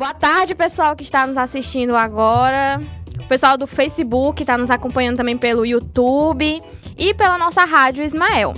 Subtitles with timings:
[0.00, 2.80] Boa tarde, pessoal que está nos assistindo agora.
[3.18, 6.62] O pessoal do Facebook está nos acompanhando também pelo YouTube
[6.96, 8.54] e pela nossa rádio Ismael.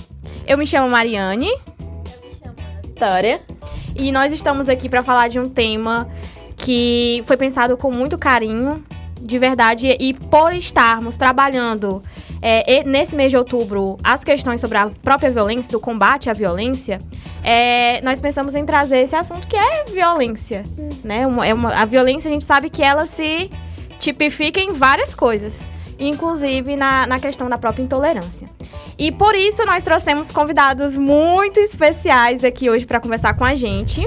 [0.46, 1.48] Eu me chamo Mariane.
[1.48, 3.42] Eu me chamo Ana Vitória.
[3.96, 6.08] E nós estamos aqui para falar de um tema
[6.56, 8.84] que foi pensado com muito carinho,
[9.22, 12.02] de verdade, e por estarmos trabalhando
[12.40, 17.00] é, nesse mês de outubro as questões sobre a própria violência, do combate à violência,
[17.44, 20.64] é, nós pensamos em trazer esse assunto que é violência.
[20.76, 20.90] Hum.
[21.04, 21.26] Né?
[21.26, 23.48] Uma, é uma, a violência a gente sabe que ela se
[24.00, 25.60] tipifica em várias coisas,
[25.98, 28.48] inclusive na, na questão da própria intolerância.
[28.98, 34.02] E por isso nós trouxemos convidados muito especiais aqui hoje para conversar com a gente.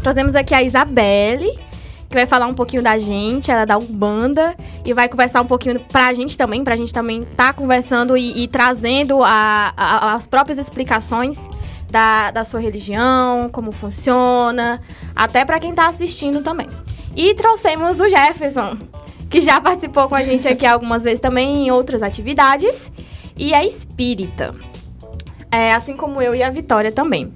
[0.00, 1.58] Trouxemos aqui a Isabelle,
[2.08, 5.46] que vai falar um pouquinho da gente, ela é da Umbanda, e vai conversar um
[5.46, 10.26] pouquinho pra gente também, pra gente também tá conversando e, e trazendo a, a, as
[10.26, 11.38] próprias explicações
[11.90, 14.80] da, da sua religião, como funciona,
[15.14, 16.68] até para quem tá assistindo também.
[17.14, 18.78] E trouxemos o Jefferson,
[19.28, 22.90] que já participou com a gente aqui algumas vezes também em outras atividades,
[23.36, 24.54] e é espírita.
[25.50, 27.32] É, assim como eu e a Vitória também.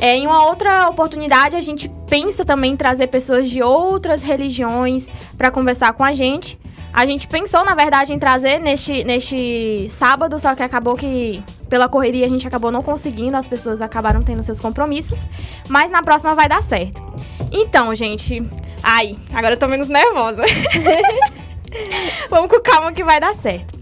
[0.00, 5.06] É, em uma outra oportunidade, a gente pensa também em trazer pessoas de outras religiões
[5.36, 6.58] para conversar com a gente.
[6.90, 11.86] A gente pensou, na verdade, em trazer neste, neste sábado, só que acabou que, pela
[11.86, 15.18] correria, a gente acabou não conseguindo, as pessoas acabaram tendo seus compromissos.
[15.68, 17.00] Mas na próxima vai dar certo.
[17.52, 18.42] Então, gente.
[18.82, 20.42] Ai, agora eu tô menos nervosa.
[22.30, 23.79] Vamos com calma que vai dar certo.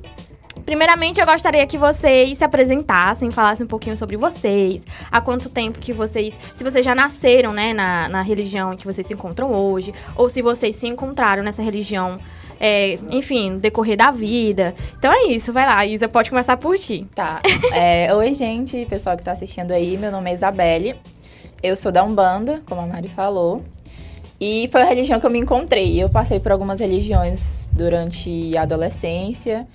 [0.69, 5.79] Primeiramente, eu gostaria que vocês se apresentassem, falassem um pouquinho sobre vocês, há quanto tempo
[5.79, 9.51] que vocês, se vocês já nasceram, né, na, na religião em que vocês se encontram
[9.51, 12.19] hoje, ou se vocês se encontraram nessa religião,
[12.61, 14.75] é, enfim, no decorrer da vida.
[14.99, 17.07] Então é isso, vai lá, Isa, pode começar por ti.
[17.15, 17.41] Tá.
[17.73, 20.97] É, oi, gente, pessoal que tá assistindo aí, meu nome é Isabelle,
[21.63, 23.65] eu sou da Umbanda, como a Mari falou.
[24.41, 26.01] E foi a religião que eu me encontrei.
[26.01, 29.67] Eu passei por algumas religiões durante a adolescência.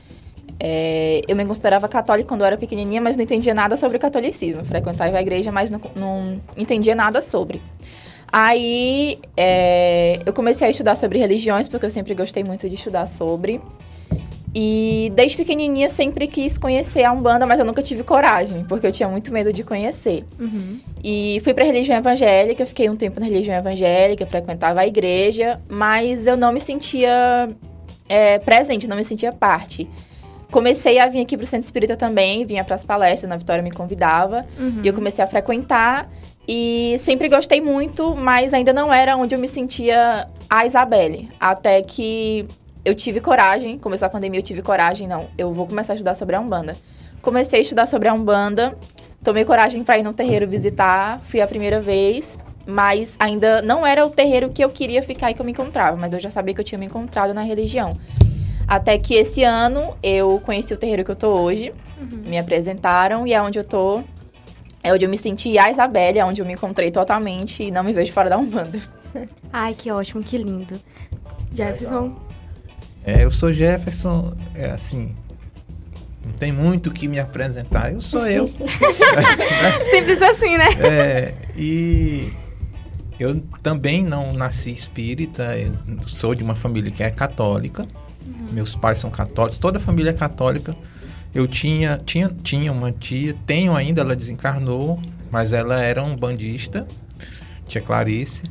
[0.59, 3.99] É, eu me considerava católica quando eu era pequenininha, mas não entendia nada sobre o
[3.99, 4.63] catolicismo.
[4.65, 7.61] frequentava a igreja, mas não, não entendia nada sobre.
[8.31, 13.07] Aí é, eu comecei a estudar sobre religiões, porque eu sempre gostei muito de estudar
[13.07, 13.61] sobre.
[14.55, 18.91] E desde pequenininha sempre quis conhecer a Umbanda, mas eu nunca tive coragem, porque eu
[18.91, 20.23] tinha muito medo de conhecer.
[20.39, 20.79] Uhum.
[21.03, 25.59] E fui para a religião evangélica, fiquei um tempo na religião evangélica, frequentava a igreja,
[25.67, 27.49] mas eu não me sentia
[28.07, 29.89] é, presente, não me sentia parte.
[30.53, 33.71] Comecei a vir aqui pro Centro Espírita também, vinha para as palestras, na Vitória me
[33.71, 34.45] convidava.
[34.59, 34.81] Uhum.
[34.83, 36.07] E eu comecei a frequentar.
[36.47, 41.31] E sempre gostei muito, mas ainda não era onde eu me sentia a Isabelle.
[41.39, 42.47] Até que
[42.85, 46.13] eu tive coragem, começou a pandemia, eu tive coragem, não, eu vou começar a estudar
[46.13, 46.77] sobre a Umbanda.
[47.19, 48.77] Comecei a estudar sobre a Umbanda,
[49.23, 54.05] tomei coragem para ir no terreiro visitar, fui a primeira vez, mas ainda não era
[54.05, 56.53] o terreiro que eu queria ficar e que eu me encontrava, mas eu já sabia
[56.53, 57.97] que eu tinha me encontrado na religião.
[58.67, 62.23] Até que esse ano eu conheci o terreiro que eu tô hoje, uhum.
[62.25, 64.03] me apresentaram e é onde eu tô.
[64.81, 67.83] É onde eu me senti a Isabelle, é onde eu me encontrei totalmente e não
[67.83, 68.79] me vejo fora da Umbanda.
[69.51, 70.79] Ai, que ótimo, que lindo.
[71.53, 72.15] Jefferson.
[73.05, 75.15] É, eu sou Jefferson, é assim,
[76.25, 78.49] não tem muito o que me apresentar, eu sou eu.
[79.91, 80.65] Simples assim, né?
[80.79, 82.31] É, e
[83.19, 85.49] eu também não nasci espírita,
[86.05, 87.85] sou de uma família que é católica.
[88.53, 90.75] Meus pais são católicos, toda a família é católica.
[91.33, 96.87] Eu tinha, tinha, tinha uma tia, tenho ainda, ela desencarnou, mas ela era um bandista,
[97.67, 98.43] tia Clarice.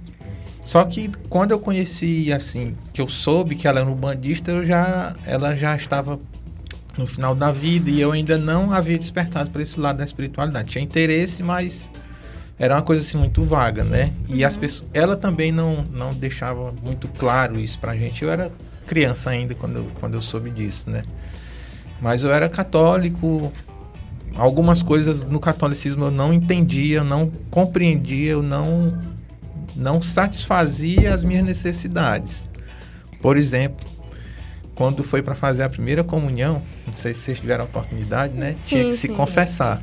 [0.65, 4.67] Só que quando eu conheci, assim, que eu soube que ela era um bandista, eu
[4.67, 6.19] já, ela já estava
[6.97, 10.71] no final da vida e eu ainda não havia despertado para esse lado da espiritualidade.
[10.71, 11.91] Tinha interesse, mas
[12.59, 14.13] era uma coisa assim muito vaga, né?
[14.29, 14.47] E uhum.
[14.47, 18.23] as pessoas, ela também não, não deixava muito claro isso pra gente.
[18.23, 18.53] Eu era
[18.93, 21.03] criança ainda quando eu, quando eu soube disso, né?
[21.99, 23.51] Mas eu era católico,
[24.35, 29.03] algumas coisas no catolicismo eu não entendia, eu não compreendia, eu não,
[29.75, 32.51] não satisfazia as minhas necessidades.
[33.23, 33.87] Por exemplo,
[34.75, 38.57] quando foi para fazer a primeira comunhão, não sei se vocês tiveram a oportunidade, né?
[38.59, 39.83] Sim, Tinha que sim, se confessar.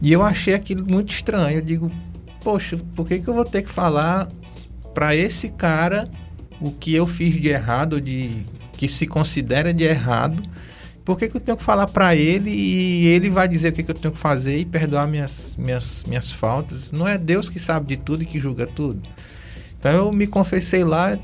[0.00, 1.58] E eu achei aquilo muito estranho.
[1.58, 1.92] Eu digo,
[2.42, 4.30] poxa, por que, que eu vou ter que falar
[4.94, 6.08] para esse cara
[6.60, 10.42] o que eu fiz de errado, de que se considera de errado,
[11.04, 13.82] por que, que eu tenho que falar para ele e ele vai dizer o que,
[13.82, 16.92] que eu tenho que fazer e perdoar minhas, minhas, minhas faltas?
[16.92, 19.00] Não é Deus que sabe de tudo e que julga tudo.
[19.78, 21.18] Então eu me confessei lá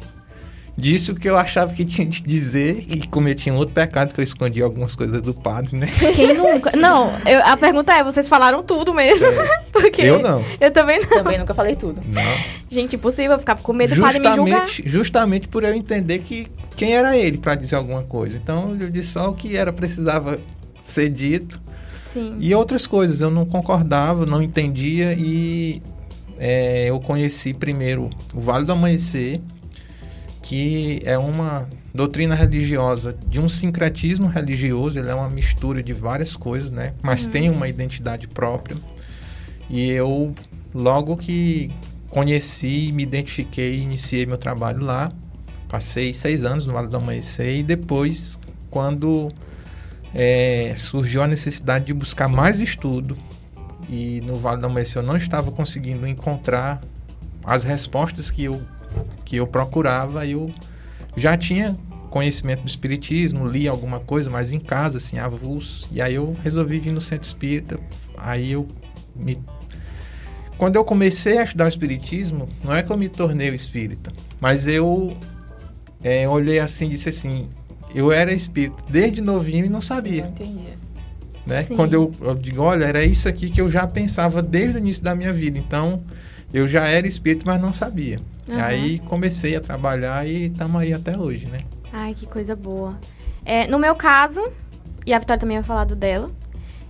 [0.77, 4.21] disse o que eu achava que tinha de dizer e cometi um outro pecado que
[4.21, 5.87] eu escondi algumas coisas do padre, né?
[6.15, 6.77] Quem nunca?
[6.77, 9.27] Não, eu- a pergunta é, vocês falaram tudo mesmo?
[9.73, 10.11] Porque É.
[10.11, 10.45] Eu não.
[10.61, 11.09] Eu também não.
[11.09, 12.01] Também nunca falei tudo.
[12.07, 12.23] Não.
[12.69, 14.67] Gente, impossível, eu ficava com medo do padre me julgar.
[14.67, 18.37] Justamente, justamente por eu entender que quem era ele para dizer alguma coisa.
[18.37, 20.39] Então eu disse só o que era precisava
[20.83, 21.61] ser dito
[22.13, 22.37] Sim.
[22.41, 25.81] e outras coisas eu não concordava, não entendia e
[26.39, 29.41] é, eu conheci primeiro o Vale do Amanhecer,
[30.45, 36.37] que é uma doutrina religiosa de um sincretismo religioso, ele é uma mistura de várias
[36.37, 36.93] coisas, né?
[37.03, 38.77] Mas tem uma identidade própria.
[39.71, 40.35] E eu,
[40.75, 41.73] logo que
[42.11, 45.11] conheci, me identifiquei, iniciei meu trabalho lá.
[45.67, 48.39] Passei seis anos no Vale do Amanhecer e depois,
[48.71, 49.33] quando
[50.15, 53.17] é, surgiu a necessidade de buscar mais estudo
[53.89, 56.83] e no Vale do Amanhecer eu não estava conseguindo encontrar
[57.43, 58.61] as respostas que eu,
[59.25, 60.53] que eu procurava, eu
[61.17, 61.77] já tinha
[62.11, 65.89] conhecimento do espiritismo, li alguma coisa, mas em casa, assim, avulso.
[65.91, 67.79] E aí eu resolvi vir no centro espírita.
[68.17, 68.69] Aí eu
[69.15, 69.39] me
[70.57, 74.67] quando eu comecei a estudar o espiritismo, não é que eu me tornei espírita, mas
[74.67, 75.13] eu
[76.03, 77.49] é, olhei assim e disse assim,
[77.95, 80.69] eu era espírita desde novinho e não sabia, Não entendi.
[81.45, 81.65] né?
[81.65, 81.75] Sim.
[81.77, 85.03] Quando eu, eu digo, olha, era isso aqui que eu já pensava desde o início
[85.03, 86.03] da minha vida, então
[86.55, 88.21] eu já era espírita, mas não sabia.
[88.49, 88.63] Aham.
[88.63, 91.59] Aí comecei a trabalhar e estamos aí até hoje, né?
[91.93, 92.97] Ai, que coisa boa.
[93.45, 94.41] É, no meu caso,
[95.05, 96.31] e a Vitória também vai falar do dela,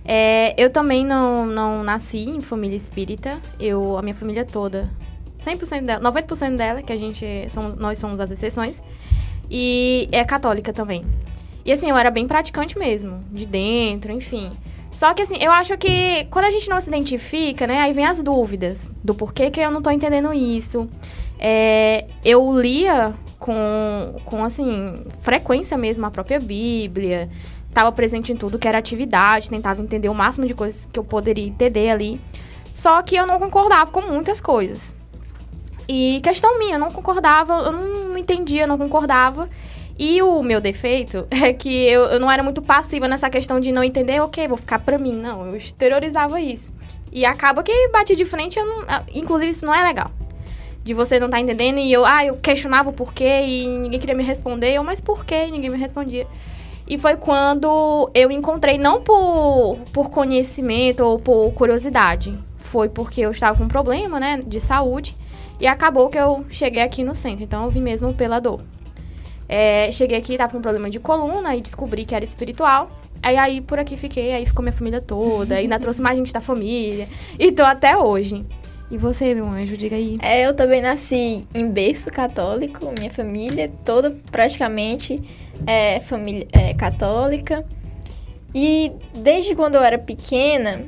[0.05, 3.39] é, eu também não, não nasci em família espírita.
[3.59, 4.87] Eu, a minha família toda,
[5.43, 8.83] 100% dela, 90% dela, que a gente, somos, nós somos as exceções,
[9.49, 11.03] e é católica também.
[11.65, 14.51] E assim, eu era bem praticante mesmo, de dentro, enfim.
[14.95, 18.05] Só que assim, eu acho que quando a gente não se identifica, né, aí vem
[18.05, 20.89] as dúvidas do porquê que eu não tô entendendo isso.
[21.37, 27.29] É, eu lia com, com, assim, frequência mesmo a própria Bíblia,
[27.67, 31.03] estava presente em tudo que era atividade, tentava entender o máximo de coisas que eu
[31.03, 32.21] poderia entender ali.
[32.71, 34.95] Só que eu não concordava com muitas coisas.
[35.89, 39.49] E questão minha, eu não concordava, eu não entendia, não concordava.
[39.97, 43.71] E o meu defeito é que eu, eu não era muito passiva nessa questão de
[43.71, 45.13] não entender, ok, vou ficar pra mim.
[45.13, 46.71] Não, eu exteriorizava isso.
[47.11, 50.11] E acaba que bate de frente, eu não, ah, inclusive isso não é legal.
[50.83, 54.15] De você não estar entendendo e eu, ah, eu questionava o porquê e ninguém queria
[54.15, 54.73] me responder.
[54.73, 55.45] Eu, mas por quê?
[55.47, 56.27] E ninguém me respondia.
[56.87, 63.31] E foi quando eu encontrei, não por, por conhecimento ou por curiosidade, foi porque eu
[63.31, 65.15] estava com um problema, né, de saúde.
[65.59, 67.43] E acabou que eu cheguei aqui no centro.
[67.43, 68.59] Então eu vim mesmo pela dor.
[69.47, 72.89] É, cheguei aqui, tava com um problema de coluna e descobri que era espiritual.
[73.21, 76.41] Aí, aí por aqui fiquei, aí ficou minha família toda, ainda trouxe mais gente da
[76.41, 77.07] família.
[77.39, 78.45] E tô até hoje.
[78.89, 80.19] E você, meu anjo, diga aí.
[80.21, 85.21] É, eu também nasci em berço católico, minha família toda praticamente
[85.65, 87.65] é família é, católica.
[88.53, 90.83] E desde quando eu era pequena,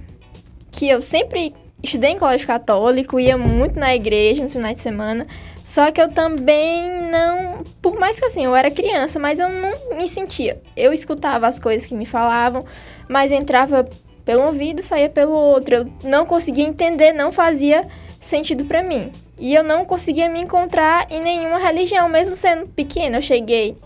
[0.71, 5.27] que eu sempre estudei em colégio católico, ia muito na igreja nos finais de semana,
[5.67, 9.97] só que eu também não, por mais que assim, eu era criança, mas eu não
[9.97, 10.61] me sentia.
[10.77, 12.63] Eu escutava as coisas que me falavam,
[13.09, 13.85] mas entrava
[14.23, 15.75] pelo ouvido, saía pelo outro.
[15.75, 17.85] Eu não conseguia entender, não fazia
[18.17, 19.11] sentido pra mim.
[19.37, 23.17] E eu não conseguia me encontrar em nenhuma religião, mesmo sendo pequena.
[23.17, 23.77] Eu cheguei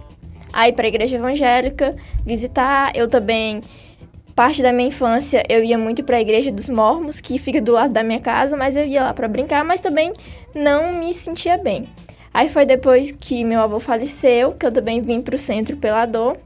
[0.54, 2.96] a ir pra igreja evangélica, visitar.
[2.96, 3.64] Eu também,
[4.42, 7.94] parte da minha infância, eu ia muito pra igreja dos mormos, que fica do lado
[7.94, 10.12] da minha casa, mas eu ia lá pra brincar, mas também
[10.52, 11.88] não me sentia bem.
[12.34, 16.38] Aí foi depois que meu avô faleceu, que eu também vim pro centro pela dor.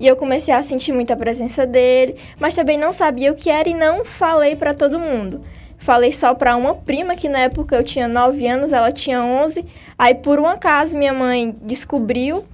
[0.00, 3.68] E eu comecei a sentir muita presença dele, mas também não sabia o que era
[3.68, 5.42] e não falei pra todo mundo.
[5.78, 9.64] Falei só pra uma prima que na época eu tinha 9 anos, ela tinha 11.
[9.96, 12.44] Aí por um acaso minha mãe descobriu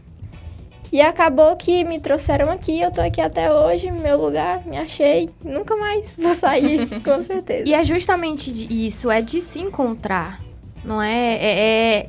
[0.94, 2.80] e acabou que me trouxeram aqui.
[2.80, 5.28] Eu tô aqui até hoje, meu lugar, me achei.
[5.42, 7.68] Nunca mais vou sair, com certeza.
[7.68, 10.40] E é justamente isso, é de se encontrar,
[10.84, 11.34] não é?
[11.34, 11.58] É-
[11.98, 12.08] é-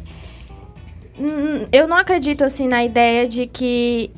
[1.72, 4.12] Eu não acredito, assim, na ideia de que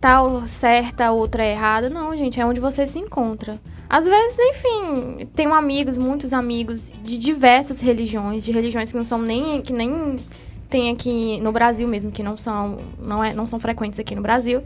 [0.00, 1.88] tal certa, outra errada.
[1.88, 3.60] Não, gente, é onde você se encontra.
[3.88, 9.22] Às vezes, enfim, tenho amigos, muitos amigos de diversas religiões, de religiões que não são
[9.22, 10.16] nem que nem
[10.68, 14.22] tem aqui no Brasil mesmo, que não são não é, não são frequentes aqui no
[14.22, 14.62] Brasil.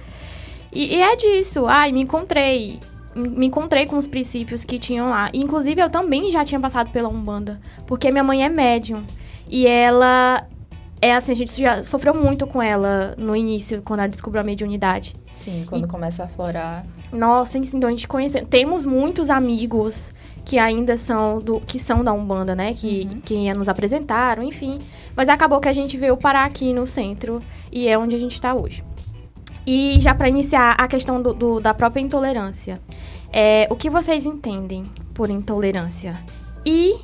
[0.72, 1.66] E, e é disso.
[1.66, 2.80] Ai, me encontrei.
[3.14, 5.30] Me encontrei com os princípios que tinham lá.
[5.34, 7.60] E, inclusive, eu também já tinha passado pela Umbanda.
[7.86, 9.02] Porque minha mãe é médium.
[9.48, 10.46] E ela
[11.00, 14.44] é assim, a gente já sofreu muito com ela no início, quando ela descobriu a
[14.44, 15.16] mediunidade.
[15.34, 16.86] Sim, quando começa a aflorar.
[17.12, 18.40] Nossa, então a gente conhece.
[18.46, 20.12] Temos muitos amigos
[20.44, 22.74] que ainda são do que são da Umbanda, né?
[22.74, 23.20] Que, Uhum.
[23.20, 24.78] que nos apresentaram, enfim.
[25.16, 28.32] Mas acabou que a gente veio parar aqui no centro e é onde a gente
[28.34, 28.82] está hoje.
[29.66, 32.80] E já para iniciar a questão do, do- da própria intolerância,
[33.32, 34.84] é, o que vocês entendem
[35.14, 36.18] por intolerância?
[36.66, 36.96] E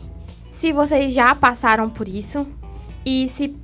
[0.50, 2.47] se vocês já passaram por isso?
[3.07, 3.54] E se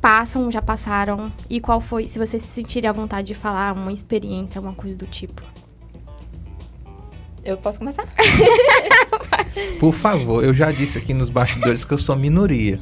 [0.00, 1.32] passam, já passaram?
[1.50, 4.96] E qual foi, se vocês se sentirem à vontade de falar uma experiência, alguma coisa
[4.96, 5.42] do tipo?
[7.46, 8.04] Eu posso começar?
[9.78, 12.80] Por favor, eu já disse aqui nos bastidores que eu sou minoria.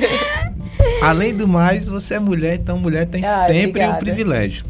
[1.00, 3.98] Além do mais, você é mulher, então mulher tem Ai, sempre um obrigada.
[3.98, 4.66] privilégio.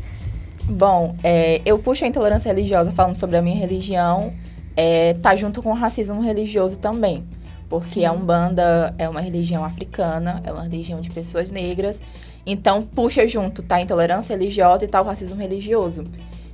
[0.65, 4.33] Bom, é, eu puxo a intolerância religiosa falando sobre a minha religião,
[4.77, 7.25] é, tá junto com o racismo religioso também.
[7.69, 12.01] Porque a Umbanda é uma religião africana, é uma religião de pessoas negras.
[12.47, 16.05] Então, puxa junto, tá a intolerância religiosa e tá o racismo religioso.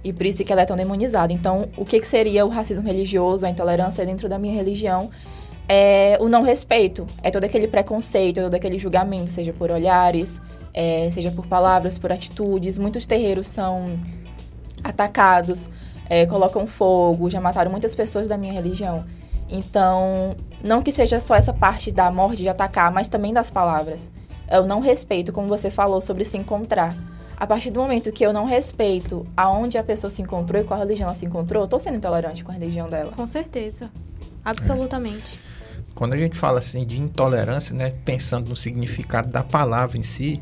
[0.02, 1.33] E por isso que ela é tão demonizada.
[1.33, 5.11] Então, o que, que seria o racismo religioso, a intolerância dentro da minha religião?
[5.69, 7.07] É o não respeito.
[7.23, 10.40] É todo aquele preconceito, todo aquele julgamento, seja por olhares,
[10.73, 12.78] é, seja por palavras, por atitudes.
[12.78, 14.00] Muitos terreiros são
[14.83, 15.69] atacados,
[16.09, 19.04] é, colocam fogo, já mataram muitas pessoas da minha religião.
[19.50, 24.09] Então, não que seja só essa parte da morte de atacar, mas também das palavras.
[24.50, 26.97] Eu não respeito, como você falou, sobre se encontrar.
[27.40, 30.78] A partir do momento que eu não respeito aonde a pessoa se encontrou e qual
[30.78, 33.12] religião ela se encontrou, eu tô sendo intolerante com a religião dela.
[33.12, 33.90] Com certeza.
[34.44, 35.40] Absolutamente.
[35.94, 40.38] Quando a gente fala assim de intolerância, né, pensando no significado da palavra em si,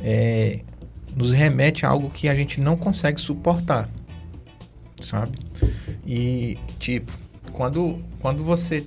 [0.00, 0.60] é,
[1.14, 3.86] nos remete a algo que a gente não consegue suportar,
[5.00, 5.38] sabe?
[6.06, 7.12] E tipo,
[7.52, 8.86] quando quando você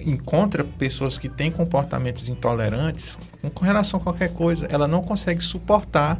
[0.00, 3.18] encontra pessoas que têm comportamentos intolerantes,
[3.54, 6.18] com relação a qualquer coisa, ela não consegue suportar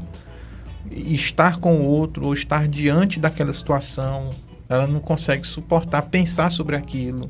[0.90, 4.30] estar com o outro ou estar diante daquela situação.
[4.68, 7.28] Ela não consegue suportar pensar sobre aquilo.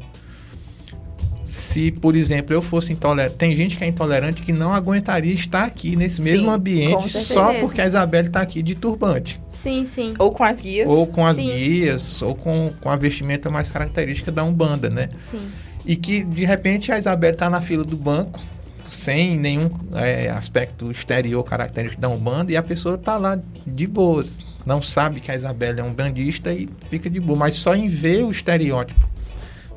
[1.44, 5.64] Se, por exemplo, eu fosse intolerante, tem gente que é intolerante que não aguentaria estar
[5.64, 9.40] aqui nesse Sim, mesmo com ambiente só porque a Isabelle está aqui de turbante.
[9.52, 10.14] Sim, sim.
[10.18, 10.88] Ou com as guias.
[10.88, 11.46] Ou com as Sim.
[11.46, 15.08] guias, ou com, com a vestimenta mais característica da Umbanda, né?
[15.28, 15.42] Sim.
[15.84, 18.40] E que, de repente, a Isabelle está na fila do banco,
[18.88, 24.38] sem nenhum é, aspecto exterior característico da Umbanda, e a pessoa está lá de boas.
[24.66, 27.38] Não sabe que a Isabelle é um bandista e fica de boa.
[27.38, 29.08] Mas só em ver o estereótipo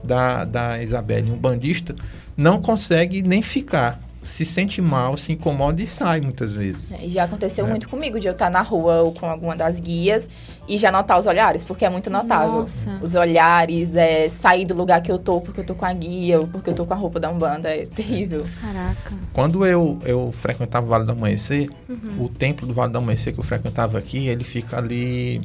[0.03, 1.95] da, da Isabelle, um bandista,
[2.36, 4.00] não consegue nem ficar.
[4.24, 6.96] Se sente mal, se incomoda e sai muitas vezes.
[7.01, 7.70] E Já aconteceu É.
[7.70, 10.27] muito comigo de eu estar na rua ou com alguma das guias
[10.68, 12.60] e já notar os olhares, porque é muito notável.
[12.62, 13.00] Nossa.
[13.01, 16.39] Os olhares, é, sair do lugar que eu tô porque eu tô com a guia
[16.39, 18.46] ou porque eu tô com a roupa da Umbanda, é terrível.
[18.62, 19.13] Caraca.
[19.34, 22.24] Quando eu, eu frequentava o Vale do Amanhecer, Uhum.
[22.25, 25.42] o templo do Vale do Amanhecer que eu frequentava aqui, ele fica ali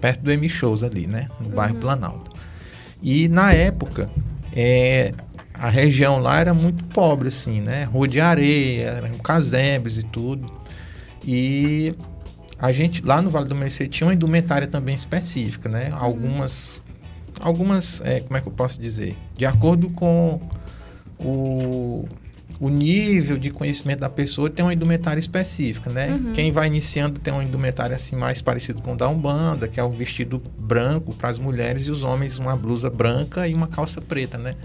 [0.00, 1.28] perto do M Shows ali, né?
[1.40, 2.30] No bairro Planalto.
[3.02, 4.08] E na época,
[4.54, 5.12] é,
[5.62, 7.84] a região lá era muito pobre, assim, né?
[7.84, 10.52] Rua de areia, eram casebres e tudo.
[11.24, 11.94] E
[12.58, 15.90] a gente, lá no Vale do Amanhecer, tinha uma indumentária também específica, né?
[15.92, 16.82] Algumas,
[17.38, 19.16] algumas, é, como é que eu posso dizer?
[19.36, 20.40] De acordo com
[21.16, 22.08] o,
[22.58, 26.10] o nível de conhecimento da pessoa, tem uma indumentária específica, né?
[26.10, 26.32] Uhum.
[26.32, 29.84] Quem vai iniciando tem uma indumentária assim mais parecido com o da Umbanda, que é
[29.84, 34.00] um vestido branco para as mulheres e os homens uma blusa branca e uma calça
[34.00, 34.56] preta, né?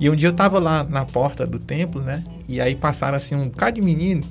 [0.00, 2.22] E um dia eu tava lá na porta do templo, né?
[2.48, 4.24] E aí passaram assim um bocado de menino.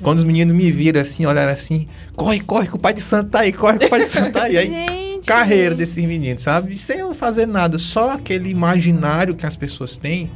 [0.00, 3.30] Quando os meninos me viram assim, olharam assim, corre, corre, que o pai de santo
[3.30, 4.56] tá aí, corre, que o pai de santo tá aí.
[4.56, 5.26] aí Gente.
[5.26, 6.78] carreira desses meninos, sabe?
[6.78, 10.30] Sem eu fazer nada, só aquele imaginário que as pessoas têm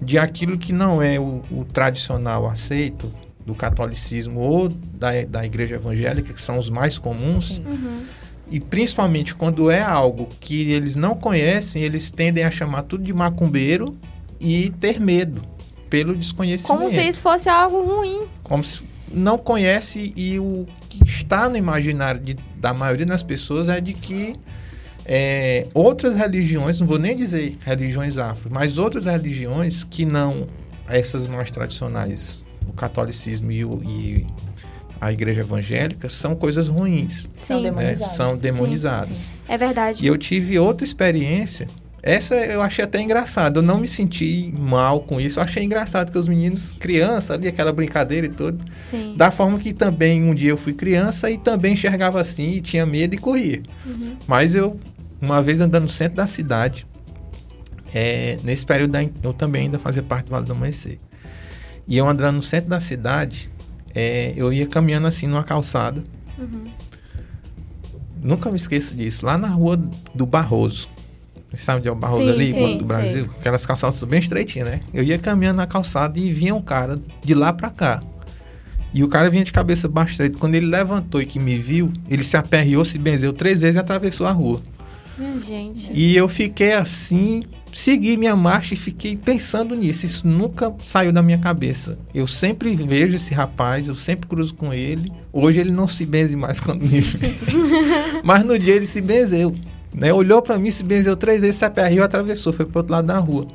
[0.00, 3.12] de aquilo que não é o, o tradicional aceito
[3.44, 7.58] do catolicismo ou da, da igreja evangélica, que são os mais comuns.
[7.58, 8.00] Uhum.
[8.50, 13.12] E principalmente quando é algo que eles não conhecem, eles tendem a chamar tudo de
[13.12, 13.96] macumbeiro
[14.40, 15.42] e ter medo
[15.90, 16.78] pelo desconhecimento.
[16.78, 18.24] Como se isso fosse algo ruim.
[18.42, 23.68] Como se não conhece e o que está no imaginário de- da maioria das pessoas
[23.68, 24.34] é de que
[25.08, 30.48] é, outras religiões, não vou nem dizer religiões afro, mas outras religiões que não
[30.88, 34.26] essas mais tradicionais, o catolicismo e, o- e
[35.06, 37.62] a igreja evangélica, são coisas ruins, São Sim.
[37.64, 37.70] né?
[37.70, 38.16] demonizadas.
[38.16, 39.34] são demonizadas.
[39.48, 40.04] É verdade.
[40.04, 41.68] E eu tive outra experiência.
[42.02, 43.58] Essa eu achei até engraçado.
[43.58, 45.40] Eu não me senti mal com isso.
[45.40, 48.64] Eu achei engraçado que os meninos, criança, ali, aquela brincadeira e tudo.
[48.88, 49.14] Sim.
[49.16, 52.86] Da forma que também um dia eu fui criança e também enxergava assim, e tinha
[52.86, 53.60] medo e corria.
[53.84, 54.16] Uhum.
[54.24, 54.78] Mas eu,
[55.20, 56.86] uma vez andando no centro da cidade,
[57.92, 61.00] é, nesse período eu também ainda fazia parte do Vale do Amanhecer.
[61.88, 63.50] E eu andando no centro da cidade,
[63.98, 66.04] é, eu ia caminhando assim numa calçada.
[66.38, 66.70] Uhum.
[68.22, 69.24] Nunca me esqueço disso.
[69.24, 69.80] Lá na rua
[70.14, 70.86] do Barroso.
[71.56, 72.84] Sabe onde é o Barroso Sim, ali, sim, do.
[72.84, 73.30] Brasil?
[73.40, 74.80] Aquelas calçadas bem estreitinhas, né?
[74.92, 78.02] Eu ia caminhando na calçada e vinha um cara de lá pra cá.
[78.92, 80.36] E o cara vinha de cabeça estreita.
[80.38, 83.78] Quando ele levantou e que me viu, ele se aperreou, se benzeu três vezes e
[83.78, 84.60] atravessou a rua.
[85.46, 85.90] Gente.
[85.94, 87.42] E eu fiquei assim,
[87.72, 90.04] segui minha marcha e fiquei pensando nisso.
[90.04, 91.98] Isso nunca saiu da minha cabeça.
[92.14, 95.10] Eu sempre vejo esse rapaz, eu sempre cruzo com ele.
[95.32, 97.34] Hoje ele não se benze mais quando me vê.
[98.22, 99.54] Mas no dia ele se benzeu.
[99.92, 100.12] Né?
[100.12, 103.18] Olhou pra mim, se benzeu três vezes, se aperreou, atravessou, foi pro outro lado da
[103.18, 103.46] rua.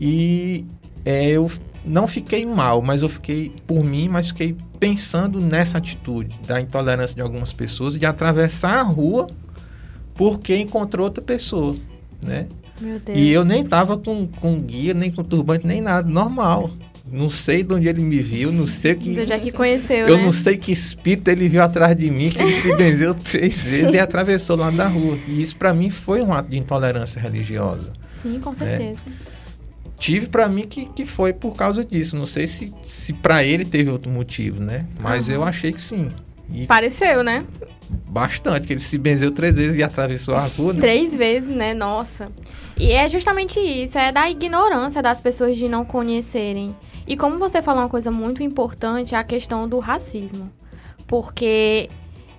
[0.00, 0.64] E
[1.04, 1.50] é, eu
[1.84, 7.14] não fiquei mal, mas eu fiquei por mim, mas fiquei pensando nessa atitude da intolerância
[7.14, 9.28] de algumas pessoas de atravessar a rua
[10.18, 11.76] porque encontrou outra pessoa,
[12.22, 12.46] né?
[12.80, 13.16] Meu Deus.
[13.16, 16.70] E eu nem tava com, com guia, nem com turbante, nem nada, normal.
[17.10, 19.14] Não sei de onde ele me viu, não sei que.
[19.14, 20.24] Do dia que conheceu, Eu né?
[20.24, 23.94] não sei que espírito ele viu atrás de mim, que ele se benzeu três vezes
[23.94, 25.16] e atravessou lá da rua.
[25.26, 27.94] E isso pra mim foi um ato de intolerância religiosa.
[28.20, 29.00] Sim, com certeza.
[29.98, 32.16] Tive pra mim que, que foi por causa disso.
[32.16, 34.84] Não sei se, se para ele teve outro motivo, né?
[35.00, 35.36] Mas Aham.
[35.36, 36.10] eu achei que sim.
[36.52, 37.44] E Pareceu, né?
[37.88, 40.72] Bastante, que ele se benzeu três vezes e atravessou a rua.
[40.72, 40.80] né?
[40.80, 41.74] Três vezes, né?
[41.74, 42.30] Nossa.
[42.78, 46.76] E é justamente isso, é da ignorância das pessoas de não conhecerem.
[47.06, 50.50] E como você falou uma coisa muito importante, é a questão do racismo.
[51.06, 51.90] Porque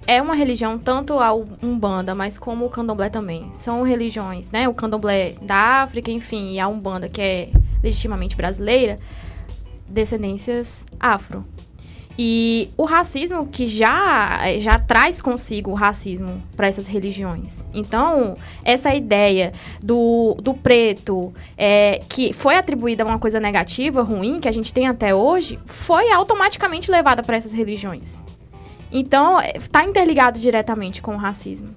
[0.07, 3.51] é uma religião, tanto a Umbanda, mas como o Candomblé também.
[3.51, 4.67] São religiões, né?
[4.67, 7.49] O Candomblé da África, enfim, e a Umbanda, que é
[7.83, 8.97] legitimamente brasileira,
[9.87, 11.45] descendências afro.
[12.21, 17.63] E o racismo que já, já traz consigo o racismo para essas religiões.
[17.73, 24.41] Então, essa ideia do, do preto, é, que foi atribuída a uma coisa negativa, ruim,
[24.41, 28.21] que a gente tem até hoje, foi automaticamente levada para essas religiões.
[28.91, 31.69] Então, está interligado diretamente com o racismo.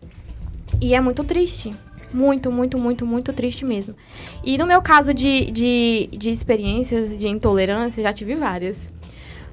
[0.81, 1.73] E é muito triste.
[2.13, 3.95] Muito, muito, muito, muito triste mesmo.
[4.43, 8.91] E no meu caso de, de, de experiências de intolerância, já tive várias.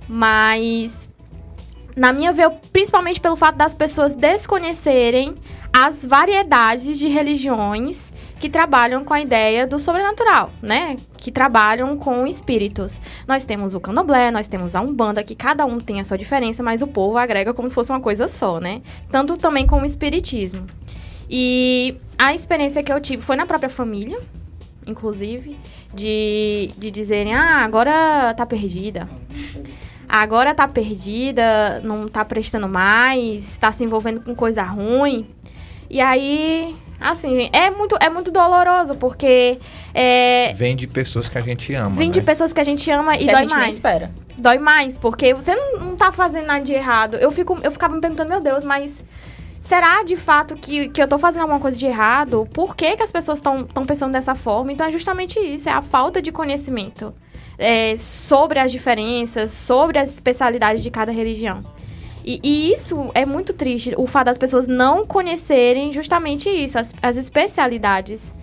[0.09, 1.09] Mas
[1.95, 5.35] na minha veio principalmente pelo fato das pessoas desconhecerem
[5.71, 10.97] as variedades de religiões que trabalham com a ideia do sobrenatural, né?
[11.17, 12.99] Que trabalham com espíritos.
[13.27, 16.63] Nós temos o candomblé, nós temos a umbanda, que cada um tem a sua diferença,
[16.63, 18.81] mas o povo agrega como se fosse uma coisa só, né?
[19.12, 20.65] Tanto também com o espiritismo.
[21.29, 24.17] E a experiência que eu tive foi na própria família,
[24.88, 25.57] inclusive,
[25.93, 29.07] de, de dizerem, ah, agora tá perdida.
[30.12, 35.28] Agora tá perdida, não tá prestando mais, tá se envolvendo com coisa ruim.
[35.88, 39.60] E aí, assim, gente, é muito, é muito doloroso, porque
[39.93, 41.95] é, Vem de pessoas que a gente ama.
[41.95, 42.13] vem né?
[42.15, 43.76] de pessoas que a gente ama e que a dói gente nem mais.
[43.76, 44.12] espera.
[44.36, 47.15] Dói mais, porque você não, não tá fazendo nada de errado.
[47.17, 49.06] Eu, fico, eu ficava me perguntando, meu Deus, mas
[49.62, 52.48] será de fato que, que eu tô fazendo alguma coisa de errado?
[52.52, 54.72] Por que, que as pessoas estão pensando dessa forma?
[54.72, 57.13] Então é justamente isso, é a falta de conhecimento
[57.60, 61.63] é, sobre as diferenças, sobre as especialidades de cada religião.
[62.26, 66.93] E, e isso é muito triste, o fato das pessoas não conhecerem justamente isso, as,
[67.02, 68.34] as especialidades.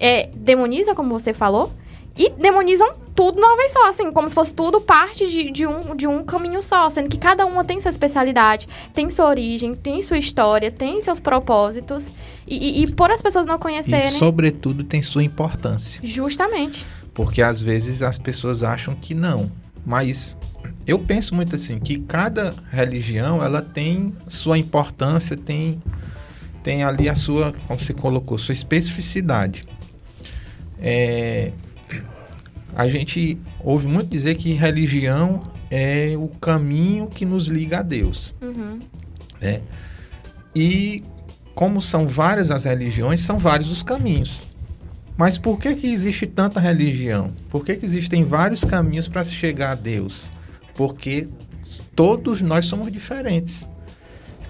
[0.00, 1.72] É, demoniza, como você falou,
[2.16, 5.66] e demonizam tudo de uma vez só, assim, como se fosse tudo parte de, de,
[5.66, 9.74] um, de um caminho só, sendo que cada uma tem sua especialidade, tem sua origem,
[9.74, 12.06] tem sua história, tem seus propósitos.
[12.46, 14.10] E, e, e por as pessoas não E, conhecerem.
[14.12, 16.00] sobretudo, tem sua importância.
[16.04, 16.84] Justamente.
[17.14, 19.50] Porque às vezes as pessoas acham que não.
[19.86, 20.36] Mas
[20.86, 25.82] eu penso muito assim, que cada religião ela tem sua importância, tem,
[26.62, 29.64] tem ali a sua, como você colocou, sua especificidade.
[30.78, 31.52] É,
[32.74, 38.34] a gente ouve muito dizer que religião é o caminho que nos liga a Deus.
[38.42, 38.80] Uhum.
[39.40, 39.60] né?
[40.54, 41.02] E
[41.54, 44.46] como são várias as religiões, são vários os caminhos.
[45.16, 47.32] Mas por que, que existe tanta religião?
[47.48, 50.30] Por que, que existem vários caminhos para se chegar a Deus?
[50.74, 51.28] Porque
[51.94, 53.68] todos nós somos diferentes.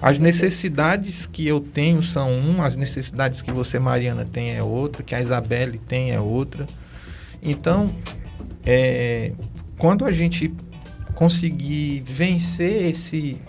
[0.01, 5.03] As necessidades que eu tenho são uma, as necessidades que você, Mariana, tem é outra,
[5.03, 6.67] que a Isabelle tem é outra.
[7.43, 7.95] Então,
[8.65, 9.33] é,
[9.79, 10.53] quando a gente
[11.15, 13.41] conseguir vencer esse,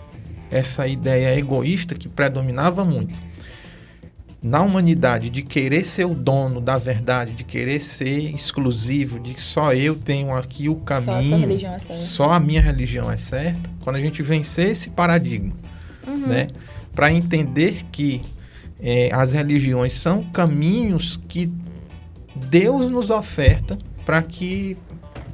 [0.50, 3.25] essa ideia egoísta que predominava muito
[4.42, 9.42] na humanidade de querer ser o dono da verdade, de querer ser exclusivo, de que
[9.42, 13.70] só eu tenho aqui o Só a caminho, é só a minha religião é certa.
[13.80, 15.52] Quando a gente vencer esse paradigma,
[16.06, 16.28] Uhum.
[16.28, 16.46] né,
[16.94, 18.22] para entender que
[18.80, 21.50] eh, as religiões são caminhos que
[22.48, 24.76] Deus nos oferta para que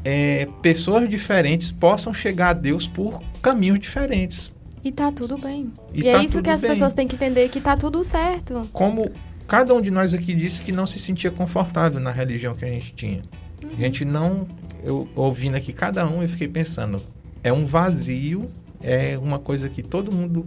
[0.04, 4.51] é, pessoas diferentes possam chegar a Deus por caminhos diferentes.
[4.84, 5.72] E tá tudo bem.
[5.94, 6.70] E E, é tá isso tudo que as bem.
[6.70, 8.68] pessoas têm que entender, que tá tudo certo.
[8.72, 9.10] Como
[9.46, 12.68] cada um de nós aqui disse que não se sentia confortável na religião que a
[12.68, 13.22] gente tinha.
[13.64, 14.46] A gente não.
[14.82, 17.00] Eu ouvindo aqui cada um, eu fiquei pensando,
[17.44, 18.50] é um vazio,
[18.82, 20.44] é uma coisa que todo mundo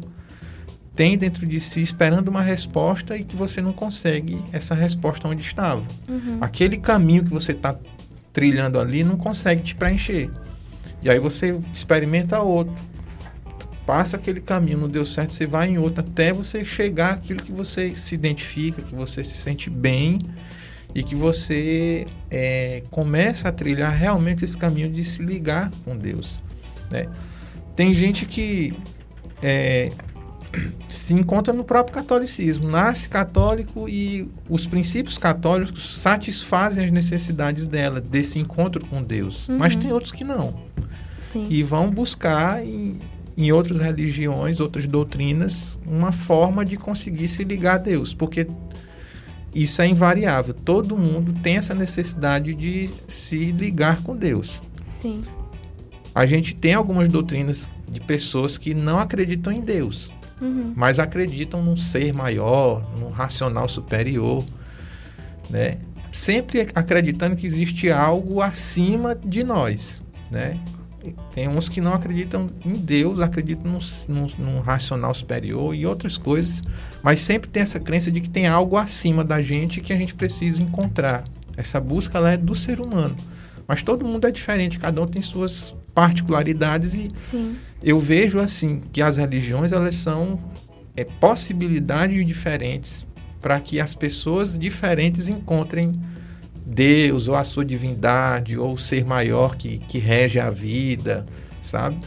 [0.94, 5.42] tem dentro de si esperando uma resposta e que você não consegue essa resposta onde
[5.42, 5.84] estava.
[6.10, 6.38] Uhum.
[6.42, 7.78] Aquele caminho que você está
[8.34, 10.30] trilhando ali não consegue te preencher.
[11.02, 12.74] E aí você experimenta outro.
[13.86, 17.52] Passa aquele caminho, não deu certo, você vai em outro até você chegar àquilo que
[17.52, 20.20] você se identifica, que você se sente bem
[20.94, 26.42] e que você é, começa a trilhar realmente esse caminho de se ligar com Deus.
[26.90, 27.08] né?
[27.76, 28.74] Tem gente que
[29.44, 29.92] é,
[30.90, 38.00] se encontra no próprio catolicismo, nasce católico e os princípios católicos satisfazem as necessidades dela,
[38.00, 39.48] desse encontro com Deus.
[39.48, 39.58] Uhum.
[39.58, 40.56] Mas tem outros que não.
[41.20, 41.48] Sim.
[41.50, 43.00] E vão buscar em,
[43.38, 48.48] em outras religiões, outras doutrinas, uma forma de conseguir se ligar a Deus, porque
[49.54, 50.54] isso é invariável.
[50.54, 54.62] Todo mundo tem essa necessidade de se ligar com Deus.
[54.90, 55.22] Sim.
[56.14, 60.74] A gente tem algumas doutrinas de pessoas que não acreditam em Deus, Uhum.
[60.76, 64.44] mas acreditam num ser maior, num racional superior,
[65.50, 65.78] né?
[66.12, 70.58] Sempre acreditando que existe algo acima de nós, né?
[71.34, 76.18] Tem uns que não acreditam em Deus, acreditam num, num, num racional superior e outras
[76.18, 76.64] coisas,
[77.04, 80.16] mas sempre tem essa crença de que tem algo acima da gente que a gente
[80.16, 81.26] precisa encontrar.
[81.58, 83.16] Essa busca ela é do ser humano,
[83.68, 87.56] mas todo mundo é diferente, cada um tem suas particularidades e Sim.
[87.82, 90.38] eu vejo assim que as religiões elas são
[90.96, 93.06] é, possibilidades diferentes
[93.42, 95.94] para que as pessoas diferentes encontrem
[96.66, 101.26] Deus ou a sua divindade ou o ser maior que, que rege a vida,
[101.62, 102.00] sabe?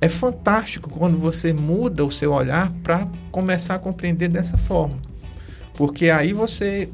[0.00, 4.96] É fantástico quando você muda o seu olhar para começar a compreender dessa forma,
[5.74, 6.88] porque aí você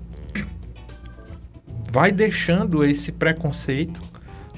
[1.91, 4.03] vai deixando esse preconceito,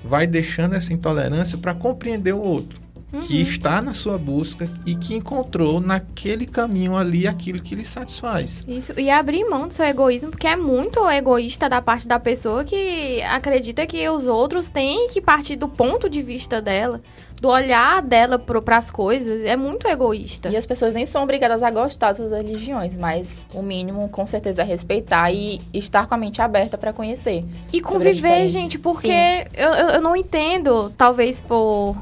[0.02, 3.42] vai deixando essa intolerância para compreender o outro que Uhum.
[3.42, 8.64] está na sua busca e que encontrou naquele caminho ali aquilo que lhe satisfaz.
[8.68, 12.64] Isso, e abrir mão do seu egoísmo, porque é muito egoísta da parte da pessoa
[12.64, 17.00] que acredita que os outros têm que partir do ponto de vista dela,
[17.40, 19.42] do olhar dela para as coisas.
[19.44, 20.50] É muito egoísta.
[20.50, 24.62] E as pessoas nem são obrigadas a gostar das religiões, mas o mínimo, com certeza,
[24.62, 27.44] é respeitar e estar com a mente aberta para conhecer.
[27.72, 31.96] E conviver, gente, porque eu, eu não entendo, talvez por,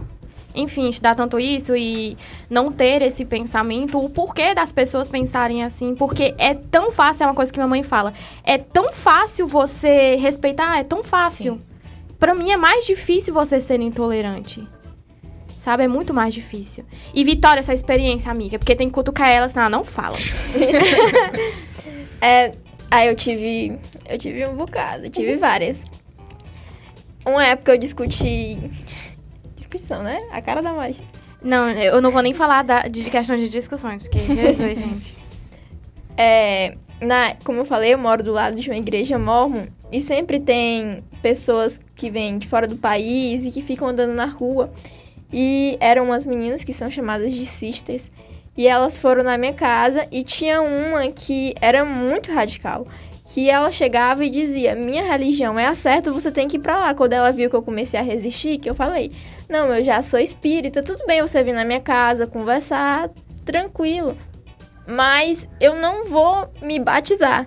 [0.57, 2.16] enfim, estudar tanto isso e
[2.51, 7.27] não ter esse pensamento, o porquê das pessoas pensarem assim, porque é tão fácil, é
[7.27, 11.59] uma coisa que minha mãe fala, é tão fácil você respeitar, é tão fácil.
[12.19, 14.66] Pra mim é mais difícil você ser intolerante.
[15.59, 16.85] Sabe, é muito mais difícil.
[17.12, 20.16] E Vitória, sua experiência, amiga, porque tem que cutucar ela, senão ela não fala.
[22.21, 22.53] É,
[22.90, 23.79] aí eu tive.
[24.09, 25.83] Eu tive um bocado, eu tive várias.
[27.25, 28.59] Uma época eu discuti.
[29.77, 30.19] Discussão, né?
[30.31, 31.01] A cara da Mari.
[31.43, 35.17] Não, eu não vou nem falar da, de questão de discussões, porque Jesus, gente.
[36.17, 40.41] É, na, como eu falei, eu moro do lado de uma igreja mormon e sempre
[40.41, 44.73] tem pessoas que vêm de fora do país e que ficam andando na rua.
[45.33, 48.11] E eram umas meninas que são chamadas de sisters.
[48.57, 52.87] E elas foram na minha casa e tinha uma que era muito radical.
[53.35, 56.79] Que ela chegava e dizia: Minha religião é a certa, você tem que ir pra
[56.79, 56.95] lá.
[56.95, 59.12] Quando ela viu que eu comecei a resistir, que eu falei:
[59.48, 63.11] Não, eu já sou espírita, tudo bem você vir na minha casa conversar,
[63.44, 64.16] tranquilo
[64.87, 67.46] mas eu não vou me batizar.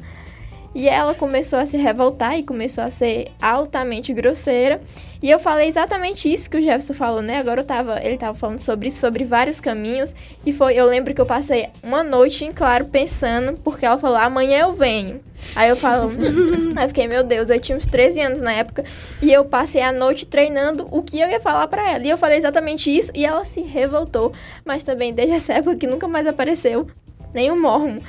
[0.80, 4.80] E ela começou a se revoltar e começou a ser altamente grosseira.
[5.22, 7.36] E eu falei exatamente isso que o Jefferson falou, né?
[7.36, 10.16] Agora eu tava, ele tava falando sobre sobre vários caminhos.
[10.46, 14.16] E foi, eu lembro que eu passei uma noite em claro pensando, porque ela falou,
[14.16, 15.20] amanhã eu venho.
[15.54, 16.10] Aí eu falo,
[16.78, 18.86] aí eu fiquei, meu Deus, eu tinha uns 13 anos na época.
[19.22, 22.08] E eu passei a noite treinando o que eu ia falar pra ela.
[22.08, 24.32] E eu falei exatamente isso e ela se revoltou.
[24.64, 26.88] Mas também desde essa época que nunca mais apareceu
[27.34, 28.02] nenhum mormo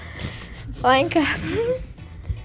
[0.80, 1.50] lá em casa.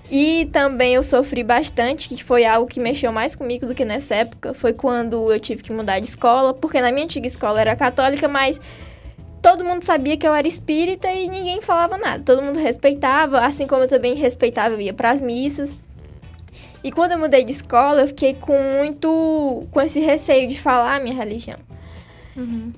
[0.09, 4.15] E também eu sofri bastante, que foi algo que mexeu mais comigo do que nessa
[4.15, 4.53] época.
[4.53, 8.27] Foi quando eu tive que mudar de escola, porque na minha antiga escola era católica,
[8.27, 8.59] mas
[9.41, 12.23] todo mundo sabia que eu era espírita e ninguém falava nada.
[12.23, 15.75] Todo mundo respeitava, assim como eu também respeitava, eu ia pras missas.
[16.83, 20.97] E quando eu mudei de escola, eu fiquei com muito com esse receio de falar
[20.97, 21.57] a minha religião.
[22.37, 22.71] Uhum.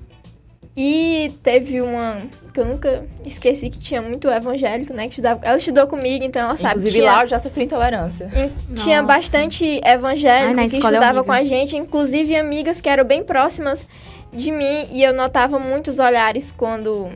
[0.80, 2.22] E teve uma
[2.54, 5.04] que eu nunca esqueci que tinha muito evangélico, né?
[5.08, 6.76] Que estudava, ela estudou comigo, então ela sabe.
[6.76, 8.30] Inclusive tinha, lá eu já sofri intolerância.
[8.32, 11.24] em- tinha bastante evangélico Ai, que é estudava horrível.
[11.24, 13.88] com a gente, inclusive amigas que eram bem próximas
[14.32, 17.10] de mim e eu notava muitos olhares quando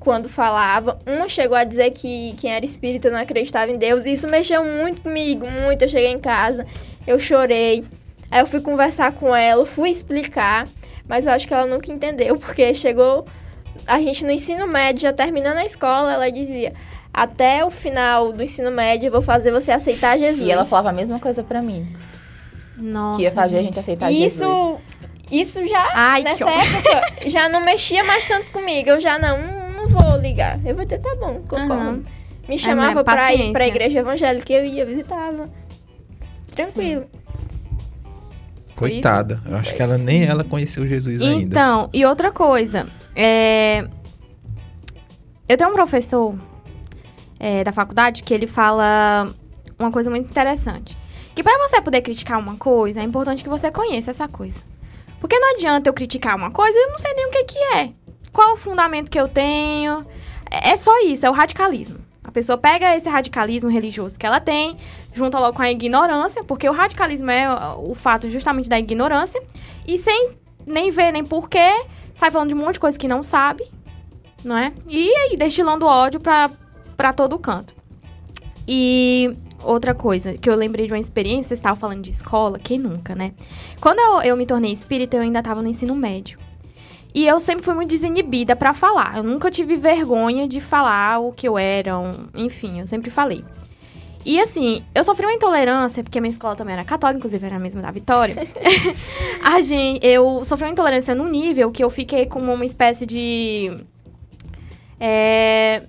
[0.00, 0.98] quando falava.
[1.04, 4.64] Uma chegou a dizer que quem era espírita não acreditava em Deus, e isso mexeu
[4.64, 5.82] muito comigo, muito.
[5.82, 6.64] Eu cheguei em casa,
[7.06, 7.84] eu chorei.
[8.30, 10.66] Aí eu fui conversar com ela, fui explicar,
[11.08, 13.26] mas eu acho que ela nunca entendeu, porque chegou
[13.86, 16.72] a gente no ensino médio, já terminando a escola, ela dizia:
[17.12, 20.46] "Até o final do ensino médio eu vou fazer você aceitar Jesus".
[20.46, 21.86] E ela falava a mesma coisa pra mim.
[22.76, 23.18] Nossa.
[23.18, 23.68] que ia fazer a gente.
[23.68, 24.40] gente aceitar E Jesus.
[24.42, 24.80] isso
[25.30, 28.90] isso já Ai, nessa época já não mexia mais tanto comigo.
[28.90, 29.38] Eu já não,
[29.72, 30.60] não vou ligar.
[30.64, 31.72] Eu vou dizer, tá bom, concordo.
[31.72, 32.04] Aham.
[32.48, 35.48] Me chamava É, pra ir pra igreja evangélica, eu ia, visitava.
[36.54, 37.06] Tranquilo.
[38.76, 39.42] Coitada.
[39.46, 41.42] Eu acho que ela nem ela conheceu Jesus ainda.
[41.44, 42.86] Então, e outra coisa.
[43.14, 43.86] é,
[45.48, 46.34] Eu tenho um professor
[47.38, 49.32] é, da faculdade que ele fala
[49.78, 50.96] uma coisa muito interessante.
[51.34, 54.60] Que pra você poder criticar uma coisa, é importante que você conheça essa coisa.
[55.20, 57.58] Porque não adianta eu criticar uma coisa e eu não sei nem o que que
[57.76, 57.90] é.
[58.32, 60.04] Qual o fundamento que eu tenho.
[60.50, 61.98] É é só isso, é o radicalismo.
[62.22, 64.76] A pessoa pega esse radicalismo religioso que ela tem,
[65.16, 67.48] junta logo com a ignorância, porque o radicalismo é
[67.78, 69.42] o fato justamente da ignorância,
[69.86, 70.32] e sem
[70.66, 73.64] nem ver nem porquê, sai falando de um monte de coisa que não sabe,
[74.44, 74.72] não é?
[74.88, 76.50] E aí destilando ódio pra,
[76.96, 77.74] pra todo canto.
[78.68, 82.78] E outra coisa, que eu lembrei de uma experiência, vocês estavam falando de escola, quem
[82.78, 83.32] nunca, né?
[83.80, 86.38] Quando eu, eu me tornei espírita, eu ainda estava no ensino médio.
[87.14, 89.16] E eu sempre fui muito desinibida pra falar.
[89.16, 93.42] Eu nunca tive vergonha de falar o que eu era, um- enfim, eu sempre falei.
[94.26, 97.60] E assim, eu sofri uma intolerância, porque minha escola também era católica, inclusive era a
[97.60, 98.34] mesma da Vitória.
[99.40, 103.84] a gente, eu sofri uma intolerância num nível que eu fiquei com uma espécie de.
[104.98, 105.84] É,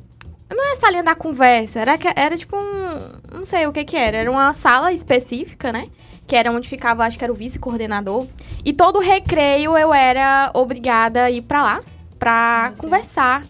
[0.52, 3.38] não é salinha da conversa, era, era tipo um.
[3.40, 4.18] Não sei o que que era.
[4.18, 5.90] Era uma sala específica, né?
[6.28, 8.28] Que era onde ficava, acho que era o vice-coordenador.
[8.64, 11.84] E todo recreio eu era obrigada a ir pra lá
[12.20, 12.82] pra Meu Deus.
[12.82, 13.46] conversar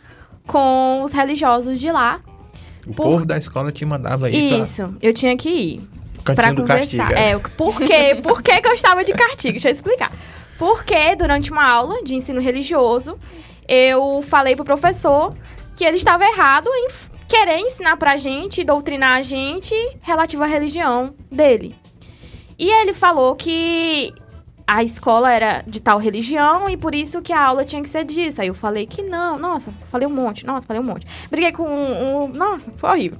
[0.48, 2.22] com os religiosos de lá.
[2.88, 5.82] O por- povo da escola te mandava ir Isso, eu tinha que ir
[6.24, 7.12] pra pra cantinho do conversar.
[7.18, 8.16] É, o- por quê?
[8.22, 9.54] Por que, eu estava de castigo?
[9.54, 10.12] Deixa eu explicar.
[10.58, 13.18] Porque durante uma aula de ensino religioso,
[13.68, 15.36] eu falei pro professor
[15.76, 16.88] que ele estava errado em
[17.28, 21.76] querer ensinar pra gente, doutrinar a gente relativo à religião dele.
[22.58, 24.12] E ele falou que
[24.68, 28.04] a escola era de tal religião e por isso que a aula tinha que ser
[28.04, 28.42] disso.
[28.42, 31.08] Aí eu falei que não, nossa, falei um monte, nossa, falei um monte.
[31.32, 33.18] Briguei com um, um- nossa, foi horrível.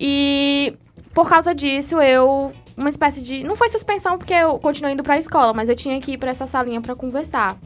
[0.00, 0.74] E
[1.14, 2.52] por causa disso, eu.
[2.76, 3.44] Uma espécie de.
[3.44, 6.30] Não foi suspensão porque eu continuei indo pra escola, mas eu tinha que ir pra
[6.30, 7.56] essa salinha pra conversar.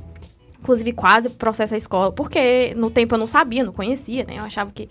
[0.60, 4.38] Inclusive, quase processo a escola, porque no tempo eu não sabia, não conhecia, né?
[4.38, 4.88] Eu achava que.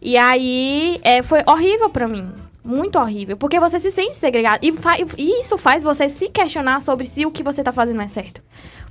[0.00, 2.32] E aí, é, foi horrível pra mim.
[2.64, 3.36] Muito horrível.
[3.36, 4.64] Porque você se sente segregado.
[4.64, 4.72] E,
[5.18, 8.40] e isso faz você se questionar sobre se o que você tá fazendo é certo.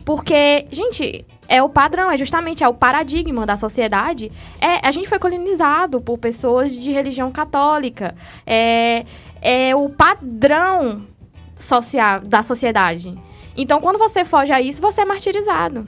[0.04, 4.32] Porque, gente, é o padrão, é justamente é o paradigma da sociedade.
[4.60, 8.16] É, a gente foi colonizado por pessoas de religião católica.
[8.46, 9.06] É,
[9.42, 11.06] é o padrão
[11.56, 13.18] social da sociedade.
[13.56, 15.88] Então, quando você foge a isso, você é martirizado.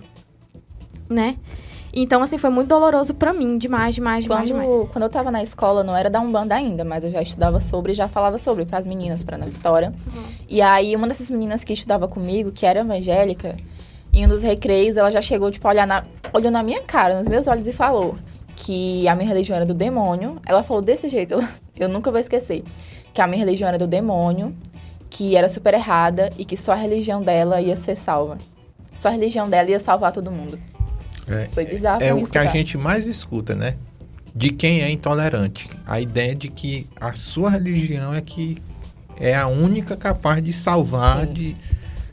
[1.09, 1.37] Né?
[1.95, 3.57] Então, assim, foi muito doloroso pra mim.
[3.57, 4.67] Demais, demais, demais, demais.
[4.67, 7.61] Quando, quando eu tava na escola, não era da Umbanda ainda, mas eu já estudava
[7.61, 9.93] sobre e já falava sobre pras meninas, pra Ana Vitória.
[10.07, 10.23] Uhum.
[10.49, 13.55] E aí, uma dessas meninas que estudava comigo, que era evangélica,
[14.11, 16.03] em um dos recreios, ela já chegou, tipo, olhar na,
[16.33, 18.15] olhou na minha cara, nos meus olhos, e falou
[18.55, 20.41] que a minha religião era do demônio.
[20.47, 21.43] Ela falou desse jeito, eu,
[21.77, 22.63] eu nunca vou esquecer.
[23.13, 24.55] Que a minha religião era do demônio,
[25.11, 28.39] que era super errada e que só a religião dela ia ser salva.
[28.95, 30.59] Só a religião dela ia salvar todo mundo.
[31.27, 32.57] É, Foi bizarro É mim o que a escutar.
[32.57, 33.75] gente mais escuta, né?
[34.35, 35.69] De quem é intolerante.
[35.85, 38.57] A ideia de que a sua religião é que
[39.19, 41.33] é a única capaz de salvar, Sim.
[41.33, 41.57] de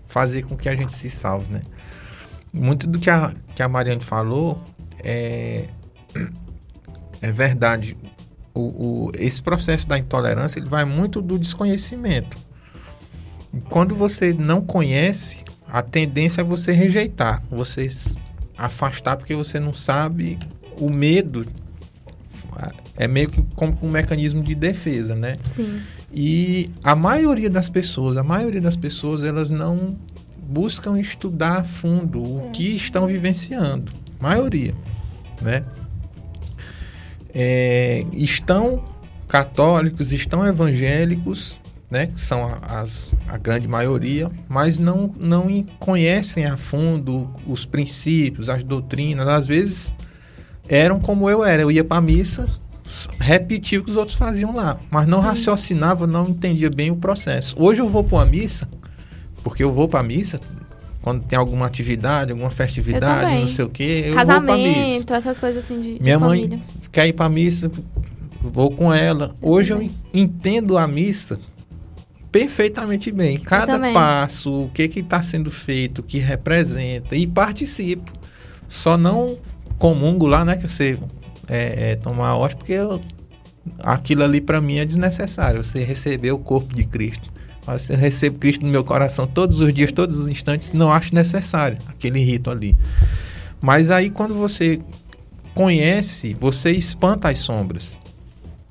[0.07, 1.63] fazer com que a gente se salve, né?
[2.53, 4.63] Muito do que a, que a Mariane falou
[5.03, 5.65] é,
[7.23, 7.97] é verdade.
[8.53, 8.61] O,
[9.07, 12.37] o- esse processo da intolerância ele vai muito do desconhecimento.
[13.69, 17.89] Quando você não conhece, a tendência é você rejeitar, você
[18.65, 20.39] afastar porque você não sabe.
[20.77, 21.47] O medo
[22.97, 25.39] é meio que como um mecanismo de defesa, né?
[25.41, 25.81] Sim.
[26.13, 29.97] E a maioria das pessoas, a maioria das pessoas, elas não
[30.37, 33.93] buscam estudar a fundo o que estão vivenciando.
[34.21, 34.75] Maioria,
[35.41, 35.65] né?
[37.33, 38.85] É, estão
[39.29, 41.59] católicos, estão evangélicos,
[41.91, 47.29] né, que são a- as, a grande maioria, mas não, não em- conhecem a fundo
[47.47, 49.27] os princípios, as doutrinas.
[49.27, 49.93] Às vezes
[50.69, 52.47] eram como eu era, eu ia para a missa,
[53.19, 55.25] repetia o que os outros faziam lá, mas não Sim.
[55.27, 57.57] raciocinava, não entendia bem o processo.
[57.59, 58.69] Hoje eu vou para uma missa,
[59.43, 60.39] porque eu vou para a missa
[61.03, 64.75] quando tem alguma atividade, alguma festividade, não sei o quê, eu vou para a missa.
[64.75, 66.61] Casamento, essas coisas assim de, de Minha mãe família.
[66.93, 67.71] quer ir para missa,
[68.43, 69.35] vou com ela.
[69.41, 69.95] Hoje eu também.
[70.13, 71.39] entendo a missa
[72.31, 73.39] perfeitamente bem.
[73.39, 78.13] Cada passo, o que que está sendo feito, o que representa e participo.
[78.69, 79.39] Só não
[79.79, 80.99] comungo lá, né, que você
[81.49, 83.01] é, é, tomar a hóstia, porque eu-
[83.81, 85.63] aquilo ali para mim é desnecessário.
[85.65, 87.29] Você receber o corpo de Cristo.
[87.67, 91.15] Mas eu recebo Cristo no meu coração todos os dias, todos os instantes, não acho
[91.15, 92.77] necessário aquele rito ali.
[93.61, 94.81] Mas aí quando você
[95.55, 97.99] conhece, você espanta as sombras.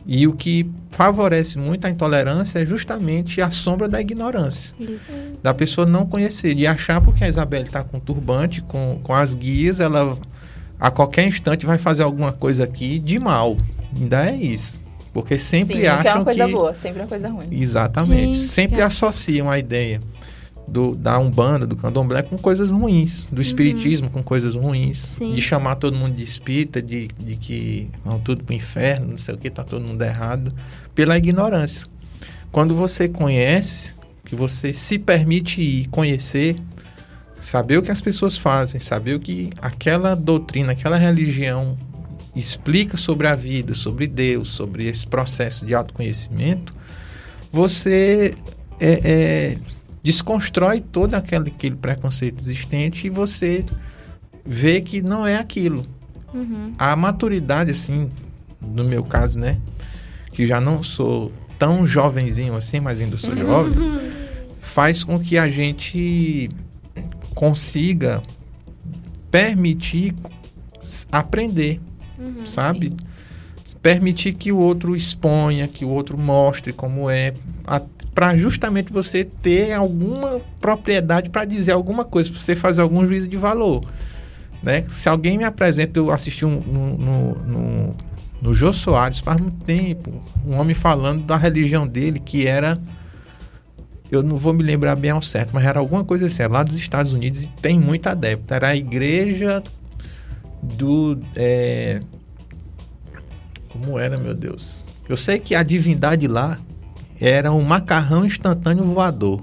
[0.06, 4.76] E o que favorece muito a intolerância é justamente a sombra da ignorância.
[4.80, 5.18] Isso.
[5.44, 9.36] Da pessoa não conhecer, de achar porque a Isabelle está com turbante, com, com as
[9.36, 10.18] guias, ela
[10.80, 13.58] a qualquer instante vai fazer alguma coisa aqui de mal.
[13.96, 14.82] Ainda é isso.
[15.14, 16.52] Porque sempre Sim, nunca é acham uma coisa que...
[16.52, 17.48] boa, sempre é uma coisa ruim.
[17.52, 18.38] Exatamente.
[18.38, 20.00] Gente, Sempre que associam a ideia
[20.70, 25.28] do, da Umbanda, do Candomblé com coisas ruins, do Espiritismo com coisas ruins, Uhum.
[25.30, 25.34] Sim.
[25.34, 29.36] de chamar todo mundo de espírita, de, de que vão tudo pro inferno, não sei
[29.36, 30.54] o que, tá todo mundo errado,
[30.96, 31.88] pela ignorância.
[32.52, 33.94] Quando você conhece,
[34.26, 36.56] que você se permite ir conhecer,
[37.42, 41.78] saber o que as pessoas fazem, saber o que aquela doutrina, aquela religião
[42.36, 46.74] explica sobre a vida, sobre Deus, sobre esse processo de autoconhecimento,
[47.52, 48.34] você
[48.80, 49.58] é, é,
[50.04, 53.66] desconstrói todo aquele, aquele preconceito existente e você
[54.46, 55.86] vê que não é aquilo.
[56.34, 56.74] Uhum.
[56.78, 58.10] A maturidade, assim,
[58.62, 59.58] no meu caso, né,
[60.32, 63.74] que já não sou tão jovenzinho assim, mas ainda sou jovem,
[64.62, 66.50] faz com que a gente
[67.34, 68.22] consiga
[69.32, 70.16] permitir
[71.12, 71.80] aprender
[72.20, 72.46] Uhum.
[72.46, 72.94] sabe?
[73.82, 77.34] Permitir que o outro exponha, que o outro mostre como é,
[78.14, 83.28] para justamente você ter alguma propriedade para dizer alguma coisa, para você fazer algum juízo
[83.28, 83.86] de valor.
[84.62, 84.84] Né?
[84.90, 87.96] Se alguém me apresenta, eu assisti um, no, no,
[88.42, 92.78] no, Jô Soares faz muito tempo, um homem falando da religião dele, que era.
[94.12, 96.64] Eu não vou me lembrar bem ao certo, mas era alguma coisa assim, é lá
[96.64, 98.54] dos Estados Unidos e tem muito adepto.
[98.54, 99.64] Era a igreja
[100.62, 101.18] do.
[101.36, 102.00] é,
[103.80, 104.86] como era, meu Deus?
[105.08, 106.60] Eu sei que a divindade lá
[107.20, 109.42] era um macarrão instantâneo voador.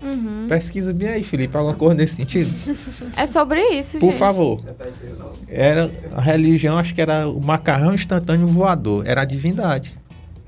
[0.00, 0.46] Uhum.
[0.48, 2.50] Pesquisa bem aí, Felipe, alguma coisa nesse sentido?
[3.16, 4.18] É sobre isso, Por gente.
[4.18, 4.60] favor.
[5.48, 9.06] Era a religião, acho que era o macarrão instantâneo voador.
[9.06, 9.92] Era a divindade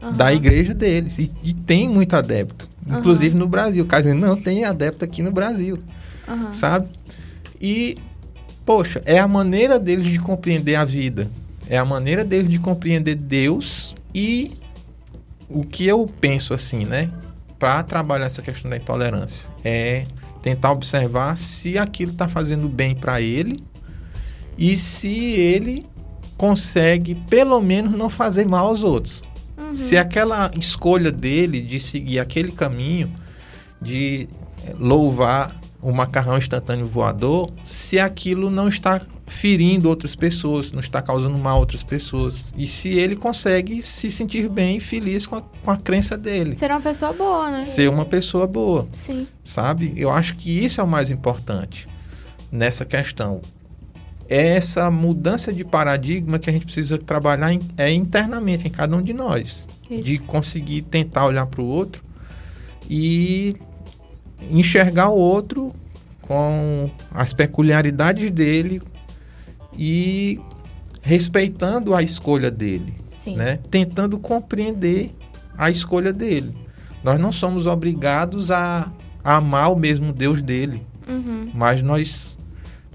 [0.02, 0.12] Aham.
[0.16, 1.18] da igreja deles.
[1.18, 2.68] E, e tem muito adepto.
[2.88, 2.98] Aham.
[2.98, 3.84] Inclusive no Brasil.
[3.84, 5.78] O cara diz, não tem adepto aqui no Brasil.
[6.52, 6.88] Sabe?
[7.60, 7.96] E,
[8.64, 11.28] poxa, é a maneira deles de compreender a vida.
[11.68, 14.53] É a maneira deles de compreender Deus e
[15.48, 17.11] o que eu penso assim, né?
[17.59, 19.48] Para trabalhar essa questão da intolerância.
[19.64, 20.05] É
[20.42, 23.64] tentar observar se aquilo está fazendo bem para ele
[24.59, 25.87] e se ele
[26.37, 29.22] consegue, pelo menos, não fazer mal aos outros.
[29.57, 29.74] Uhum.
[29.74, 33.11] Se aquela escolha dele de seguir aquele caminho,
[33.81, 34.29] de
[34.79, 41.37] louvar o macarrão instantâneo voador, se aquilo não está ferindo outras pessoas, não está causando
[41.38, 42.52] mal a outras pessoas.
[42.56, 46.58] E se ele consegue se sentir bem e feliz com a, com a crença dele.
[46.58, 47.60] Ser uma pessoa boa, né?
[47.62, 49.26] Ser uma pessoa boa, Sim.
[49.42, 49.94] sabe?
[49.96, 51.88] Eu acho que isso é o mais importante
[52.52, 53.40] nessa questão.
[54.28, 59.02] Essa mudança de paradigma que a gente precisa trabalhar in- é internamente em cada um
[59.02, 60.02] de nós Isso.
[60.02, 62.02] de conseguir tentar olhar para o outro
[62.88, 63.56] e
[64.50, 65.72] enxergar o outro
[66.22, 68.80] com as peculiaridades dele
[69.78, 70.40] e
[71.02, 73.37] respeitando a escolha dele, Sim.
[73.37, 73.58] né?
[73.70, 75.14] Tentando compreender
[75.56, 76.54] a escolha dele.
[77.02, 78.90] Nós não somos obrigados a,
[79.22, 81.50] a amar o mesmo Deus dele, Uhum.
[81.52, 82.38] mas nós,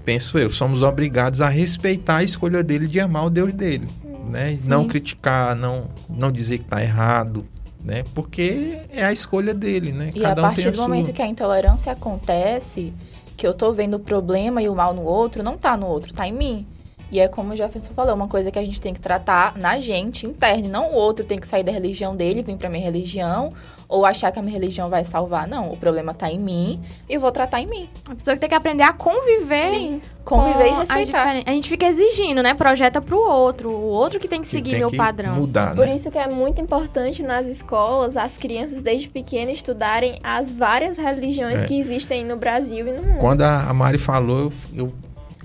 [0.04, 3.86] penso eu, somos obrigados a respeitar a escolha dele de amar o Deus dele,
[4.28, 4.54] né?
[4.56, 4.68] Sim.
[4.68, 7.46] Não criticar, não, não dizer que está errado,
[7.84, 8.02] né?
[8.12, 10.10] Porque é a escolha dele, né?
[10.12, 10.88] E a um tem partir do sua.
[10.88, 12.92] momento que a intolerância acontece,
[13.40, 16.12] que eu tô vendo o problema e o mal no outro, não tá no outro,
[16.12, 16.70] tá em mim.
[17.10, 19.80] E é como o Jefferson falou, uma coisa que a gente tem que tratar na
[19.80, 22.84] gente, interna, e não o outro tem que sair da religião dele, vir pra minha
[22.84, 23.52] religião,
[23.88, 25.48] ou achar que a minha religião vai salvar.
[25.48, 27.88] Não, o problema tá em mim e eu vou tratar em mim.
[28.08, 29.70] A pessoa que tem que aprender a conviver.
[29.70, 31.42] Sim, conviver e respeitar.
[31.44, 32.54] A gente fica exigindo, né?
[32.54, 33.70] Projeta pro outro.
[33.70, 35.34] O outro que tem que Que seguir tem meu que padrão.
[35.34, 35.96] Mudar, Por né?
[35.96, 41.62] isso que é muito importante nas escolas as crianças desde pequenas estudarem as várias religiões
[41.62, 41.66] É.
[41.66, 43.18] que existem no Brasil e no mundo.
[43.18, 44.92] Quando a a Mari falou, eu, eu,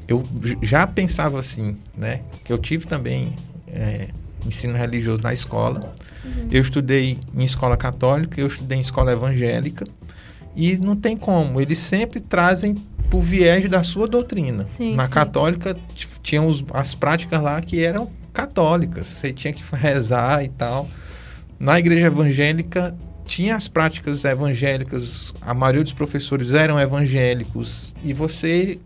[0.07, 0.23] eu
[0.61, 2.21] já pensava assim, né?
[2.43, 3.35] Que eu tive também
[3.67, 4.09] é,
[4.45, 5.93] ensino religioso na escola.
[6.49, 9.85] Eu estudei em escola católica, eu estudei em escola evangélica.
[10.55, 12.75] E não tem como, eles sempre trazem
[13.09, 14.65] por viés da sua doutrina.
[14.65, 15.13] Sim, na sim.
[15.13, 15.77] católica
[16.23, 20.87] tinham as práticas lá que eram católicas, você tinha que rezar e tal.
[21.59, 22.95] Na igreja evangélica
[23.25, 28.79] tinha as práticas evangélicas, a maioria dos professores eram evangélicos e você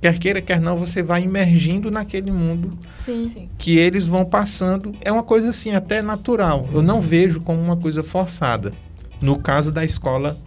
[0.00, 3.28] quer queira quer não, você vai imergindo naquele mundo Sim.
[3.28, 3.48] Sim.
[3.58, 4.94] que eles vão passando.
[5.04, 6.68] É uma coisa assim até natural.
[6.72, 8.72] Eu não vejo como uma coisa forçada.
[9.20, 10.38] No caso da escola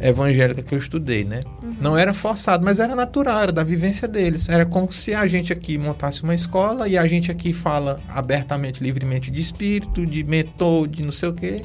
[0.00, 1.42] evangélica que eu estudei, né?
[1.78, 4.48] Não era forçado, mas era natural, era da vivência deles.
[4.48, 8.82] Era como se a gente aqui montasse uma escola e a gente aqui fala abertamente,
[8.82, 11.62] livremente de espírito, de mentor, de não sei o quê.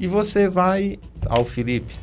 [0.00, 1.94] E você vai ao Felipe,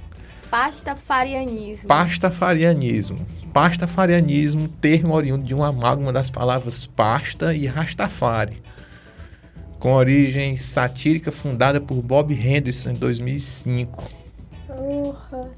[0.50, 1.88] Pastafarianismo.
[1.88, 3.26] pastafarianismo.
[3.58, 8.62] Pastafarianismo, termo oriundo de uma amálgama das palavras pasta e rastafari.
[9.80, 14.04] Com origem satírica fundada por Bob Henderson em 2005.
[14.68, 15.50] Porra.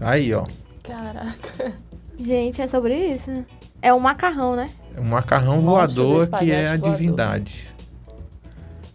[0.00, 0.46] Aí, ó.
[0.84, 1.72] Caraca.
[2.16, 3.44] Gente, é sobre isso.
[3.82, 4.70] É o macarrão, né?
[4.96, 6.92] É um macarrão do voador que é a voador.
[6.92, 7.68] divindade.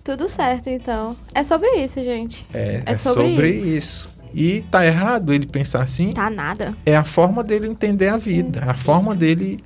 [0.05, 1.17] Tudo certo, então.
[1.35, 2.47] É sobre isso, gente.
[2.53, 3.67] É, É é sobre sobre, isso.
[4.07, 4.16] isso.
[4.39, 6.13] E tá errado ele pensar assim.
[6.13, 6.75] Tá nada.
[6.85, 8.61] É a forma dele entender a vida.
[8.67, 9.63] A forma dele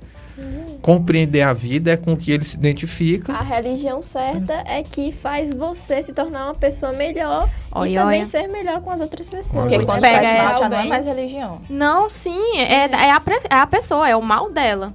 [0.80, 3.34] compreender a vida é com que ele se identifica.
[3.34, 8.24] A religião certa é que faz você se tornar uma pessoa melhor e Olha, também
[8.24, 9.62] ser melhor com as outras pessoas.
[9.62, 11.60] Porque quando Pega faz mal, já não é mais religião.
[11.68, 12.56] Não, sim.
[12.56, 14.94] É, é, a, é a pessoa, é o mal dela.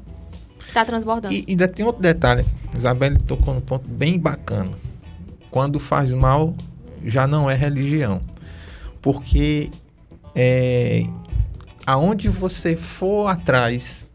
[0.58, 1.36] que Tá transbordando.
[1.36, 2.44] E ainda tem outro detalhe.
[2.76, 4.72] Isabelle tocou num ponto bem bacana.
[5.52, 6.56] Quando faz mal,
[7.06, 8.20] já não é religião.
[9.02, 9.70] Porque
[10.36, 11.04] é,
[11.86, 14.10] aonde você for atrás,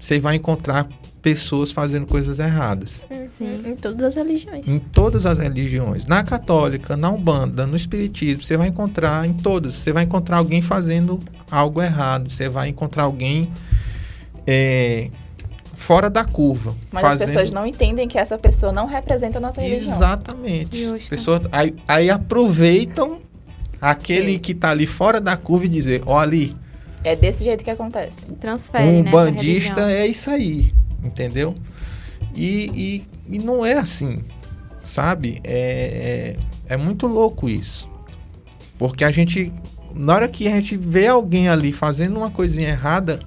[0.00, 0.88] você vai encontrar
[1.20, 3.04] pessoas fazendo coisas erradas.
[3.36, 3.60] Sim.
[3.66, 4.68] Em todas as religiões.
[4.68, 6.06] Em todas as religiões.
[6.06, 9.74] Na católica, na umbanda, no espiritismo, você vai encontrar em todas.
[9.74, 11.20] Você vai encontrar alguém fazendo
[11.50, 12.30] algo errado.
[12.30, 13.50] Você vai encontrar alguém
[14.46, 15.10] é,
[15.74, 16.76] fora da curva.
[16.92, 17.28] Mas fazendo...
[17.28, 19.96] as pessoas não entendem que essa pessoa não representa a nossa religião.
[19.96, 20.84] Exatamente.
[20.86, 23.18] As pessoas aí, aí aproveitam
[23.80, 24.38] aquele Sim.
[24.38, 26.56] que tá ali fora da curva e dizer, ó ali,
[27.04, 28.18] É desse jeito que acontece.
[28.40, 29.10] Transfere, um né?
[29.10, 30.72] bandista é isso aí,
[31.04, 31.54] entendeu?
[32.34, 34.22] E, e, e não é assim,
[34.82, 35.40] sabe?
[35.44, 36.36] É,
[36.68, 37.88] é, é muito louco isso.
[38.78, 39.52] Porque a gente,
[39.94, 43.20] na hora que a gente vê alguém ali fazendo uma coisinha errada,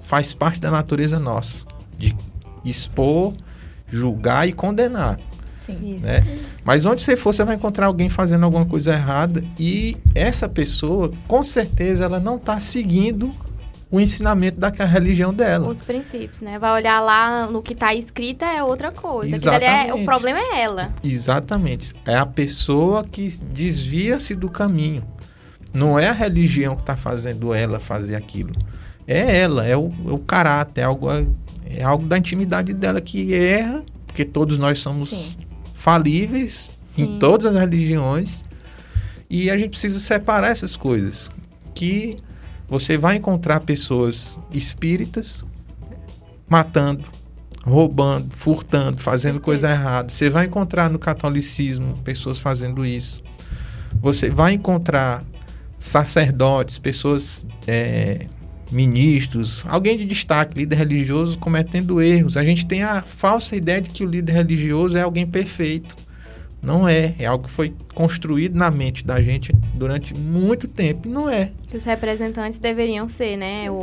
[0.00, 1.66] faz parte da natureza nossa.
[1.98, 2.16] De
[2.64, 3.34] expor,
[3.88, 5.18] julgar e condenar.
[5.64, 5.98] Sim.
[6.00, 6.22] Né?
[6.64, 11.10] Mas onde você for, você vai encontrar alguém fazendo alguma coisa errada e essa pessoa,
[11.26, 13.34] com certeza, ela não está seguindo
[13.90, 15.68] o ensinamento da religião dela.
[15.68, 16.58] Os princípios, né?
[16.58, 19.52] Vai olhar lá no que tá escrito é outra coisa.
[19.54, 20.04] Ali é- o Exatamente.
[20.04, 20.92] problema é ela.
[21.02, 21.94] Exatamente.
[22.04, 25.04] É a pessoa que desvia-se do caminho.
[25.72, 28.52] Não é a religião que está fazendo ela fazer aquilo.
[29.06, 31.08] É ela, é o, é o caráter, é algo,
[31.64, 35.36] é algo da intimidade dela que erra, porque todos nós somos Sim.
[35.84, 37.02] Falíveis Sim.
[37.02, 38.42] em todas as religiões.
[39.28, 41.30] E a gente precisa separar essas coisas.
[41.74, 42.16] Que
[42.66, 45.44] você vai encontrar pessoas espíritas
[46.48, 47.04] matando,
[47.62, 50.08] roubando, furtando, fazendo coisa errada.
[50.08, 53.22] Você vai encontrar no catolicismo pessoas fazendo isso.
[54.00, 55.22] Você vai encontrar
[55.78, 58.26] sacerdotes, pessoas, é,
[58.74, 62.36] ministros, alguém de destaque, líder religioso cometendo erros.
[62.36, 65.96] A gente tem a falsa ideia de que o líder religioso é alguém perfeito.
[66.60, 67.14] Não é.
[67.18, 71.06] É algo que foi construído na mente da gente durante muito tempo.
[71.06, 71.50] E não é.
[71.68, 73.70] Que os representantes deveriam ser, né?
[73.70, 73.74] O,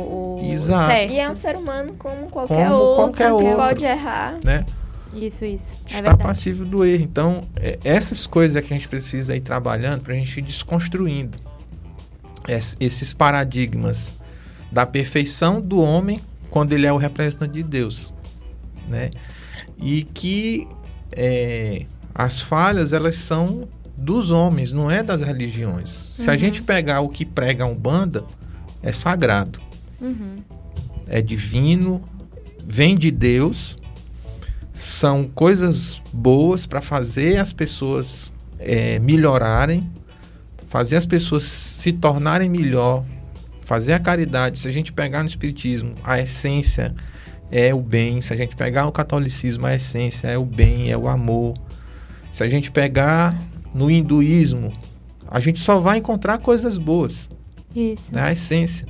[0.42, 0.90] o Exato.
[0.92, 1.14] certos.
[1.14, 3.56] E é um ser humano como qualquer Como outro, qualquer que outro.
[3.56, 4.38] pode errar.
[4.44, 4.66] Né?
[5.14, 5.76] Isso, isso.
[5.84, 6.22] É Está verdade.
[6.24, 7.04] passivo do erro.
[7.04, 10.42] Então, é, essas coisas é que a gente precisa ir trabalhando para a gente ir
[10.42, 11.38] desconstruindo
[12.48, 14.18] es- esses paradigmas
[14.72, 16.20] da perfeição do homem
[16.50, 18.12] quando ele é o representante de Deus,
[18.88, 19.10] né?
[19.78, 20.66] E que
[21.12, 25.90] é, as falhas elas são dos homens, não é das religiões.
[25.90, 26.38] Se a Uhum.
[26.38, 28.24] gente pegar o que prega a Umbanda,
[28.82, 29.60] é sagrado,
[30.00, 30.38] Uhum.
[31.06, 32.02] é divino,
[32.66, 33.76] vem de Deus,
[34.74, 39.88] são coisas boas para fazer as pessoas é, melhorarem,
[40.66, 43.04] fazer as pessoas se tornarem melhor,
[43.62, 44.58] fazer a caridade.
[44.58, 46.94] Se a gente pegar no Espiritismo, a essência
[47.50, 48.20] é o bem.
[48.22, 51.54] Se a gente pegar o catolicismo, a essência é o bem, é o amor.
[52.30, 53.36] Se a gente pegar
[53.74, 54.72] no hinduísmo,
[55.28, 57.28] a gente só vai encontrar coisas boas.
[57.74, 58.14] Isso.
[58.14, 58.22] Né?
[58.22, 58.86] A essência.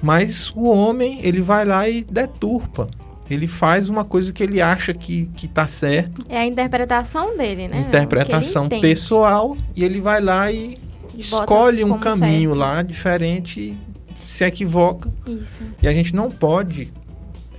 [0.00, 2.88] Mas o homem, ele vai lá e deturpa.
[3.30, 6.26] Ele faz uma coisa que ele acha que, que tá certo.
[6.28, 7.80] É a interpretação dele, né?
[7.80, 9.56] Interpretação pessoal.
[9.74, 10.78] E ele vai lá e,
[11.14, 12.58] E escolhe um caminho certo.
[12.58, 13.78] lá diferente,
[14.26, 15.10] se equivoca.
[15.26, 15.62] Isso.
[15.82, 16.92] E a gente não pode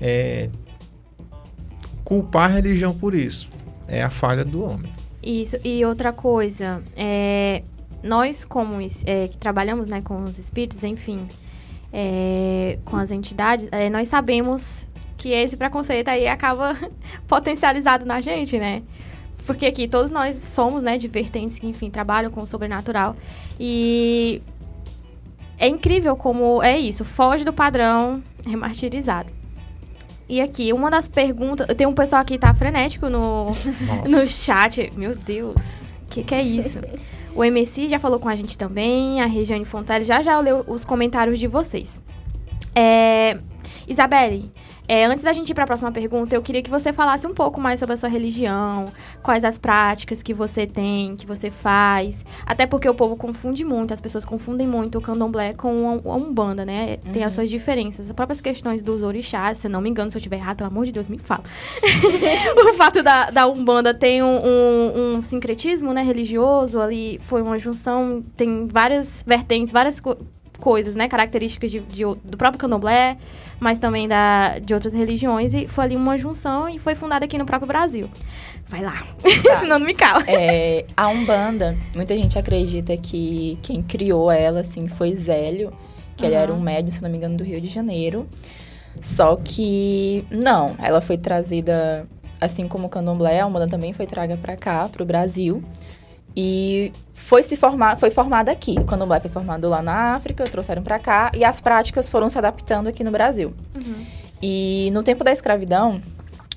[0.02, 0.50] é,
[2.04, 3.50] culpar a religião por isso.
[3.88, 4.92] É a falha do homem.
[5.22, 5.58] Isso.
[5.64, 7.64] E outra coisa, é,
[8.04, 11.28] nós como é, que trabalhamos né, com os espíritos, enfim,
[11.92, 16.76] é, com as entidades, é, nós sabemos que esse preconceito aí acaba
[17.28, 18.82] potencializado na gente, né?
[19.46, 23.16] Porque aqui todos nós somos, né, de vertentes que, enfim, trabalham com o sobrenatural.
[23.60, 24.42] E
[25.58, 29.32] é incrível como é isso, foge do padrão, é martirizado.
[30.28, 31.68] E aqui, uma das perguntas.
[31.76, 33.72] Tem um pessoal aqui que tá frenético no, Nossa.
[34.10, 34.92] no chat.
[34.96, 35.62] Meu Deus,
[36.04, 36.80] o que, que é isso?
[37.36, 40.86] O MC já falou com a gente também, a Regiane Fontelli já já leu os
[40.86, 42.00] comentários de vocês.
[42.76, 43.38] É,
[43.88, 44.52] Isabelle,
[44.88, 47.34] é, antes da gente ir para a próxima pergunta, eu queria que você falasse um
[47.34, 52.26] pouco mais sobre a sua religião, quais as práticas que você tem, que você faz.
[52.46, 56.66] Até porque o povo confunde muito, as pessoas confundem muito o candomblé com a umbanda,
[56.66, 56.98] né?
[57.14, 57.36] Tem as Uhum.
[57.38, 58.08] suas diferenças.
[58.08, 60.70] As próprias questões dos orixás, se eu não me engano, se eu estiver errado, pelo
[60.70, 61.44] amor de Deus, me fala.
[62.72, 67.58] o fato da, da Umbanda tem um, um- um sincretismo né, religioso ali, foi uma
[67.58, 70.02] junção, tem várias vertentes, várias
[70.64, 73.18] coisas, né, características de, de o- do próprio candomblé,
[73.60, 77.38] mas também da, de outras religiões, e foi ali uma junção e foi fundada aqui
[77.38, 78.10] no próprio Brasil.
[78.70, 79.04] Vai lá,
[79.44, 79.56] Tá.
[79.60, 80.24] senão não me cala.
[80.26, 85.74] É, a Umbanda, muita gente acredita que quem criou ela, assim, foi Zélio,
[86.16, 86.44] que ele Aham.
[86.44, 88.26] era um médium, se não me engano, do Rio de Janeiro.
[89.02, 92.08] Só que, não, ela foi trazida,
[92.40, 95.62] assim como o candomblé, a Umbanda também foi traga pra cá, pro Brasil.
[96.36, 98.76] E foi se formar, foi formada aqui.
[98.80, 102.38] O candomblé foi formado lá na África, trouxeram pra cá, e as práticas foram se
[102.38, 103.54] adaptando aqui no Brasil.
[104.42, 106.02] E no tempo da escravidão,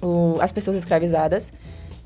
[0.03, 1.53] o- as pessoas escravizadas,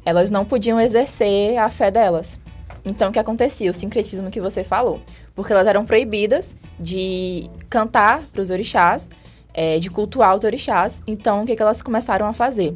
[0.04, 2.38] elas não podiam exercer a fé delas.
[2.84, 3.70] Então, o que acontecia?
[3.70, 5.00] O sincretismo que você falou.
[5.34, 9.10] Porque elas eram proibidas de cantar para os orixás,
[9.52, 11.02] é, de cultuar os orixás.
[11.06, 12.74] Então, o que, que elas começaram a fazer?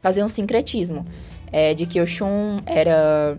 [0.00, 1.06] Fazer um sincretismo.
[1.54, 3.36] é, de que Oxum era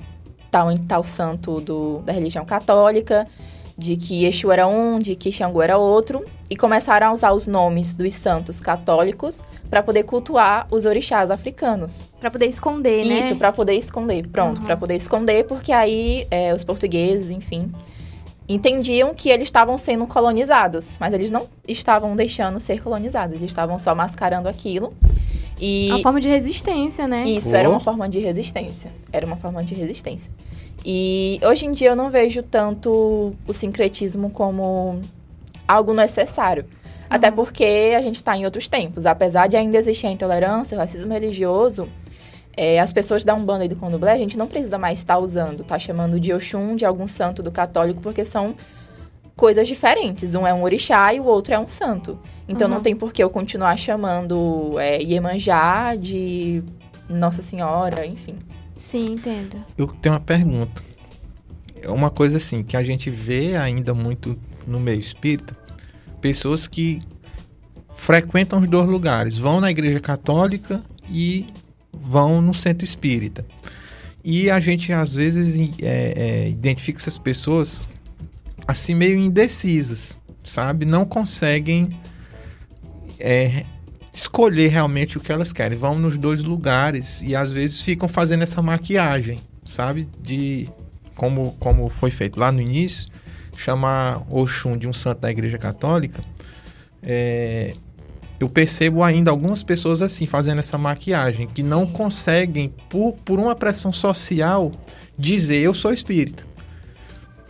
[0.54, 3.28] tal, tal santo do, da religião católica,
[3.76, 6.24] de que Exu era um, de que Xangô era outro.
[6.48, 12.00] E começaram a usar os nomes dos santos católicos para poder cultuar os orixás africanos.
[12.20, 13.22] Pra poder esconder, né?
[13.22, 14.28] Isso, pra poder esconder.
[14.28, 14.66] Pronto, Uhum.
[14.66, 17.72] pra poder esconder, porque aí é, os portugueses, enfim,
[18.48, 23.78] entendiam que eles estavam sendo colonizados, mas eles não estavam deixando ser colonizados, eles estavam
[23.78, 24.94] só mascarando aquilo.
[25.60, 27.24] E É uma forma de resistência, né?
[27.26, 27.56] isso Oh.
[27.56, 28.92] era uma forma de resistência.
[29.12, 30.32] Era uma forma de resistência.
[30.86, 35.02] E hoje em dia eu não vejo tanto o sincretismo como
[35.68, 36.66] algo necessário.
[37.10, 39.06] Até porque a gente está em outros tempos.
[39.06, 41.88] Apesar de ainda existir a intolerância, o racismo religioso,
[42.56, 45.64] é, as pessoas da Umbanda e do Candomblé, a gente não precisa mais estar usando,
[45.64, 48.56] tá chamando de Oxum, de algum santo do católico, porque são
[49.36, 50.36] coisas diferentes.
[50.36, 52.20] Um é um orixá e o outro é um santo.
[52.48, 52.76] Então Uhum.
[52.76, 56.64] não tem por que eu continuar chamando é, Iemanjá de
[57.10, 58.36] Nossa Senhora, enfim.
[58.76, 59.58] Sim, entendo.
[59.78, 60.82] Eu tenho uma pergunta.
[61.82, 65.56] É uma coisa assim que a gente vê ainda muito no meio espírita,
[66.22, 67.02] pessoas que
[67.94, 71.48] frequentam os dois lugares, vão na igreja católica e
[71.94, 73.46] vão no centro espírita.
[74.24, 76.14] E a gente às vezes é,
[76.46, 77.88] é, identifica essas pessoas
[78.68, 80.86] assim meio indecisas, sabe?
[80.86, 81.90] Não conseguem
[83.20, 83.66] é,
[84.14, 85.78] escolher realmente o que elas querem.
[85.78, 90.08] Vão nos dois lugares e às vezes ficam fazendo essa maquiagem, sabe?
[90.22, 90.70] De
[91.16, 93.12] como, como foi feito lá no início,
[93.56, 96.24] chamar Oxum de um santo da Igreja Católica.
[97.02, 97.76] é,
[98.40, 103.56] eu percebo ainda algumas pessoas assim fazendo essa maquiagem que não conseguem por, por uma
[103.56, 104.72] pressão social
[105.18, 106.44] dizer eu sou espírita.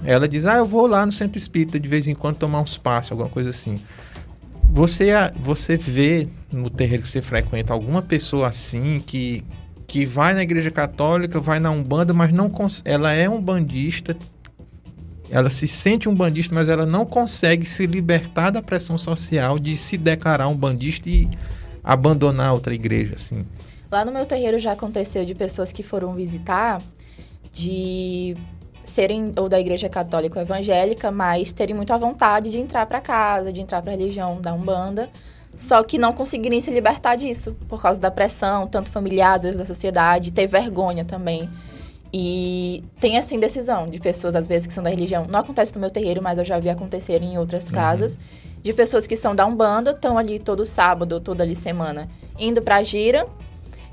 [0.05, 2.77] Ela diz: "Ah, eu vou lá no centro espírita de vez em quando tomar uns
[2.77, 3.79] passos, alguma coisa assim".
[4.69, 9.43] Você você vê no terreiro que você frequenta alguma pessoa assim que
[9.85, 12.51] que vai na igreja católica, vai na Umbanda, mas não
[12.83, 14.17] ela é um bandista.
[15.33, 19.75] Ela se sente um bandista, mas ela não consegue se libertar da pressão social de
[19.75, 21.27] se declarar um bandista e
[21.83, 23.43] abandonar outra igreja, assim.
[23.91, 26.83] Lá no meu terreiro já aconteceu de pessoas que foram visitar
[27.51, 28.37] de
[28.83, 33.01] serem ou da igreja católica ou evangélica, mas terem muito a vontade de entrar para
[33.01, 35.09] casa, de entrar para a religião da Umbanda,
[35.55, 39.57] só que não conseguirem se libertar disso por causa da pressão, tanto familiar, às vezes
[39.57, 41.49] da sociedade, ter vergonha também.
[42.13, 45.25] E tem essa indecisão de pessoas, às vezes, que são da religião.
[45.27, 48.19] Não acontece no meu terreiro, mas eu já vi acontecer em outras casas.
[48.61, 52.07] De pessoas que são da Umbanda, estão ali todo sábado, toda ali semana,
[52.37, 53.27] indo pra gira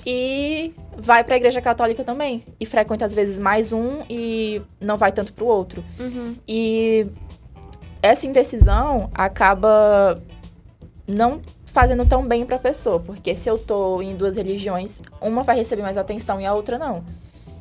[0.07, 2.45] e vai pra igreja católica também.
[2.61, 5.83] E frequenta, às vezes, mais um e não vai tanto pro outro.
[5.99, 6.37] Uhum.
[6.47, 7.07] E
[8.03, 10.21] essa indecisão acaba
[11.07, 15.57] não fazendo tão bem pra pessoa, porque se eu tô em duas religiões, uma vai
[15.57, 17.05] receber mais atenção e a outra não.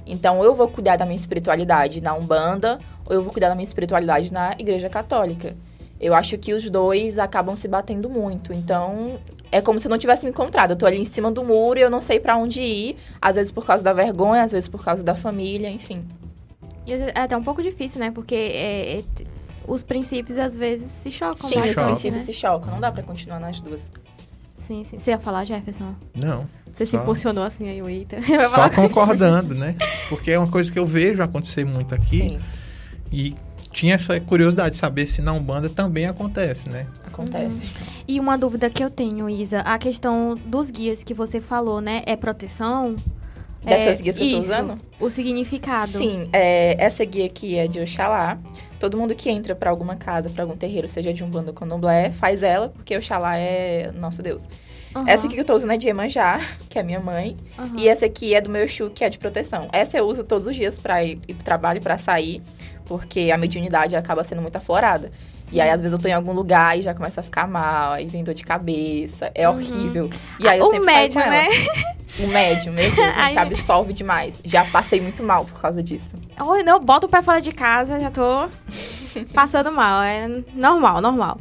[0.05, 3.63] Então, eu vou cuidar da minha espiritualidade na Umbanda, ou eu vou cuidar da minha
[3.63, 5.55] espiritualidade na Igreja Católica.
[5.99, 8.53] Eu acho que os dois acabam se batendo muito.
[8.53, 9.19] Então,
[9.51, 10.71] é como se eu não tivesse me encontrado.
[10.71, 12.95] Eu tô ali em cima do muro e eu não sei pra onde ir.
[13.21, 16.07] Às vezes por causa da vergonha, às vezes por causa da família, enfim.
[16.85, 18.11] E é até um pouco difícil, né?
[18.11, 19.03] Porque é, é,
[19.67, 21.85] os princípios às vezes se chocam Sim, os bastante, chocam.
[21.91, 22.25] princípios né?
[22.25, 22.71] se chocam.
[22.71, 23.91] Não dá pra continuar nas duas.
[24.69, 24.99] Sim, sim.
[24.99, 25.95] Você ia falar, Jefferson?
[26.13, 26.47] Não.
[26.71, 28.17] Você se Só- impulsionou assim aí, o Eita.
[28.53, 29.73] Só concordando, né?
[30.07, 32.39] Porque é uma coisa que eu vejo acontecer muito aqui Sim,
[33.11, 33.35] e
[33.71, 36.85] tinha essa curiosidade de saber se na Umbanda também acontece, né?
[37.03, 37.73] acontece.
[38.07, 42.03] E uma dúvida que eu tenho, Isa, a questão dos guias que você falou, né?
[42.05, 42.95] É proteção?
[43.63, 44.79] Dessas É, guias que eu tô isso, usando?
[44.99, 45.97] O significado.
[45.97, 48.37] Sim, é, essa guia aqui é de Oxalá.
[48.79, 51.53] Todo mundo que entra pra alguma casa, pra algum terreiro, seja de um bando ou
[51.53, 54.41] candomblé, faz ela, porque Oxalá é nosso Deus.
[54.95, 57.37] Aham, Essa aqui que eu tô usando é de Iemanjá, que é minha mãe.
[57.57, 57.75] aham.
[57.77, 59.67] E essa aqui é do meu Exu, que é de proteção.
[59.71, 62.41] Essa eu uso todos os dias pra ir, ir pro trabalho, pra sair,
[62.85, 65.11] porque a mediunidade acaba sendo muito aflorada.
[65.51, 67.93] E aí, às vezes, eu tô em algum lugar e já começa a ficar mal,
[67.93, 69.55] aí vem dor de cabeça, é Uhum.
[69.55, 70.09] horrível.
[70.39, 71.31] E aí eu o sempre saio médium, com ela.
[71.31, 71.47] né?
[72.19, 74.39] O médium, meu Deus, a gente Ai, absorve demais.
[74.43, 76.17] Já passei muito mal por causa disso.
[76.39, 78.47] Oi, não, bota o pé fora de casa, já tô
[79.33, 80.01] passando mal.
[80.03, 81.39] É normal, normal.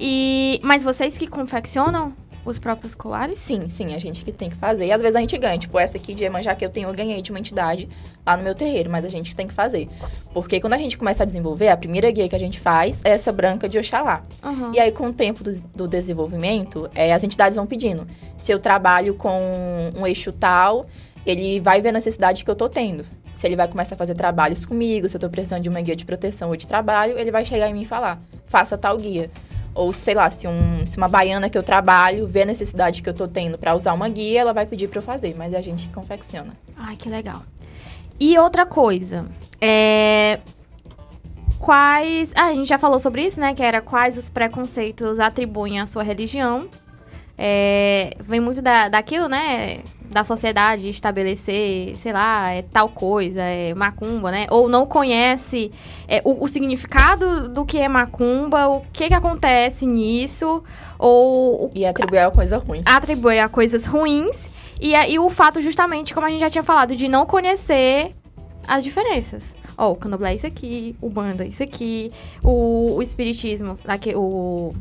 [0.00, 2.12] E, mas vocês que confeccionam
[2.44, 3.36] os próprios colares?
[3.36, 4.86] Sim, sim, a gente que tem que fazer.
[4.86, 5.58] E às vezes a gente ganha.
[5.58, 7.88] Tipo, essa aqui de Iemanjá que eu tenho, eu ganhei de uma entidade
[8.26, 9.88] lá no meu terreiro, mas a gente que tem que fazer.
[10.32, 13.10] Porque quando a gente começa a desenvolver, a primeira guia que a gente faz é
[13.10, 14.22] essa branca de Oxalá.
[14.42, 14.72] Aham.
[14.74, 18.06] E aí, com o tempo do, do desenvolvimento, é, as entidades vão pedindo.
[18.36, 20.86] Se eu trabalho com um eixo tal,
[21.26, 23.04] ele vai ver a necessidade que eu tô tendo.
[23.36, 25.96] Se ele vai começar a fazer trabalhos comigo, se eu tô precisando de uma guia
[25.96, 29.30] de proteção ou de trabalho, ele vai chegar em mim e falar, faça tal guia.
[29.74, 33.08] Ou, sei lá, se, um, se uma baiana que eu trabalho vê a necessidade que
[33.08, 35.58] eu tô tendo pra usar uma guia, ela vai pedir pra eu fazer, mas é
[35.58, 36.56] a gente que confecciona.
[36.76, 37.42] Ai, que legal.
[38.20, 39.26] E outra coisa,
[39.60, 40.38] é...
[41.58, 42.30] Quais...
[42.36, 43.54] Ah, a gente já falou sobre isso, né?
[43.54, 46.68] Que era quais os preconceitos atribuem à sua religião.
[47.36, 48.16] É...
[48.20, 49.80] Vem muito da, daquilo, né?
[50.10, 54.46] Da sociedade estabelecer, sei lá, é tal coisa, é macumba, né?
[54.50, 55.72] Ou não conhece
[56.06, 60.62] é, o, o significado do que é macumba, o que que acontece nisso,
[60.98, 62.82] ou E atribuir uma coisa ruim.
[62.84, 64.48] atribui a coisas ruins
[64.80, 68.14] e, a- e o fato justamente, como a gente já tinha falado, de não conhecer
[68.68, 69.54] as diferenças.
[69.76, 74.14] Ó, o candomblé é isso aqui, o banda é isso aqui, o, o espiritismo, aqui,
[74.14, 74.72] o...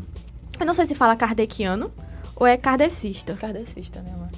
[0.60, 1.92] Eu não sei se fala kardeciano
[2.36, 3.34] ou é kardecista.
[3.34, 4.30] Kardecista, né, mano?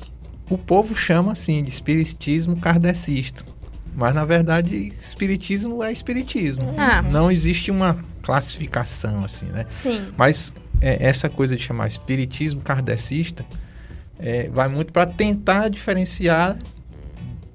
[0.50, 3.44] O povo chama assim de espiritismo kardecista.
[3.96, 6.74] Mas na verdade, espiritismo é espiritismo.
[6.78, 9.66] Ah, Não existe uma classificação assim, né?
[9.70, 10.08] sim.
[10.18, 13.46] Mas é, essa coisa de chamar espiritismo kardecista
[14.20, 16.58] é, vai muito para tentar diferenciar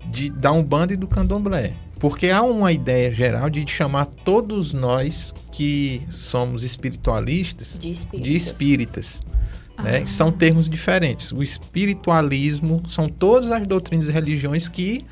[0.06, 1.74] de, da Umbanda e do Candomblé.
[1.98, 8.24] Porque há uma ideia geral de chamar todos nós que somos espiritualistas De espírito.
[8.24, 9.22] de espíritas.
[9.82, 10.00] Né?
[10.02, 10.06] Ah.
[10.06, 11.32] São termos diferentes.
[11.32, 15.04] O espiritualismo são todas as doutrinas e religiões que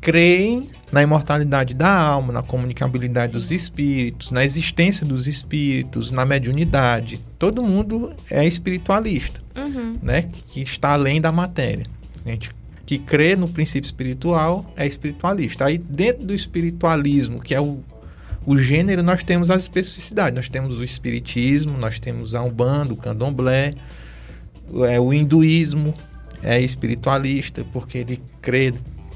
[0.00, 3.38] creem na imortalidade da alma, na comunicabilidade Sim.
[3.38, 7.20] dos espíritos, na existência dos espíritos, na mediunidade.
[7.38, 9.98] Todo mundo é espiritualista, Uhum.
[10.02, 10.28] né?
[10.48, 11.86] Que está além da matéria.
[12.24, 12.50] A gente
[12.86, 15.64] que crê no princípio espiritual é espiritualista.
[15.64, 17.78] Aí dentro do espiritualismo, que é o
[18.46, 20.34] o gênero, nós temos as especificidades.
[20.34, 23.74] Nós temos o espiritismo, nós temos a Umbanda, o candomblé,
[24.70, 25.94] o- é, o hinduísmo
[26.42, 28.74] é espiritualista, porque ele crê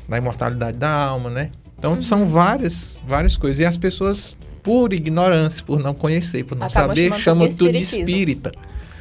[0.09, 1.51] na imortalidade da alma, né?
[1.79, 2.03] Então Uhum.
[2.03, 3.59] são várias, várias coisas.
[3.59, 7.57] E as pessoas, por ignorância, por não conhecer, por não Acabam saber, chamam tudo de
[7.59, 8.09] tudo de espiritismo.
[8.11, 8.53] espírita.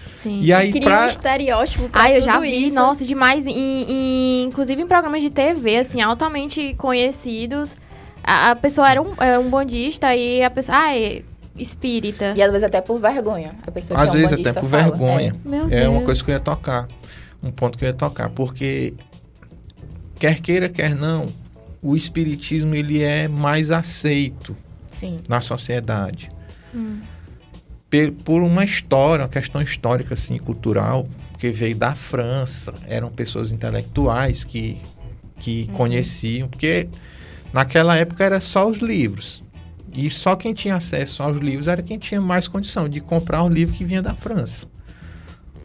[0.05, 0.39] Sim.
[0.41, 2.75] E aí, Cria um pra, estereótipo pra Ai, eu tudo já vi, isso.
[2.75, 3.51] nossa, demais, em,
[3.89, 7.75] em- inclusive em programas de TV, assim, altamente conhecidos.
[8.27, 11.23] A, a pessoa era um, é um bandista e a pessoa, ah, é
[11.55, 12.33] espírita.
[12.35, 13.55] E às vezes até por vergonha.
[13.65, 14.83] A pessoa às que é um vezes até por fala.
[14.83, 15.33] vergonha.
[15.45, 16.89] Meu É uma coisa que eu ia tocar.
[17.41, 18.93] um ponto que eu ia tocar, porque
[20.19, 21.27] quer queira, quer não,
[21.81, 24.57] o espiritismo ele é mais aceito
[24.91, 25.19] Sim.
[25.29, 26.29] na sociedade.
[26.75, 26.99] Hum.
[28.25, 31.07] Por uma história, uma questão histórica, assim, cultural,
[31.37, 34.77] que veio da França, eram pessoas intelectuais que,
[35.39, 36.89] que conheciam, porque
[37.57, 39.41] naquela época era só os livros.
[39.95, 43.49] E só quem tinha acesso aos livros era quem tinha mais condição de comprar um
[43.49, 44.67] livro que vinha da França.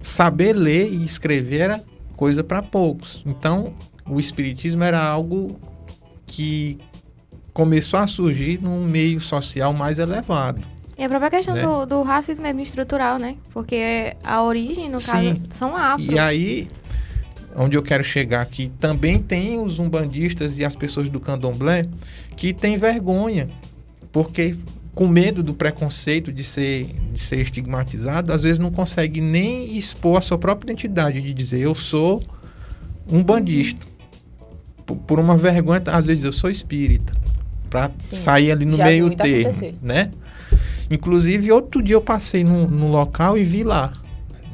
[0.01, 1.84] Saber ler e escrever era
[2.16, 3.22] coisa para poucos.
[3.26, 3.74] Então,
[4.09, 5.61] o espiritismo era algo
[6.26, 6.78] que
[7.53, 10.62] começou a surgir num meio social mais elevado.
[10.97, 11.62] E a própria questão Né?
[11.62, 13.36] do, do racismo mesmo estrutural, né?
[13.53, 15.43] Porque a origem, no caso, Sim.
[15.51, 16.09] são afros.
[16.09, 16.70] E aí,
[17.57, 21.86] onde eu quero chegar aqui, também tem os umbandistas e as pessoas do candomblé
[22.36, 23.48] que têm vergonha,
[24.11, 24.57] porque
[24.94, 30.18] com medo do preconceito de ser, de ser estigmatizado, às vezes não consegue nem expor
[30.18, 32.22] a sua própria identidade, de dizer eu sou
[33.09, 33.86] um bandista.
[34.84, 37.14] Por, por uma vergonha, às vezes eu sou espírita,
[37.70, 39.74] para sair ali no meio termo, acontecer.
[39.80, 40.11] né?
[40.90, 43.94] Inclusive, outro dia eu passei num, num local e vi lá,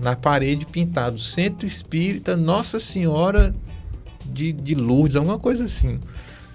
[0.01, 3.55] na parede pintado, Centro Espírita Nossa Senhora
[4.25, 5.99] de, de Lourdes, alguma coisa assim.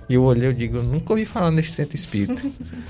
[0.08, 2.41] E eu olhei e digo, eu nunca ouvi falar nesse Centro Espírita.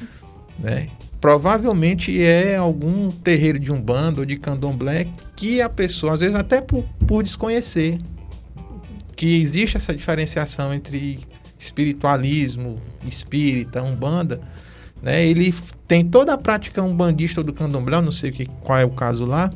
[0.60, 0.90] né?
[1.20, 6.60] Provavelmente é algum terreiro de Umbanda ou de Candomblé que a pessoa, às vezes até
[6.60, 8.00] por, por desconhecer,
[9.16, 11.20] que existe essa diferenciação entre
[11.58, 14.42] espiritualismo, espírita, Umbanda,
[15.04, 15.26] né?
[15.26, 15.54] Ele
[15.86, 19.26] tem toda a prática umbandista do candomblé, eu não sei que, qual é o caso
[19.26, 19.52] lá,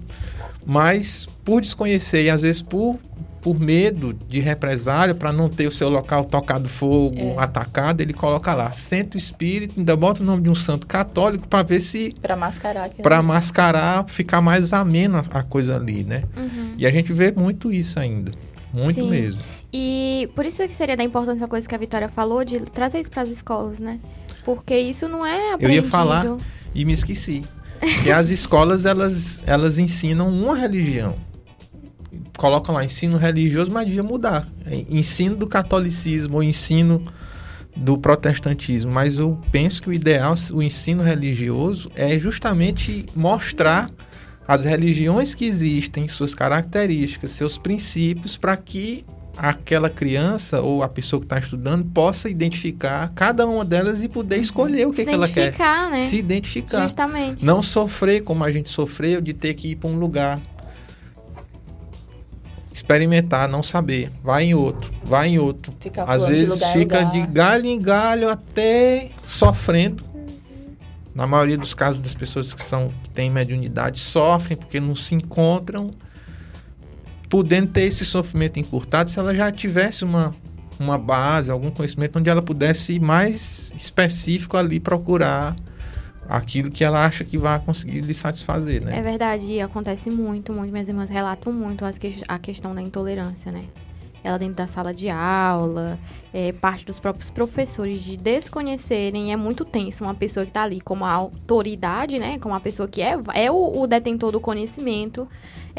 [0.68, 3.00] mas por desconhecer e às vezes por,
[3.42, 7.36] por medo de represália, para não ter o seu local tocado fogo, É.
[7.38, 11.64] atacado, ele coloca lá Centro Espírita, ainda bota o nome de um santo católico para
[11.64, 16.24] ver se Pra mascarar para mascarar, ficar mais amena a coisa ali, né?
[16.36, 16.74] Uhum.
[16.78, 18.32] E a gente vê muito isso ainda,
[18.74, 19.10] muito Sim.
[19.10, 19.42] mesmo.
[19.72, 23.00] E por isso que seria da importância a coisa que a Vitória falou de trazer
[23.00, 24.00] isso para as escolas, né?
[24.44, 25.86] Porque isso não é Eu aprendido.
[25.86, 26.26] ia falar
[26.76, 27.44] e me esqueci.
[28.04, 31.16] Que as escolas elas, elas ensinam uma religião.
[32.38, 34.48] Colocam lá ensino religioso, mas devia mudar.
[34.90, 37.04] Ensino do catolicismo ou ensino
[37.76, 38.92] do protestantismo.
[38.92, 43.90] Mas eu penso que o ideal, o ensino religioso, é justamente mostrar
[44.48, 49.06] as religiões que existem, suas características, seus princípios, para que
[49.38, 54.38] aquela criança ou a pessoa que está estudando possa identificar cada uma delas e poder
[54.38, 55.96] escolher o que, que ela quer identificar, né?
[55.96, 56.84] se identificar.
[56.84, 57.46] Justamente.
[57.46, 60.42] Não sofrer como a gente sofreu de ter que ir para um lugar.
[62.74, 64.12] Experimentar, não saber.
[64.22, 65.74] Vai em outro, vai em outro.
[65.80, 67.12] Ficar Às de vezes lugar em fica lugar.
[67.12, 70.04] de galho em galho até sofrendo.
[71.14, 75.16] Na maioria dos casos das pessoas que são que têm mediunidade sofrem porque não se
[75.16, 75.90] encontram,
[77.30, 80.34] podendo ter esse sofrimento encurtado se ela já tivesse uma
[80.80, 85.56] uma base, algum conhecimento onde ela pudesse ir mais específico ali procurar
[86.30, 88.98] aquilo que ela acha que vai conseguir lhe satisfazer, né?
[88.98, 90.72] É verdade, acontece muito, muito.
[90.72, 93.64] Minhas irmãs relatam muito que- a questão da intolerância, né?
[94.24, 95.98] Ela dentro da sala de aula,
[96.34, 99.32] é, parte dos próprios professores de desconhecerem.
[99.32, 102.38] É muito tenso uma pessoa que está ali como a autoridade, né?
[102.40, 105.28] Como a pessoa que é, é o, o detentor do conhecimento.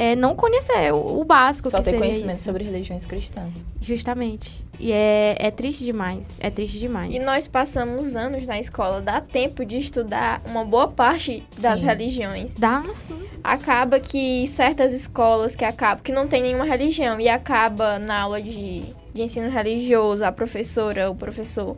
[0.00, 2.44] É, não conhecer o, o básico Só que ter seria conhecimento isso.
[2.44, 3.64] sobre religiões cristãs.
[3.80, 4.64] Justamente.
[4.78, 6.28] E é, é triste demais.
[6.38, 7.12] É triste demais.
[7.12, 11.86] E nós passamos anos na escola, dá tempo de estudar uma boa parte das Sim.
[11.86, 12.54] religiões.
[12.54, 13.20] Dá, sim.
[13.42, 18.40] Acaba que certas escolas que acabam que não tem nenhuma religião e acaba na aula
[18.40, 21.76] de, de ensino religioso a professora, o professor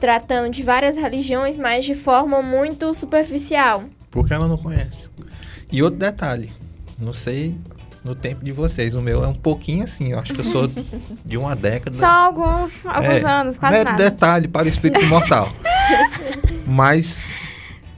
[0.00, 3.84] tratando de várias religiões, mas de forma muito superficial.
[4.10, 5.10] Porque ela não conhece.
[5.70, 6.50] E outro detalhe,
[7.00, 7.56] não sei
[8.02, 10.70] no tempo de vocês, o meu é um pouquinho assim, eu acho que eu sou
[11.24, 11.98] de uma década.
[11.98, 14.10] Só alguns, alguns É, anos, quase Mero nada.
[14.10, 15.52] detalhe para o espírito mortal.
[16.66, 17.32] mas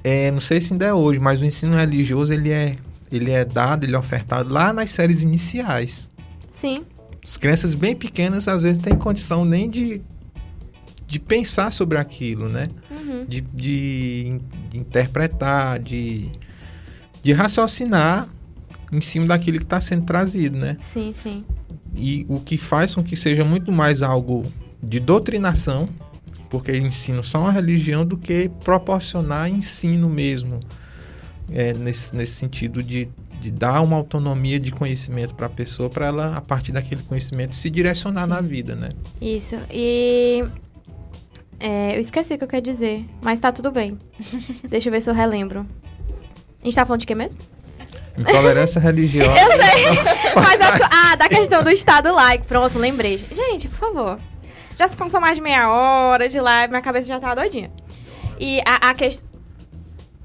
[0.02, 2.76] é, não sei se ainda é hoje, mas o ensino religioso ele é,
[3.10, 6.10] ele é dado, ele é ofertado lá nas séries iniciais.
[6.50, 6.84] Sim.
[7.24, 10.02] As crianças bem pequenas às vezes têm condição nem de,
[11.06, 12.68] de pensar sobre aquilo, né?
[12.90, 13.24] Uhum.
[13.28, 16.28] De, de, de interpretar, de,
[17.22, 18.28] de raciocinar
[18.92, 20.76] em cima daquilo que está sendo trazido, né?
[20.82, 21.44] Sim, sim.
[21.96, 24.44] E o que faz com que seja muito mais algo
[24.82, 25.88] de doutrinação,
[26.50, 30.60] porque ensino só uma religião, do que proporcionar ensino mesmo,
[31.50, 33.08] é, nesse, nesse sentido de,
[33.40, 37.56] de dar uma autonomia de conhecimento para a pessoa, para ela, a partir daquele conhecimento,
[37.56, 38.30] se direcionar Sim.
[38.30, 38.90] na vida, né?
[39.20, 39.56] Isso.
[39.70, 40.44] E.
[41.58, 43.98] é, eu esqueci o que eu quero dizer, mas tá tudo bem.
[44.68, 45.66] Deixa eu ver se eu relembro.
[46.60, 47.40] A gente tá falando de quê mesmo?
[48.16, 49.32] Intolerância religiosa.
[49.40, 50.32] Eu sei.
[50.34, 52.46] Mas a, ah, da questão do Estado laico.
[52.46, 53.18] Pronto, lembrei.
[53.18, 54.20] Gente, por favor.
[54.76, 57.70] Já se passou mais de meia hora de live, minha cabeça já tá doidinha.
[58.38, 59.26] E a, a questão.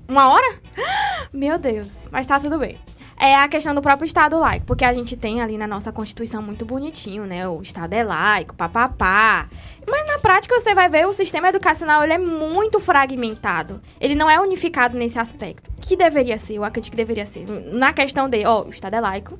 [0.07, 0.59] Uma hora?
[1.33, 2.77] Meu Deus, mas tá tudo bem.
[3.19, 6.39] É a questão do próprio Estado laico, porque a gente tem ali na nossa Constituição
[6.39, 7.47] muito bonitinho, né?
[7.47, 9.47] O Estado é laico, papapá.
[9.89, 13.81] Mas na prática você vai ver o sistema educacional, ele é muito fragmentado.
[13.99, 15.71] Ele não é unificado nesse aspecto.
[15.81, 17.47] Que deveria ser, eu acredito que deveria ser.
[17.73, 19.39] Na questão de, ó, o Estado é laico.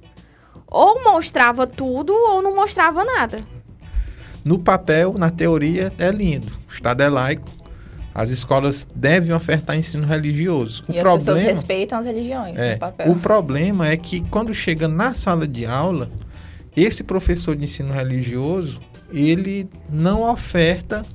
[0.66, 3.46] Ou mostrava tudo ou não mostrava nada.
[4.44, 6.52] No papel, na teoria, é lindo.
[6.68, 7.57] O Estado é laico.
[8.18, 10.84] As escolas devem ofertar ensino religioso.
[10.90, 13.12] O E as pessoas problema respeitam as religiões é, no papel.
[13.12, 16.10] o problema é que quando chega na sala de aula,
[16.76, 18.82] esse professor de ensino religioso,
[19.14, 21.06] ele não oferta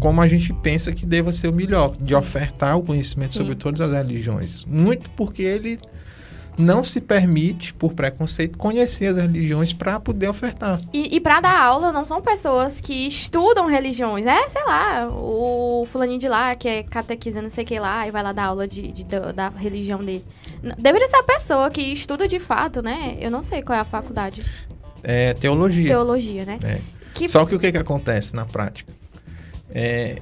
[0.00, 3.38] como a gente pensa que deva ser o melhor, de ofertar o conhecimento Sim.
[3.38, 4.64] sobre todas as religiões.
[4.64, 5.78] Muito porque ele
[6.56, 10.80] não se permite, por preconceito, conhecer as religiões para poder ofertar.
[10.92, 14.24] E, e para dar aula, não são pessoas que estudam religiões.
[14.24, 18.06] É, sei lá, o fulaninho de lá, que é catequista, não sei o que lá,
[18.06, 20.24] e vai lá dar aula de, de- da, da religião dele.
[20.78, 23.16] Deveria ser a pessoa que estuda de fato, né?
[23.20, 24.44] Eu não sei qual é a faculdade.
[25.02, 25.88] É teologia.
[25.88, 26.58] Teologia, né?
[26.62, 26.80] É.
[27.14, 28.92] Que- Só que o que, que acontece na prática?
[29.70, 30.18] É,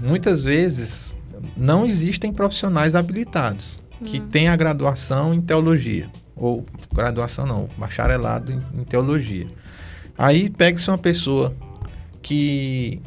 [0.00, 1.14] muitas vezes
[1.56, 4.28] não existem profissionais habilitados que Hum.
[4.30, 6.08] têm a graduação em teologia.
[6.36, 9.46] Ou graduação não, bacharelado em, em teologia.
[10.16, 11.54] Aí pega-se uma pessoa
[12.22, 13.00] que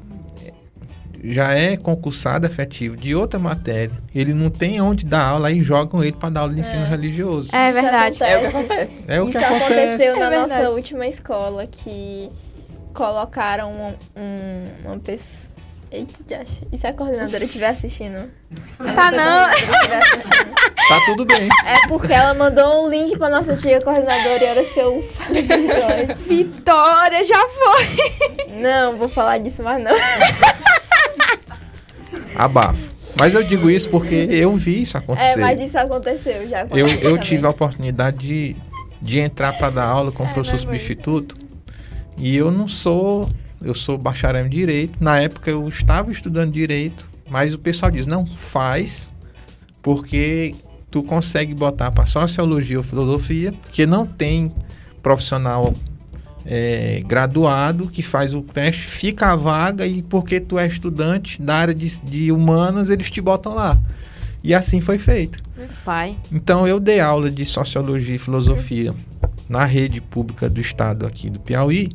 [1.24, 6.04] já é concursado efetivo de outra matéria, ele não tem onde dar aula, aí jogam
[6.04, 6.88] ele para dar aula de ensino É.
[6.90, 7.56] religioso.
[7.56, 8.24] É Isso verdade.
[8.24, 9.02] É o que acontece.
[9.08, 9.74] É o Isso que acontece.
[9.74, 12.30] aconteceu na É nossa última escola, que
[12.94, 15.52] colocaram um, um- uma pessoa...
[15.90, 18.30] Eita, Josh, e se a coordenadora estiver assistindo?
[18.94, 19.46] Tá não.
[19.46, 20.56] Assistindo.
[20.90, 21.48] Tá tudo bem.
[21.66, 25.42] É porque ela mandou um link pra nossa tia coordenadora e horas que eu falei
[25.44, 26.18] Vitória.
[26.28, 28.54] Vitória, já foi!
[28.62, 29.94] Não, vou falar disso mais não.
[32.36, 32.92] Abafo.
[33.20, 35.40] Mas eu digo isso porque eu vi isso acontecer.
[35.40, 36.60] É, mas isso aconteceu já.
[36.62, 37.20] Eu, aconteceu eu também.
[37.24, 38.56] tive a oportunidade de,
[39.02, 40.66] de entrar para dar aula como É, professor vai.
[40.78, 41.36] substituto.
[42.18, 43.28] E eu não sou.
[43.62, 45.02] Eu sou bacharel em direito.
[45.02, 47.10] Na época eu estava estudando direito.
[47.30, 49.12] Mas o pessoal diz: não, faz.
[49.82, 50.56] Porque
[50.92, 53.54] tu consegue botar para sociologia ou filosofia.
[53.54, 54.52] Porque não tem
[55.02, 55.74] profissional
[56.46, 59.86] é, graduado que faz o teste, fica a vaga.
[59.86, 63.80] E porque tu é estudante da área de, de humanas, eles te botam lá.
[64.44, 65.42] E assim foi feito.
[65.84, 66.18] Pai.
[66.32, 68.94] Então eu dei aula de sociologia e filosofia
[69.50, 71.90] na rede pública do estado aqui do Piauí,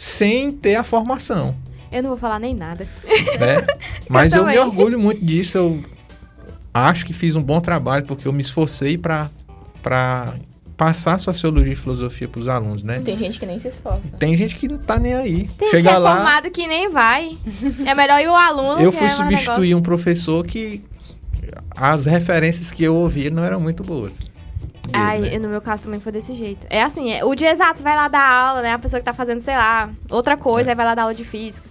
[0.00, 1.54] sem ter a formação,
[1.92, 2.88] Eu não vou falar nem nada.
[3.38, 3.66] né?
[4.08, 4.66] Mas eu, me também.
[4.66, 5.58] orgulho muito disso.
[5.58, 5.84] Eu
[6.72, 9.28] acho que fiz um bom trabalho porque eu me esforcei para
[9.82, 10.36] para
[10.74, 12.98] passar sociologia e filosofia para os alunos, né?
[13.00, 14.16] Tem gente que nem se esforça.
[14.18, 15.50] Tem gente que não tá nem aí.
[15.58, 17.36] Tem gente Chega que é lá, formado que nem vai.
[17.84, 18.80] É melhor ir o aluno.
[18.80, 20.82] eu que fui é substituir um professor que
[21.72, 24.30] as referências que eu ouvia não eram muito boas.
[24.88, 25.38] Dele, Ai, né?
[25.38, 26.66] no meu caso também foi desse jeito.
[26.70, 28.72] É assim, é, o dia exato vai lá dar aula, né?
[28.72, 30.72] A pessoa que tá fazendo, sei lá, outra coisa, É.
[30.72, 31.68] aí vai lá dar aula de física.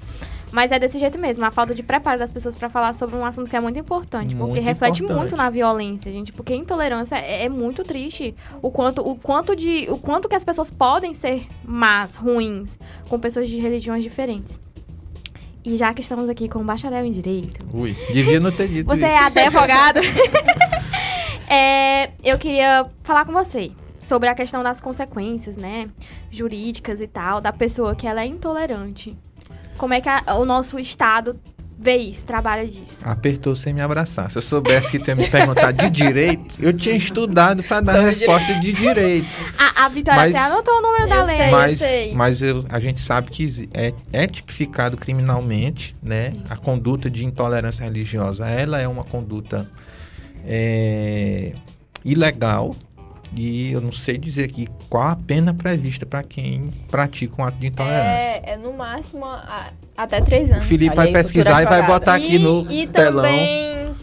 [0.52, 3.24] Mas é desse jeito mesmo, a falta de preparo das pessoas pra falar sobre um
[3.24, 5.20] assunto que é muito importante, porque Muito reflete importante.
[5.20, 8.34] muito na violência, gente, porque a intolerância é, é muito triste.
[8.60, 13.20] O quanto, o quanto de, o quanto que as pessoas podem ser más, ruins, com
[13.20, 14.60] pessoas de religiões diferentes.
[15.64, 18.88] E já que estamos aqui com um bacharel em direito, Ui, devia não ter dito
[18.88, 19.06] você isso.
[19.06, 20.00] é advogado.
[21.50, 23.72] É, eu queria falar com você
[24.08, 25.88] sobre a questão das consequências, né,
[26.32, 29.18] jurídicas e tal, da pessoa que ela é intolerante.
[29.78, 31.40] Como é que a- o nosso estado
[31.78, 32.98] vê isso, trabalha disso?
[33.04, 34.30] Apertou sem me abraçar.
[34.30, 38.00] Se eu soubesse que tu ia me perguntar de direito, eu tinha estudado para dar
[38.00, 39.28] a resposta de direito.
[39.58, 41.38] A, a Vitória Mas- até anotou o número da lei.
[41.38, 41.48] sei.
[41.48, 42.14] eu Mas, sei.
[42.16, 46.32] mas eu- a gente sabe que é, é tipificado criminalmente, né?
[46.32, 46.44] Sim.
[46.50, 49.70] A conduta de intolerância religiosa, ela é uma conduta
[50.52, 51.54] é,
[52.04, 52.76] ilegal.
[53.38, 57.58] E eu não sei dizer aqui qual a pena prevista para quem pratica um ato
[57.60, 58.42] de intolerância.
[58.44, 60.66] É, é no máximo a- até três O anos.
[60.66, 63.22] Felipe Olha vai pesquisar e vai botar aqui e, no e telão.
[63.22, 63.94] também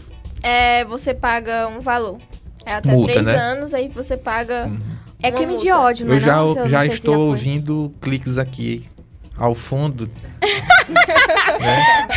[0.41, 2.19] é, você paga um valor.
[2.65, 3.35] É até Multa, três né?
[3.35, 4.67] anos, aí você paga.
[4.67, 4.79] Uhum.
[5.21, 6.15] É crime de ódio, né?
[6.15, 6.53] Eu já, não?
[6.55, 8.87] Não já estou ouvindo cliques aqui
[9.37, 10.09] ao fundo.
[11.59, 12.07] né?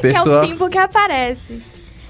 [0.00, 1.62] Que é Pessoa, o tempo que aparece.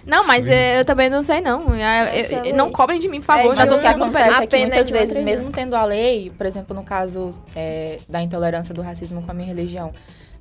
[0.06, 0.52] Não, mas Sim.
[0.52, 1.62] eu, eu também não sei, não.
[1.70, 2.72] Eu- eu- Essa eu- não lei.
[2.74, 3.52] cobrem de mim, por favor.
[3.52, 6.30] É, já Mas o que acontece é que é muitas vezes, mesmo tendo a lei,
[6.30, 9.92] por exemplo, no caso é, da intolerância do racismo com a minha religião,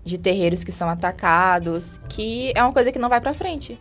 [0.03, 3.80] de terreiros que são atacados, que é uma coisa que não vai pra frente.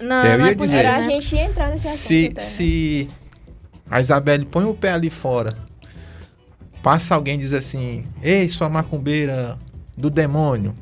[0.00, 0.78] Não, Eu não é ia por dizer.
[0.78, 1.10] Era a né?
[1.10, 2.00] gente ia entrar nesse assunto.
[2.00, 2.40] se, até.
[2.40, 3.10] se
[3.90, 5.54] A Isabelle põe o pé ali fora.
[6.82, 9.58] Passa alguém e diz assim: Ei, sua macumbeira
[9.96, 10.74] do demônio.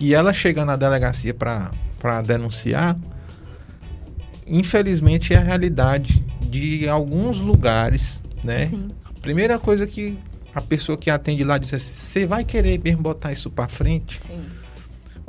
[0.00, 1.70] E ela chega na delegacia para
[2.22, 2.96] denunciar.
[4.48, 8.68] Infelizmente é a realidade de alguns lugares, né?
[8.68, 8.90] Sim.
[9.20, 10.18] Primeira coisa que
[10.54, 14.20] a pessoa que atende lá diz assim: Você vai querer mesmo botar isso para frente?
[14.20, 14.40] Sim.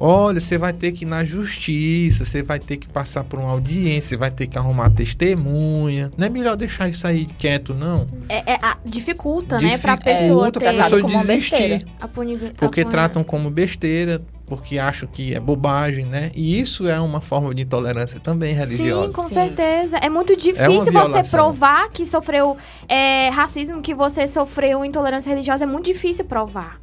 [0.01, 3.51] Olha, você vai ter que ir na justiça, você vai ter que passar por uma
[3.51, 6.09] audiência, você vai ter que arrumar testemunha.
[6.17, 8.07] Não é melhor deixar isso aí quieto, não?
[8.29, 11.51] É, é, a- dificulta, né, pra Dificulta pessoa pra ter pessoa como uma desistir.
[11.51, 11.85] besteira.
[11.99, 16.31] a puni- Porque a puni- tratam como besteira, porque acham que é bobagem, né?
[16.33, 19.09] E isso é uma forma de intolerância também religiosa.
[19.09, 19.33] Sim, com Sim.
[19.33, 19.97] certeza.
[19.97, 21.39] É muito difícil você violação.
[21.51, 22.55] provar que sofreu
[22.87, 25.65] é, racismo, que você sofreu intolerância religiosa.
[25.65, 26.79] É muito difícil provar.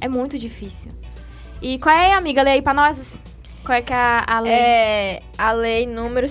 [0.00, 0.92] É muito difícil.
[1.60, 2.42] E qual é, amiga?
[2.42, 3.22] Lê aí pra nós.
[3.64, 4.52] Qual é que é a, a lei?
[4.52, 6.26] É a lei número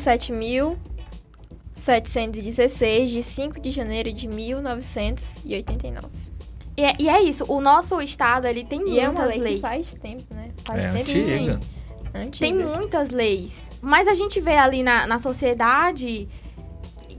[1.76, 6.08] 7.716, de 5 de janeiro de 1989.
[6.78, 7.46] E, é, e é isso.
[7.48, 9.56] O nosso estado, ele tem E é uma muitas lei leis.
[9.56, 10.50] que faz tempo, né?
[10.64, 11.00] Faz É tempo.
[11.10, 11.60] antiga.
[12.14, 12.40] Antiga.
[12.40, 13.70] Tem muitas leis.
[13.82, 16.28] Mas a gente vê ali na, na sociedade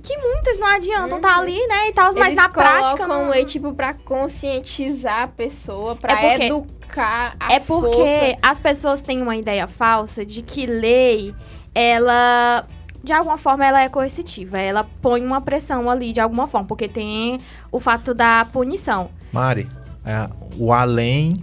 [0.07, 1.21] que muitas não adiantam Uhum.
[1.23, 1.89] tá ali, né?
[1.89, 3.31] E tal, mas Eles na prática colocam não...
[3.31, 8.37] lei, tipo, pra conscientizar a pessoa, pra É porque- educar a É porque força.
[8.43, 11.35] as pessoas têm uma ideia falsa de que lei,
[11.75, 12.65] ela,
[13.03, 14.59] de alguma forma, ela é coercitiva.
[14.59, 17.41] Ela põe uma pressão ali, de alguma forma, porque tem
[17.73, 19.11] o fato da punição.
[19.33, 19.69] Mari,
[20.05, 21.43] é, o além,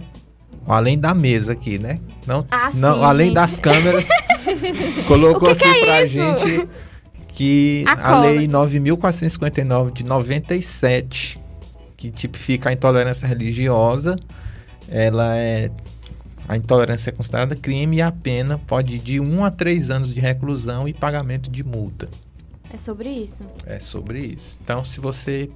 [0.66, 2.00] o além da mesa aqui, né?
[2.26, 3.34] Não, Ah, não sim, além gente.
[3.34, 4.08] das câmeras,
[5.06, 6.14] colocou que que aqui é pra isso?
[6.14, 6.68] gente
[7.34, 11.38] que A a, lei 9.459 de 97,
[11.96, 14.16] que tipifica a intolerância religiosa,
[14.88, 15.70] ela é
[16.46, 20.14] a intolerância é considerada crime e a pena pode ir de 1 a 3 anos
[20.14, 22.08] de reclusão e pagamento de multa.
[22.70, 23.44] É sobre isso.
[23.64, 24.60] É sobre isso.
[24.62, 25.48] Então, se você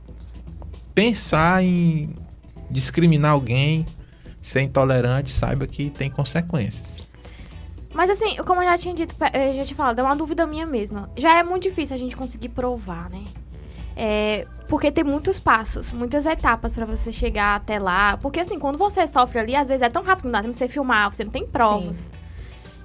[0.94, 2.16] pensar em
[2.70, 3.84] discriminar alguém,
[4.40, 7.06] ser intolerante, saiba que tem consequências.
[7.98, 9.16] Mas assim, como eu já tinha dito,
[9.56, 11.10] já tinha falado, é uma dúvida minha mesma.
[11.16, 13.24] Já é muito difícil a gente conseguir provar, né?
[13.96, 18.16] É, porque tem muitos passos, muitas etapas pra você chegar até lá.
[18.18, 20.68] Porque assim, quando você sofre ali, às vezes é tão rápido, não dá tempo você
[20.68, 22.08] filmar, você não tem provas.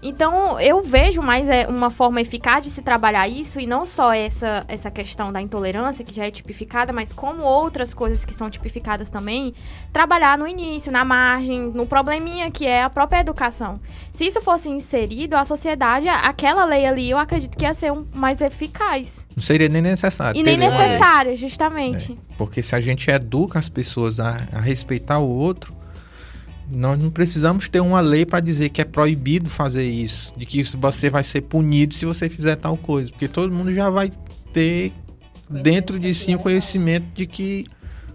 [0.03, 4.13] Então, eu vejo mais é, uma forma eficaz de se trabalhar isso, e não só
[4.13, 8.49] essa, essa questão da intolerância, que já é tipificada, mas como outras coisas que são
[8.49, 9.53] tipificadas também,
[9.93, 13.79] trabalhar no início, na margem, no probleminha que é a própria educação.
[14.13, 18.05] Se isso fosse inserido, a sociedade, aquela lei ali, eu acredito que ia ser um,
[18.13, 19.25] mais eficaz.
[19.33, 20.37] Não seria nem necessário.
[20.39, 22.19] E nem necessária, justamente.
[22.37, 25.73] Porque se a gente educa as pessoas a, a respeitar o outro,
[26.73, 30.63] nós não precisamos ter uma lei para dizer que é proibido fazer isso, de que
[30.75, 34.11] você vai ser punido se você fizer tal coisa, porque todo mundo já vai
[34.51, 34.91] ter
[35.49, 37.65] dentro de si o conhecimento de que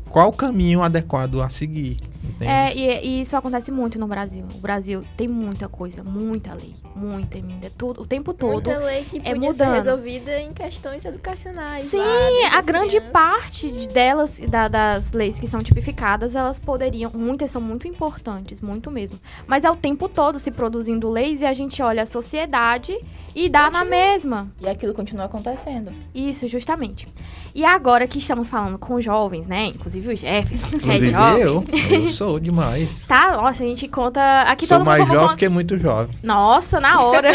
[0.08, 1.98] qual o caminho adequado a seguir.
[2.40, 4.44] É, e, e isso acontece muito no Brasil.
[4.54, 8.52] O Brasil tem muita coisa, muita lei, muita emenda, tudo, o tempo todo.
[8.70, 9.74] Muita lei que é podia ser mudando.
[9.74, 11.84] resolvida em questões educacionais.
[11.86, 13.12] Sim, lá, a grande crianças.
[13.12, 18.60] parte de- delas, da- das leis que são tipificadas, elas poderiam, muitas são muito importantes,
[18.60, 19.18] muito mesmo.
[19.46, 22.96] Mas é o tempo todo se produzindo leis e a gente olha a sociedade
[23.34, 24.48] e dá na mesma.
[24.60, 25.92] E aquilo continua acontecendo.
[26.14, 27.08] Isso, justamente.
[27.54, 29.66] E agora que estamos falando com jovens, né?
[29.66, 31.42] Inclusive o Jefferson, que é Inclusive jovem.
[31.42, 33.06] eu sou demais.
[33.06, 34.42] Tá, nossa, a gente conta.
[34.42, 36.18] Aqui sou todo mundo mais jovem conta- que é muito jovem.
[36.22, 37.30] Nossa, na hora.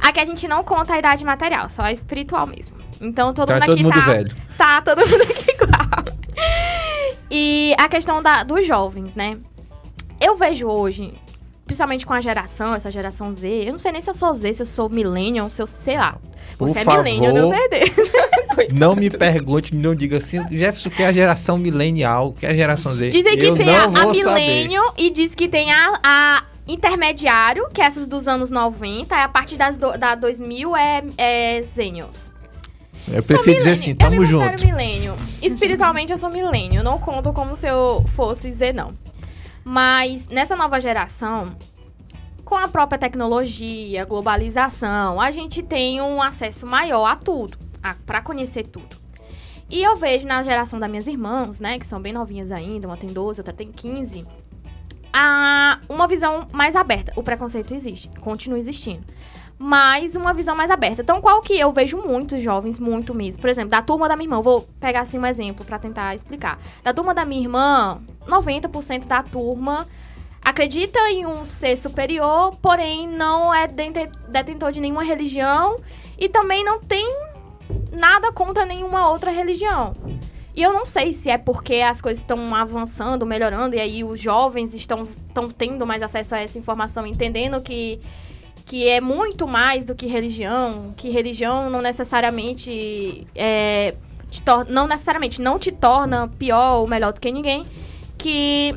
[0.00, 2.76] aqui a gente não conta a idade material, só a espiritual mesmo.
[3.00, 4.00] Então todo é mundo todo aqui mundo tá.
[4.00, 4.36] velho.
[4.58, 6.16] Tá, todo mundo aqui igual.
[7.30, 9.38] E a questão da, dos jovens, né?
[10.20, 11.14] Eu vejo hoje,
[11.64, 14.54] principalmente com a geração, essa geração Z, eu não sei nem se eu sou Z,
[14.54, 16.18] se eu sou millennial, se eu sei lá.
[16.58, 18.12] Por Você é favor, millennial, eu tenho certeza.
[18.74, 22.44] Não me pergunte, não diga assim, Jefferson, o que é a geração milenial, o que
[22.44, 23.08] é a geração Z?
[23.08, 27.68] Dizem que eu tem não a, a millennial e diz que tem a, a intermediário,
[27.72, 31.62] que é essas dos anos 90, e a partir das do, da 2000 é, é
[31.62, 32.30] Zenials.
[33.10, 33.74] Eu prefiro dizer millennial.
[33.74, 34.50] assim, eu tamo me junto.
[34.50, 35.14] considero milênio.
[35.40, 36.82] Espiritualmente eu sou milênio.
[36.82, 38.92] Não conto como se eu fosse dizer não.
[39.64, 41.56] Mas nessa nova geração,
[42.44, 47.58] com a própria tecnologia, globalização, a gente tem um acesso maior a tudo,
[48.04, 48.96] para conhecer tudo.
[49.70, 52.96] E eu vejo na geração das minhas irmãs, né, que são bem novinhas ainda, uma
[52.96, 54.26] tem 12, outra tem 15,
[55.12, 57.12] a, uma visão mais aberta.
[57.16, 59.04] O preconceito existe, continua existindo.
[59.58, 61.02] Mas uma visão mais aberta.
[61.02, 63.40] Então, qual que eu vejo muitos jovens, muito mesmo.
[63.40, 66.58] Por exemplo, da turma da minha irmã, vou pegar assim um exemplo pra tentar explicar.
[66.82, 69.86] Da turma da minha irmã, 90% da turma
[70.42, 75.80] acredita em um ser superior, porém não é detentor de nenhuma religião
[76.18, 77.06] e também não tem
[77.92, 79.94] nada contra nenhuma outra religião.
[80.54, 84.20] E eu não sei se é porque as coisas estão avançando, melhorando, e aí os
[84.20, 88.00] jovens estão, estão tendo mais acesso a essa informação, entendendo que,
[88.64, 93.94] que é muito mais do que religião, que religião não necessariamente é,
[94.68, 97.66] não necessariamente não te torna pior ou melhor do que ninguém,
[98.16, 98.74] que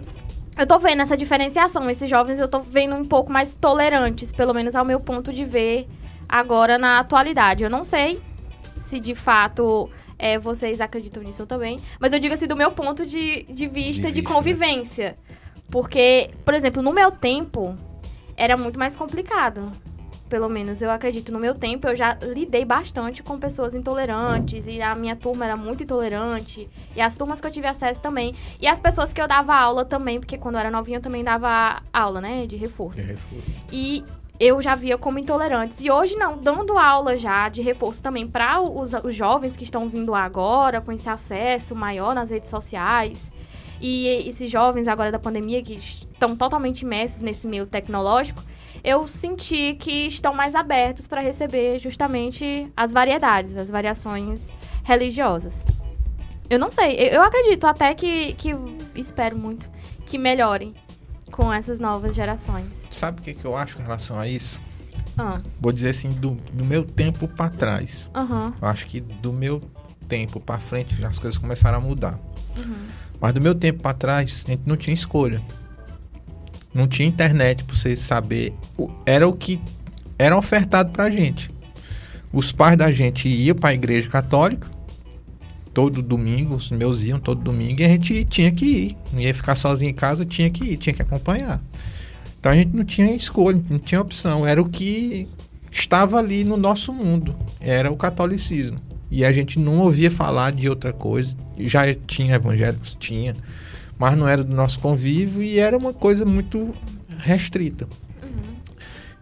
[0.58, 1.90] eu tô vendo essa diferenciação.
[1.90, 5.46] Esses jovens eu tô vendo um pouco mais tolerantes, pelo menos ao meu ponto de
[5.46, 5.88] ver
[6.28, 7.64] agora na atualidade.
[7.64, 8.22] Eu não sei
[8.82, 13.06] se de fato é, vocês acreditam nisso também, mas eu digo assim do meu ponto
[13.06, 14.36] de, de vista de, vista, né?
[14.36, 15.18] convivência.
[15.70, 17.76] Porque, por exemplo, no meu tempo
[18.38, 19.72] era muito mais complicado.
[20.30, 21.32] Pelo menos eu acredito.
[21.32, 24.66] No meu tempo eu já lidei bastante com pessoas intolerantes.
[24.68, 26.68] E a minha turma era muito intolerante.
[26.96, 28.34] E as turmas que eu tive acesso também.
[28.60, 31.24] E as pessoas que eu dava aula também, porque quando eu era novinha eu também
[31.24, 32.48] dava aula, né?
[32.48, 33.02] De reforço.
[33.02, 33.66] De reforço.
[33.72, 34.04] E
[34.40, 35.84] eu já via como intolerantes.
[35.84, 39.88] E hoje não, dando aula já de reforço também para os, os jovens que estão
[39.88, 43.32] vindo agora, com esse acesso maior nas redes sociais.
[43.88, 48.42] E esses jovens agora da pandemia que estão totalmente imersos nesse meio tecnológico,
[48.84, 54.48] eu senti que estão mais abertos para receber justamente as variedades, as variações
[54.84, 55.64] religiosas.
[56.50, 58.56] Eu não sei, eu acredito até que, que
[58.96, 59.70] espero muito
[60.04, 60.74] que melhorem
[61.32, 62.88] com essas novas gerações.
[62.90, 64.60] Sabe o que, que eu acho com relação a isso?
[65.16, 68.10] Ah, Vou dizer assim, do, do meu tempo pra trás.
[68.16, 69.62] aham, Eu acho que do meu
[70.08, 72.20] tempo pra frente as coisas começaram a mudar.
[72.58, 72.88] uhum,
[73.26, 75.42] Mas do meu tempo pra trás, a gente não tinha escolha.
[76.72, 78.54] Não tinha internet pra você saber.
[79.04, 79.60] Era o que
[80.20, 81.50] era ofertado pra gente.
[82.32, 84.70] Os pais da gente iam pra igreja católica
[85.74, 88.98] todo domingo, os meus iam todo domingo e a gente tinha que ir.
[89.12, 91.60] Não ia ficar sozinho em casa, tinha que ir, tinha que acompanhar.
[92.40, 94.46] Então a gente não tinha escolha, não tinha opção.
[94.46, 95.28] Era o que
[95.72, 97.36] estava ali no nosso mundo.
[97.60, 98.78] Era o catolicismo.
[99.10, 101.36] E a gente não ouvia falar de outra coisa.
[101.60, 103.36] Já tinha evangélicos, tinha.
[103.98, 106.74] Mas não era do nosso convívio e era uma coisa muito
[107.18, 107.88] restrita.
[108.22, 108.56] uhum.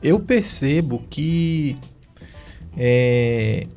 [0.01, 1.75] Eu percebo que
[2.77, 3.67] é,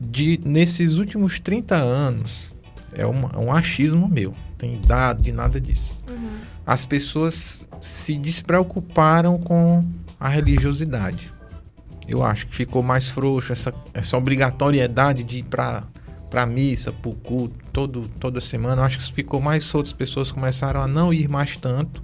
[0.00, 2.52] de, nesses últimos 30 anos,
[2.94, 5.96] é uma- é um achismo meu, tem dado de nada disso.
[6.10, 6.38] Uhum.
[6.64, 9.84] As pessoas se despreocuparam com
[10.20, 11.32] a religiosidade.
[12.08, 15.84] Eu acho que ficou mais frouxo essa, essa obrigatoriedade de ir para
[16.28, 18.80] para missa, para o culto, todo, toda semana.
[18.80, 22.02] Eu acho que ficou mais solto, as pessoas começaram a não ir mais tanto.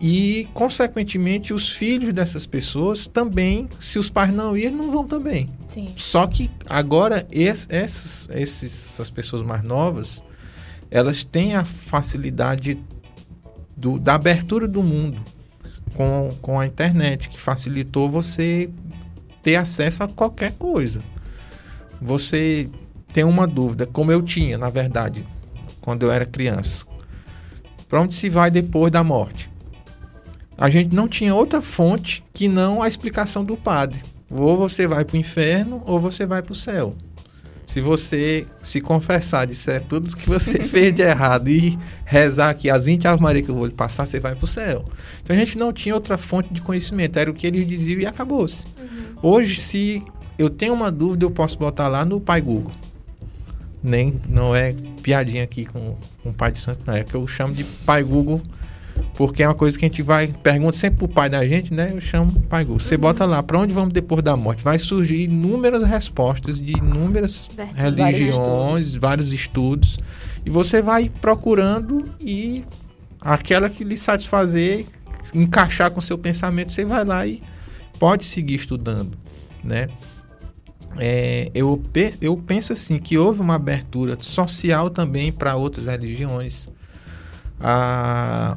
[0.00, 5.50] E, consequentemente, os filhos dessas pessoas também, se os pais não irem, não vão também.
[5.66, 5.92] Sim.
[5.96, 10.22] Só que agora es- essas, esses, essas pessoas mais novas,
[10.88, 12.78] elas têm a facilidade
[13.76, 15.20] do- da abertura do mundo
[15.94, 18.70] com, com a internet, que facilitou você
[19.46, 21.00] ter acesso a qualquer coisa.
[22.02, 22.68] Você
[23.12, 25.24] tem uma dúvida, como eu tinha, na verdade,
[25.80, 26.84] quando eu era criança.
[27.88, 29.48] Para onde se vai depois da morte?
[30.58, 34.02] A gente não tinha outra fonte que não a explicação do padre.
[34.28, 36.96] Ou você vai para o inferno ou você vai para o céu.
[37.66, 42.84] Se você se confessar, disser tudo que você fez de errado e rezar aqui as
[42.84, 44.84] 20 Ave Maria que eu vou lhe passar, você vai para o céu.
[45.22, 48.06] Então a gente não tinha outra fonte de conhecimento, era o que eles diziam e
[48.06, 48.64] acabou-se.
[49.20, 50.02] Hoje, se
[50.38, 52.72] eu tenho uma dúvida, eu posso botar lá no Pai Google.
[53.82, 56.94] Nem, não é piadinha aqui com, com o Pai de Santo, não.
[56.94, 58.40] É que eu chamo de Pai Google,
[59.14, 61.90] porque é uma coisa que a gente vai, pergunta sempre pro pai da gente, né?
[61.92, 62.64] Eu chamo Pai.
[62.64, 64.62] Você bota lá, para onde vamos depois da morte?
[64.62, 68.12] Vai surgir inúmeras respostas de inúmeras Verdade.
[68.12, 69.98] religiões, vários estudos.
[70.44, 72.64] E você vai procurando e
[73.20, 74.86] aquela que lhe satisfazer,
[75.34, 77.42] encaixar com o seu pensamento, você vai lá e
[77.98, 79.16] pode seguir estudando,
[79.64, 79.88] né?
[80.98, 81.82] É, eu,
[82.20, 86.68] eu penso assim que houve uma abertura social também para outras religiões.
[87.60, 88.56] A,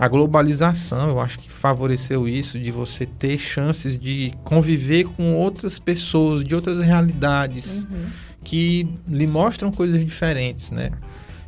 [0.00, 5.80] a globalização, eu acho que favoreceu isso, de você ter chances de conviver com outras
[5.80, 8.06] pessoas, de outras realidades Uhum.
[8.44, 10.90] que lhe mostram coisas diferentes, né?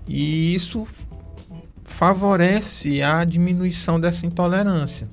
[0.08, 0.84] E isso
[1.84, 5.08] favorece a diminuição dessa intolerância,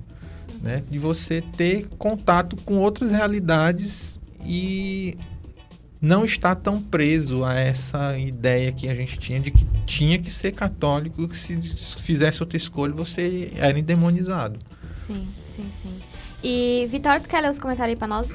[0.61, 0.81] né?
[0.89, 5.15] De você ter contato com outras realidades e
[6.01, 10.29] não estar tão preso a essa ideia que a gente tinha de que tinha que
[10.29, 11.59] ser católico, que se
[11.99, 14.59] fizesse outra escolha você era endemonizado.
[14.93, 15.99] Sim, sim, sim.
[16.43, 18.29] E Vitória, tu quer ler os comentários aí pra nós?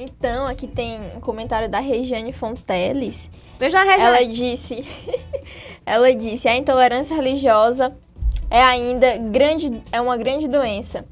[0.00, 3.28] Então, aqui tem um comentário da Regiane Fonteles.
[3.58, 4.06] Eu já registrei.
[4.06, 4.84] Ela disse,
[5.84, 7.96] ela disse, a intolerância religiosa
[8.48, 11.04] é ainda grande, é uma grande doença.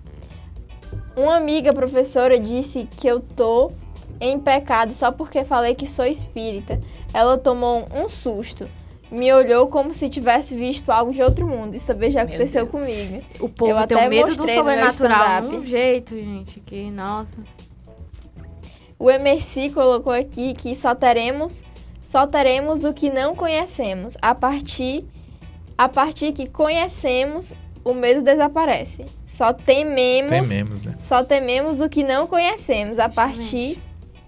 [1.16, 3.72] Uma amiga professora disse que eu tô
[4.20, 6.80] em pecado só porque falei que sou espírita.
[7.12, 8.68] Ela tomou um susto.
[9.10, 11.76] Me olhou como se tivesse visto algo de outro mundo.
[11.76, 12.84] Isso também já Meu aconteceu Deus.
[12.84, 13.24] comigo.
[13.38, 17.32] O povo Eu tem até medo do sobrenatural de um jeito, gente, que, nossa.
[18.98, 21.62] O Emerci colocou aqui que só teremos
[22.02, 24.16] só teremos o que não conhecemos.
[24.22, 25.05] A partir
[25.76, 27.52] a partir que conhecemos,
[27.84, 29.05] o medo desaparece.
[29.24, 30.94] Só tememos, Tememos, né?
[30.98, 32.98] só tememos o que não conhecemos.
[32.98, 33.82] A partir.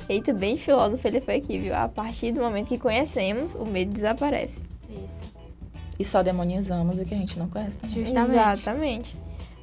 [0.09, 1.75] Eita, bem filósofo ele foi aqui, viu?
[1.75, 4.63] A partir do momento que conhecemos, o medo desaparece.
[4.89, 5.29] Isso.
[5.99, 8.05] E só demonizamos o que a gente não conhece também.
[8.05, 8.33] Justamente.
[8.33, 9.17] Exatamente.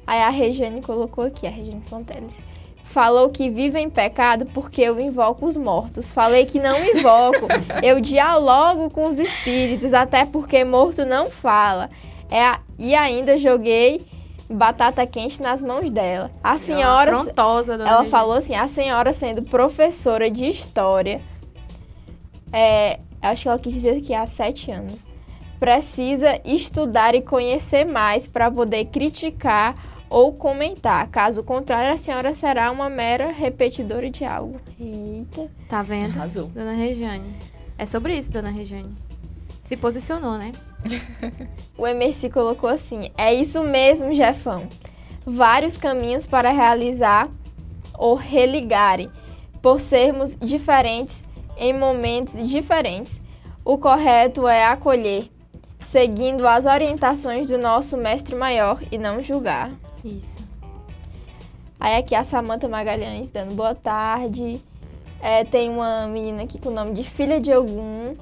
[0.06, 2.38] Aí a Regiane colocou aqui, a Regiane Fonteles.
[2.84, 6.12] Falou que vive em pecado porque eu invoco os mortos.
[6.12, 7.48] Falei que não invoco.
[7.82, 11.90] eu dialogo com os espíritos, até porque morto não fala.
[12.30, 14.06] É a- E ainda joguei
[14.48, 16.30] batata quente nas mãos dela.
[16.42, 17.10] A senhora.
[17.12, 18.18] Afrontosa, dona Ela Regina.
[18.18, 21.20] falou assim: a senhora sendo professora de história,
[22.52, 25.06] é, acho que ela quis dizer que há sete anos,
[25.58, 29.74] precisa estudar e conhecer mais para poder criticar
[30.08, 31.08] ou comentar.
[31.08, 34.60] Caso contrário, a senhora será uma mera repetidora de algo.
[34.78, 35.50] Eita.
[35.68, 36.16] Tá vendo?
[36.16, 36.46] Arrasou.
[36.48, 37.34] Dona Regiane.
[37.76, 38.94] É sobre isso, dona Regiane.
[39.64, 40.52] Se posicionou, né?
[41.78, 44.68] O Emerci colocou assim: é isso mesmo, Jefão.
[45.26, 47.28] Vários caminhos para realizar
[47.92, 49.10] ou religarem,
[49.60, 51.22] por sermos diferentes
[51.56, 53.20] em momentos diferentes.
[53.64, 55.28] O correto é acolher,
[55.80, 59.72] seguindo as orientações do nosso mestre maior e não julgar.
[60.04, 60.38] Isso.
[61.78, 64.62] Aí aqui a Samanta Magalhães dando boa tarde.
[65.20, 68.14] É, tem uma menina aqui com o nome de Filha de Ogum.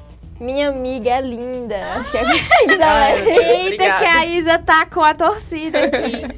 [0.45, 1.77] Minha amiga é linda.
[1.95, 6.29] Acho que é Ai, Eita, que a Isa tá com a torcida aqui.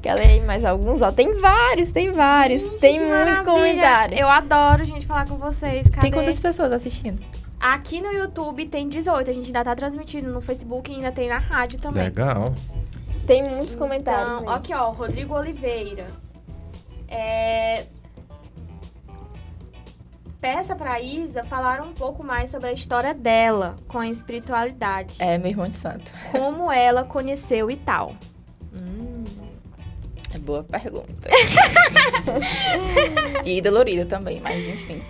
[0.00, 1.02] Quer ler aí mais alguns?
[1.02, 2.62] Ó, tem vários, tem vários.
[2.62, 3.44] Gente, tem que muito maravilha.
[3.44, 4.18] comentário.
[4.18, 5.82] Eu adoro, gente, falar com vocês.
[5.88, 6.00] Cadê?
[6.00, 7.20] Tem quantas pessoas assistindo?
[7.58, 9.30] Aqui no YouTube tem 18.
[9.30, 12.04] A gente ainda tá transmitindo no Facebook e ainda tem na rádio também.
[12.04, 12.54] Legal.
[13.26, 14.42] Tem muitos comentários.
[14.42, 16.06] Então, aqui, ó, Rodrigo Oliveira.
[17.08, 17.86] É...
[20.40, 25.16] Peça pra Isa falar um pouco mais sobre a história dela com a espiritualidade.
[25.18, 26.10] É, meu irmão de santo.
[26.30, 28.14] Como ela conheceu e tal.
[28.74, 29.24] Hum.
[30.34, 31.28] É boa pergunta.
[33.44, 35.02] e dolorida também, mas enfim.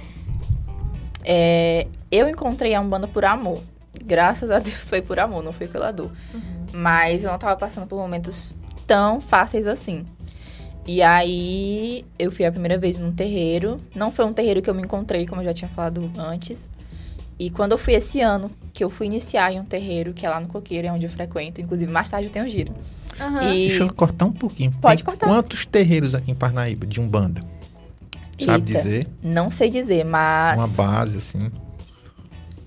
[1.24, 3.60] É, eu encontrei a Umbanda por amor.
[4.04, 6.12] Graças a Deus foi por amor, não foi pela dor.
[6.72, 8.54] Mas eu não tava passando por momentos
[8.86, 10.06] tão fáceis assim.
[10.86, 13.80] E aí eu fui a primeira vez num terreiro.
[13.94, 16.68] Não foi um terreiro que eu me encontrei, como eu já tinha falado antes.
[17.38, 20.28] E quando eu fui esse ano, que eu fui iniciar em um terreiro, que é
[20.28, 21.60] lá no Coqueiro, é onde eu frequento.
[21.60, 22.72] Inclusive, mais tarde eu tenho giro.
[23.20, 23.52] Aham.
[23.52, 24.72] E Deixa eu cortar um pouquinho.
[24.80, 25.26] Pode Tem cortar.
[25.26, 27.42] Quantos terreiros aqui em Parnaíba de Umbanda?
[28.38, 28.78] Sabe Eita.
[28.82, 29.08] dizer?
[29.22, 30.58] não sei dizer, mas.
[30.58, 31.50] Uma base, assim.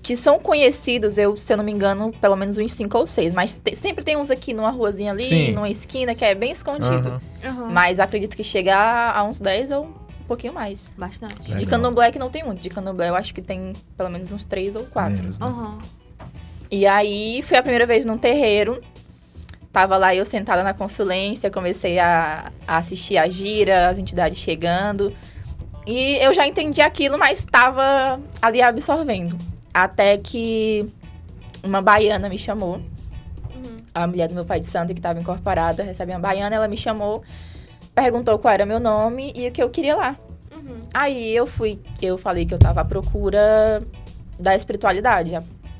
[0.02, 3.32] Que são conhecidos, eu, se eu não me engano, pelo menos uns cinco ou seis.
[3.32, 5.52] Mas te- sempre tem uns aqui numa ruazinha ali, Sim.
[5.52, 7.20] numa esquina, que é bem escondido.
[7.44, 7.68] Aham.
[7.70, 8.74] Mas acredito que chega
[9.12, 10.94] a, uns 10 ou um pouquinho mais.
[10.96, 11.42] Bastante.
[11.42, 11.58] Legal.
[11.58, 12.60] De candomblé que não tem muito.
[12.60, 15.18] De candomblé eu acho que tem pelo menos uns três ou quatro.
[15.18, 15.46] Menos, né?
[15.46, 15.78] Aham.
[16.70, 18.80] E aí, foi a primeira vez num terreiro.
[19.72, 25.12] Tava lá eu sentada na consulência, comecei a, a assistir a gira, as entidades chegando.
[25.86, 29.38] E eu já entendi aquilo, mas tava ali absorvendo.
[29.72, 30.86] Até que
[31.62, 32.76] uma baiana me chamou.
[33.54, 33.76] Uhum.
[33.94, 36.76] A mulher do meu pai de santo, que estava incorporada, recebe uma baiana, ela me
[36.76, 37.22] chamou,
[37.94, 40.16] perguntou qual era meu nome e o que eu queria lá.
[40.52, 40.80] Uhum.
[40.92, 43.82] Aí eu fui, eu falei que eu tava à procura
[44.38, 45.32] da espiritualidade.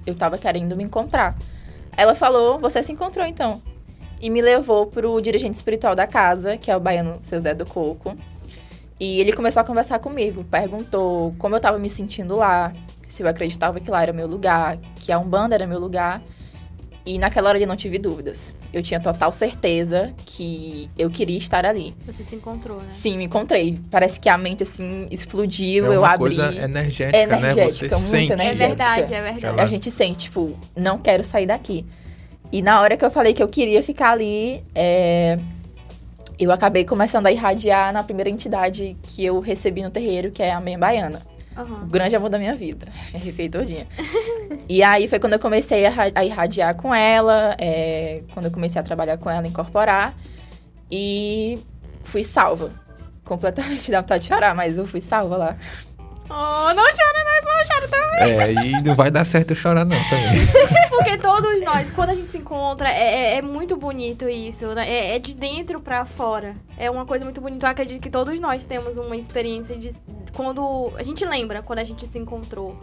[0.07, 1.37] Eu tava querendo me encontrar.
[1.97, 3.61] Ela falou, você se encontrou então.
[4.21, 7.67] E me levou pro dirigente espiritual da casa, que é o baiano seu Zé do
[7.67, 8.17] Coco.
[8.99, 12.73] E ele começou a conversar comigo, perguntou como eu tava me sentindo lá,
[13.12, 16.23] se eu acreditava que lá era meu lugar, que a Umbanda era meu lugar.
[17.05, 18.55] E naquela hora eu não tive dúvidas.
[18.73, 21.93] Eu tinha total certeza que eu queria estar ali.
[22.07, 22.89] Você se encontrou, né?
[22.93, 23.81] Sim, me encontrei.
[23.91, 26.19] Parece que a mente, assim, explodiu, É eu uma abri.
[26.19, 27.37] coisa energética, né?
[27.53, 28.31] Você Energética, muito sente.
[28.32, 28.66] É energética.
[28.69, 29.47] verdade, é verdade.
[29.47, 31.85] Aquela- A gente sente, tipo, não quero sair daqui.
[32.53, 35.37] E na hora que eu falei que eu queria ficar ali, é,
[36.39, 40.53] eu acabei começando a irradiar na primeira entidade que eu recebi no terreiro, que é
[40.53, 41.23] a Mãe Baiana.
[41.62, 41.89] O Aham.
[41.89, 42.87] grande amor da minha vida.
[43.12, 43.87] Me arrepiei todinha.
[44.69, 48.81] e aí foi quando eu comecei a, a irradiar com ela, é, quando eu comecei
[48.81, 50.15] a trabalhar com ela, incorporar.
[50.91, 51.59] E
[52.03, 52.73] fui salva.
[53.24, 55.57] Completamente dá vontade de chorar, mas eu fui salva lá.
[56.32, 58.40] Oh, não chora, não, eu choro também.
[58.40, 60.47] É, e não vai dar certo eu chorar não também.
[60.89, 64.89] Porque todos nós, quando a gente se encontra, é, é- é muito bonito isso, né?
[64.89, 66.55] É, é de dentro pra fora.
[66.78, 67.66] É uma coisa muito bonita.
[67.66, 69.93] Eu acredito que todos nós temos uma experiência de
[70.32, 72.78] quando a gente lembra quando a gente se encontrou.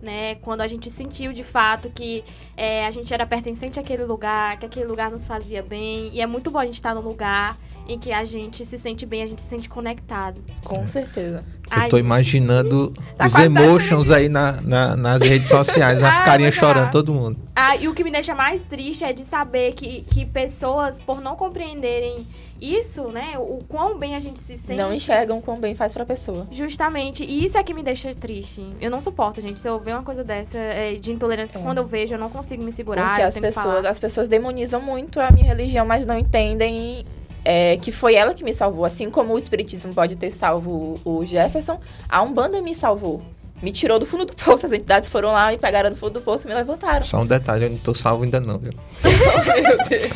[0.00, 2.24] Né, quando a gente sentiu de fato que
[2.56, 6.10] é, a gente era pertencente àquele lugar, que aquele lugar nos fazia bem.
[6.12, 7.56] E é muito bom a gente estar num lugar
[7.88, 10.40] em que a gente se sente bem, a gente se sente conectado.
[10.64, 11.44] Com certeza.
[11.74, 16.54] Eu tô imaginando Tá os emotions aí na, na- nas redes sociais, as Ah, carinhas
[16.54, 17.38] chorando, todo mundo.
[17.56, 21.20] Ah, e o que me deixa mais triste é de saber que, que pessoas, por
[21.20, 22.26] não compreenderem
[22.60, 24.76] isso, né, o quão bem a gente se sente.
[24.76, 26.46] Não enxergam quão bem faz pra pessoa.
[26.52, 28.64] Justamente, e isso é que me deixa triste.
[28.80, 29.58] Eu não suporto, gente.
[29.58, 31.62] Se eu ver uma coisa dessa é, de intolerância, É.
[31.62, 33.08] quando eu vejo, eu não consigo me segurar.
[33.08, 33.88] Porque eu as tenho que pessoas, falar.
[33.88, 37.04] as pessoas demonizam muito a minha religião, mas não entendem
[37.44, 38.84] é, que foi ela que me salvou.
[38.84, 43.22] Assim como o Espiritismo pode ter salvo o Jefferson, a Umbanda me salvou.
[43.62, 44.66] Me tirou do fundo do poço.
[44.66, 47.04] As entidades foram lá, me pegaram no fundo do poço e me levantaram.
[47.04, 48.72] Só um detalhe, eu não tô salvo ainda não, viu?
[49.02, 50.12] Meu Deus.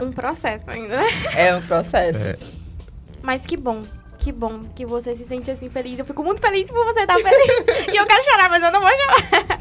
[0.00, 1.08] Um processo ainda, né?
[1.34, 2.20] É um processo.
[2.20, 2.36] É.
[3.20, 3.82] Mas que bom.
[4.16, 5.98] Que bom que você se sente assim feliz.
[5.98, 7.88] Eu fico muito feliz por você estar feliz.
[7.92, 9.60] e eu quero chorar, mas eu não vou chorar.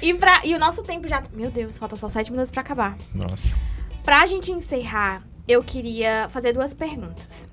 [0.00, 1.22] e, pra, e o nosso tempo já.
[1.32, 2.96] Meu Deus, falta só sete minutos pra acabar.
[3.14, 3.54] Nossa.
[4.04, 7.48] Pra gente encerrar, eu queria fazer duas perguntas.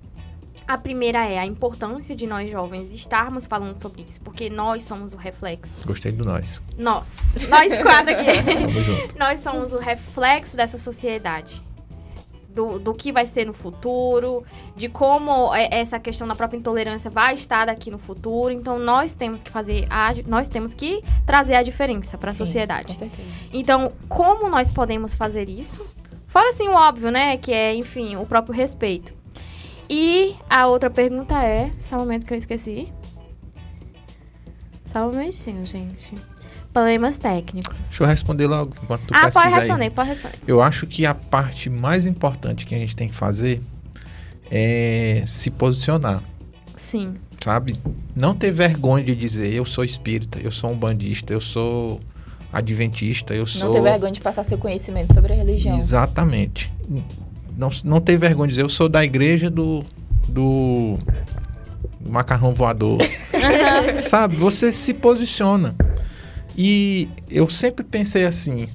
[0.68, 5.11] A primeira é a importância de nós jovens estarmos falando sobre isso, porque nós somos
[5.13, 5.76] o reflexo.
[5.85, 6.61] Gostei do nós.
[6.77, 7.11] Nós,
[7.49, 8.27] nós quatro aqui.
[9.19, 11.61] Nós somos o reflexo dessa sociedade.
[12.47, 14.43] Do, do que vai ser no futuro,
[14.76, 18.51] de como é- essa questão da própria intolerância vai estar daqui no futuro.
[18.53, 22.88] Então, nós temos que fazer, a, nós temos que trazer a diferença para a sociedade.
[22.88, 23.27] Com certeza.
[23.53, 25.85] Então, como nós podemos fazer isso?
[26.31, 27.35] Fora assim o óbvio, né?
[27.35, 29.13] Que é, enfim, o próprio respeito.
[29.89, 31.69] E a outra pergunta é.
[31.77, 32.87] Só um momento que eu esqueci.
[34.85, 36.15] Só um momentinho, gente.
[36.71, 37.77] Problemas técnicos.
[37.79, 39.59] Deixa eu responder logo enquanto tu ah, pode aí.
[39.59, 40.37] responder, pode responder.
[40.47, 43.59] Eu acho que a parte mais importante que a gente tem que fazer
[44.49, 46.23] é se posicionar,
[46.77, 47.15] Sim.
[47.43, 47.77] sabe?
[48.15, 51.99] Não ter vergonha de dizer eu sou espírita, eu sou um bandista, eu sou
[52.51, 55.75] adventista, eu sou Não ter vergonha de passar seu conhecimento sobre a religião.
[55.77, 56.71] Exatamente.
[57.57, 59.83] Não, não ter vergonha de dizer eu sou da igreja do
[60.27, 60.97] do
[62.05, 62.97] macarrão voador.
[64.01, 64.35] Sabe?
[64.37, 65.75] Você se posiciona.
[66.57, 68.67] E eu sempre pensei assim,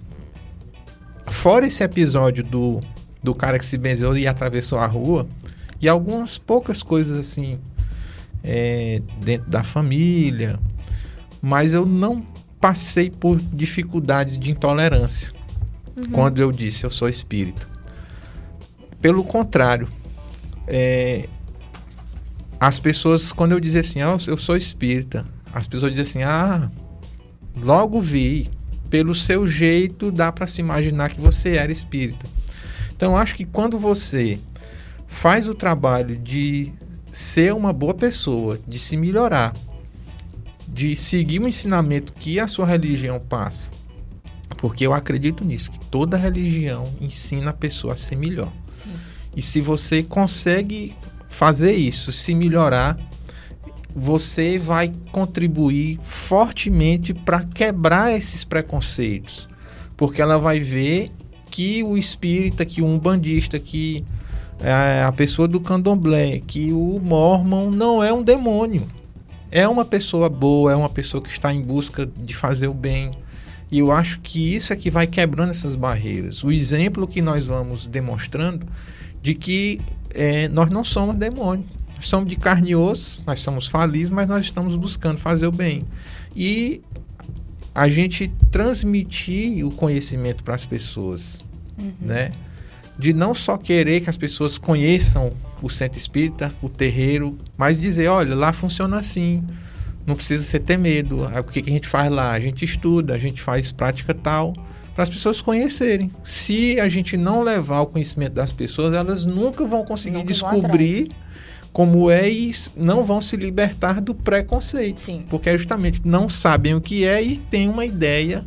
[1.26, 2.80] fora esse episódio do,
[3.22, 5.26] do cara que se benzeu e atravessou a rua,
[5.80, 7.58] e algumas poucas coisas assim,
[8.42, 10.58] é, dentro da família,
[11.42, 12.24] mas eu não
[12.66, 15.32] passei por dificuldades de intolerância
[16.10, 17.68] quando eu disse eu sou espírita.
[19.00, 19.86] Pelo contrário,
[20.66, 21.28] é,
[22.58, 25.24] as pessoas, quando eu dizia assim, ah, eu sou espírita,
[25.54, 26.68] as pessoas diziam assim, ah,
[27.56, 28.50] logo vi,
[28.90, 32.26] pelo seu jeito dá para se imaginar que você era espírita.
[32.96, 34.40] Então, acho que quando você
[35.06, 36.72] faz o trabalho de
[37.12, 39.54] ser uma boa pessoa, de se melhorar,
[40.76, 43.70] de seguir o ensinamento que a sua religião passa,
[44.58, 48.52] porque eu acredito nisso, que toda religião ensina a pessoa a ser melhor.
[48.70, 48.90] Sim.
[49.34, 50.94] E se você consegue
[51.30, 52.98] fazer isso, se melhorar,
[53.94, 59.48] você vai contribuir fortemente para quebrar esses preconceitos.
[59.96, 61.10] Porque ela vai ver
[61.50, 64.04] que o espírita, que o umbandista, que
[64.60, 68.86] é, a pessoa do candomblé, que o mormon não é um demônio.
[69.56, 73.12] É uma pessoa boa, é uma pessoa que está em busca de fazer o bem.
[73.72, 76.44] E eu acho que isso é que vai quebrando essas barreiras.
[76.44, 78.66] O exemplo que nós vamos demonstrando
[79.22, 79.80] de que
[80.10, 81.70] é, nós não somos demônios.
[81.94, 85.52] Nós somos de carne e osso, nós somos falíveis, mas nós estamos buscando fazer o
[85.52, 85.84] bem.
[86.36, 86.82] E
[87.74, 91.42] a gente transmitir o conhecimento para as pessoas,
[91.98, 92.32] né?
[92.98, 95.32] De não só querer que as pessoas conheçam
[95.62, 99.44] o centro espírita, o terreiro, mas dizer, olha, lá funciona assim.
[100.06, 101.26] Não precisa você ter medo.
[101.26, 102.32] Aí, O que, que a gente faz lá?
[102.32, 104.54] A gente estuda, a gente faz prática tal,
[104.94, 106.10] para as pessoas conhecerem.
[106.24, 110.52] Se a gente não levar o conhecimento das pessoas, elas nunca vão conseguir Nunca vão
[110.52, 111.10] descobrir
[111.76, 114.98] como é e não vão se libertar do preconceito.
[114.98, 115.26] Sim.
[115.28, 118.42] Porque é justamente não sabem o que é e têm uma ideia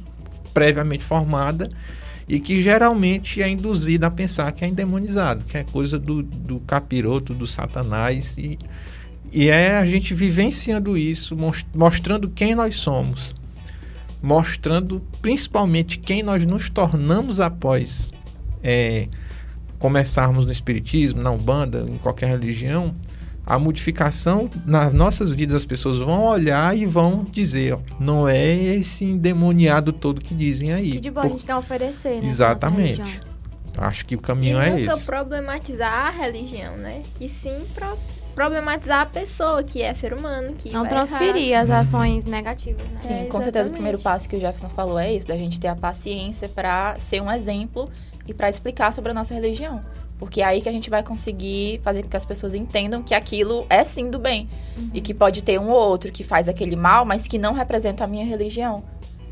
[0.51, 1.69] previamente formada
[2.29, 6.59] e que geralmente é induzida a pensar que é endemonizado, que é coisa do, do
[6.59, 8.37] capiroto, do satanás.
[8.37, 8.59] E,
[9.31, 13.33] e é a gente vivenciando isso, mos- mostrando quem nós somos,
[14.21, 18.13] mostrando principalmente quem nós nos tornamos após
[18.63, 19.07] é,
[19.79, 22.93] começarmos no Espiritismo, na Umbanda, em qualquer religião,
[23.49, 28.47] a modificação nas nossas vidas, as pessoas vão olhar e vão dizer, ó, não é
[28.55, 30.91] esse endemoniado todo que dizem aí.
[30.91, 32.25] Que de bom a Por- gente tem a oferecer, né?
[32.25, 33.19] Exatamente.
[33.77, 35.05] Acho que o E caminho é nunca esse.
[35.05, 37.01] problematizar a religião, né?
[37.19, 37.97] E sim pro-
[38.35, 41.75] problematizar a pessoa, que é ser humano, que Não vai transferir as Uhum.
[41.75, 42.99] ações negativas, né?
[42.99, 45.59] Sim, É, com certeza o primeiro passo que o Jefferson falou é isso, da gente
[45.59, 47.89] ter a paciência para ser um exemplo
[48.27, 49.83] e para explicar sobre a nossa religião.
[50.19, 53.13] Porque é aí que a gente vai conseguir fazer com que as pessoas entendam que
[53.13, 54.49] aquilo é sim do bem.
[54.77, 54.89] Uhum.
[54.93, 58.03] E que pode ter um ou outro que faz aquele mal, mas que não representa
[58.03, 58.83] a minha religião.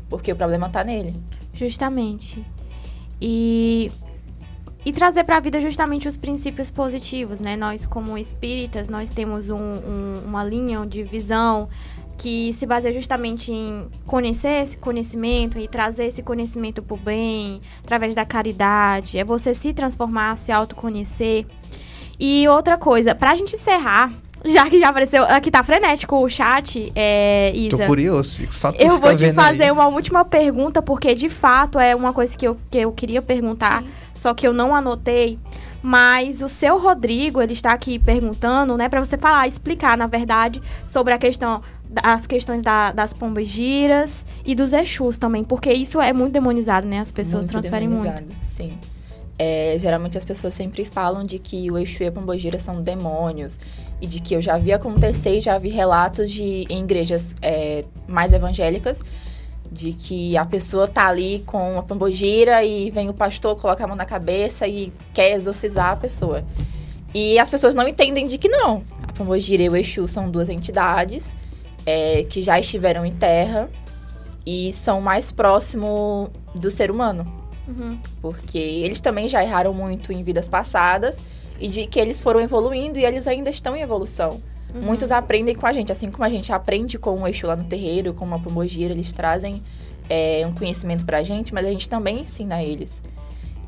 [0.08, 1.14] Porque o problema tá nele.
[1.52, 2.42] Justamente.
[3.20, 3.92] E
[4.84, 7.56] e trazer para a vida justamente os princípios positivos, né?
[7.56, 11.68] Nós como espíritas, nós temos um- um- uma linha de visão
[12.18, 17.62] que se baseia justamente em conhecer esse conhecimento e trazer esse conhecimento para o bem,
[17.82, 21.46] através da caridade, é você se transformar, se autoconhecer.
[22.18, 24.12] E outra coisa, pra gente encerrar,
[24.44, 27.78] já que já apareceu, aqui tá frenético o chat, é, Isa.
[27.78, 29.70] Tô curioso, fico só tu Eu vou te fazer aí.
[29.70, 33.84] uma última pergunta, porque de fato é uma coisa que eu, que eu queria perguntar,
[34.16, 35.38] só que eu não anotei.
[35.82, 40.60] Mas o seu Rodrigo, ele está aqui perguntando, né, para você falar, explicar, na verdade,
[40.86, 41.62] sobre a questão,
[42.02, 46.86] as questões da- das pombas giras e dos Exus também, porque isso é muito demonizado,
[46.86, 46.98] né?
[46.98, 48.22] As pessoas Muito transferem muito.
[48.42, 48.76] Sim.
[49.38, 53.56] É, geralmente as pessoas sempre falam de que o Exu e a Pombogira são demônios.
[54.00, 57.84] E de que eu já vi acontecer e já vi relatos de, em igrejas é,
[58.08, 59.00] mais evangélicas
[59.70, 63.86] de que a pessoa tá ali com a pombogira e vem o pastor, coloca a
[63.86, 66.44] mão na cabeça e quer exorcizar a pessoa.
[67.14, 68.82] E as pessoas não entendem de que não.
[69.02, 71.34] A pombogira e o Exu são duas entidades
[71.84, 73.68] é, que já estiveram em terra
[74.46, 77.38] e são mais próximo do ser humano
[77.68, 77.98] Uhum.
[78.22, 81.20] porque eles também já erraram muito em vidas passadas
[81.60, 84.40] e de que eles foram evoluindo e eles ainda estão em evolução.
[84.74, 84.82] Uhum.
[84.82, 87.64] Muitos aprendem com a gente, assim como a gente aprende com o Exu lá no
[87.64, 89.62] terreiro, com uma pombogira, eles trazem
[90.08, 93.00] é, um conhecimento pra gente, mas a gente também ensina eles.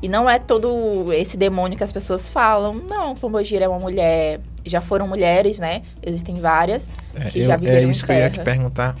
[0.01, 2.73] E não é todo esse demônio que as pessoas falam.
[2.73, 4.39] Não, pombogira é uma mulher.
[4.65, 5.83] Já foram mulheres, né?
[6.01, 6.91] Existem várias.
[7.13, 8.97] É, que eu- já é viveram em isso que eu ia te perguntar.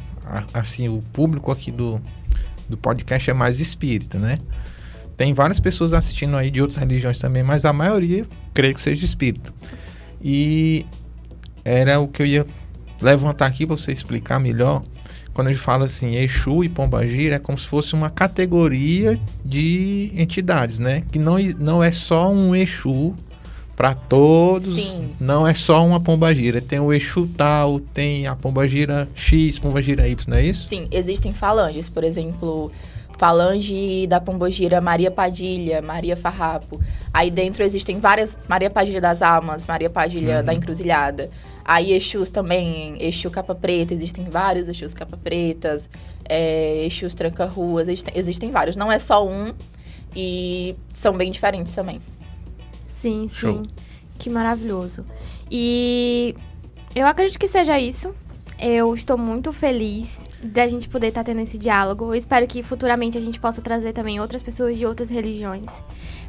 [0.53, 1.99] Assim, o público aqui do,
[2.69, 4.37] do podcast é mais espírita, né?
[5.17, 9.03] Tem várias pessoas assistindo aí de outras religiões também, mas a maioria creio que seja
[9.03, 9.51] espírita.
[10.21, 10.85] E
[11.63, 12.47] era o que eu ia
[13.01, 14.83] levantar aqui para você explicar melhor.
[15.33, 20.11] Quando a gente fala assim, Exu e Pombagira é como se fosse uma categoria de
[20.15, 21.03] entidades, né?
[21.11, 23.15] Que não, não é só um Exu
[23.81, 25.09] para todos, Sim.
[25.19, 26.61] não é só uma pombagira.
[26.61, 30.67] Tem o Exu tal, tem a pombagira X, pombagira Y, não é isso?
[30.67, 32.71] Sim, existem falanges, por exemplo,
[33.21, 36.81] falange da pombogira Maria Padilha, Maria Farrapo.
[37.13, 40.43] Aí dentro existem várias Maria Padilha das Almas, Maria Padilha Uhum.
[40.45, 41.29] da Encruzilhada.
[41.63, 45.87] Aí Exus também, Exu Capa Preta, existem vários Exus Capa Pretas,
[46.27, 48.75] é, Exus Tranca-Ruas, existem, existem vários.
[48.75, 49.53] Não é só um
[50.15, 51.99] e são bem diferentes também.
[52.87, 53.35] Sim, sim.
[53.35, 53.63] Show.
[54.17, 55.05] Que maravilhoso.
[55.51, 56.33] E
[56.95, 58.15] eu acredito que seja isso.
[58.59, 62.05] Eu estou muito feliz da gente poder estar tendo esse diálogo.
[62.05, 65.71] Eu espero que futuramente a gente possa trazer também outras pessoas de outras religiões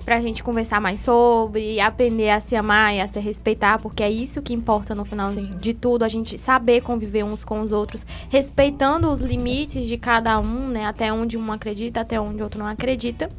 [0.04, 4.10] pra gente conversar mais sobre, aprender a se amar e a se respeitar, porque é
[4.10, 5.42] isso que importa no final Sim.
[5.60, 10.38] de tudo, a gente saber conviver uns com os outros, respeitando os limites de cada
[10.40, 13.30] um, né, até onde um acredita, até onde o outro não acredita.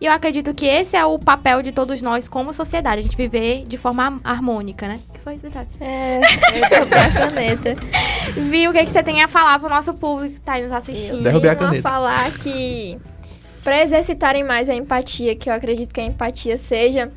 [0.00, 3.16] E eu acredito que esse é o papel de todos nós como sociedade, a gente
[3.16, 4.98] viver de forma harmônica, né?
[5.10, 5.68] O que foi isso, Vitória?
[5.78, 7.76] É, eu a caneta.
[8.48, 10.72] Viu o que, que você tem a falar pro nosso público que tá aí nos
[10.72, 11.22] assistindo?
[11.22, 11.86] Derrubei a caneta.
[11.86, 12.98] falar que
[13.62, 17.12] para exercitarem mais a empatia, que eu acredito que a empatia seja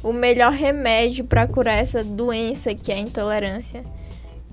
[0.00, 3.82] o melhor remédio para curar essa doença que é a intolerância.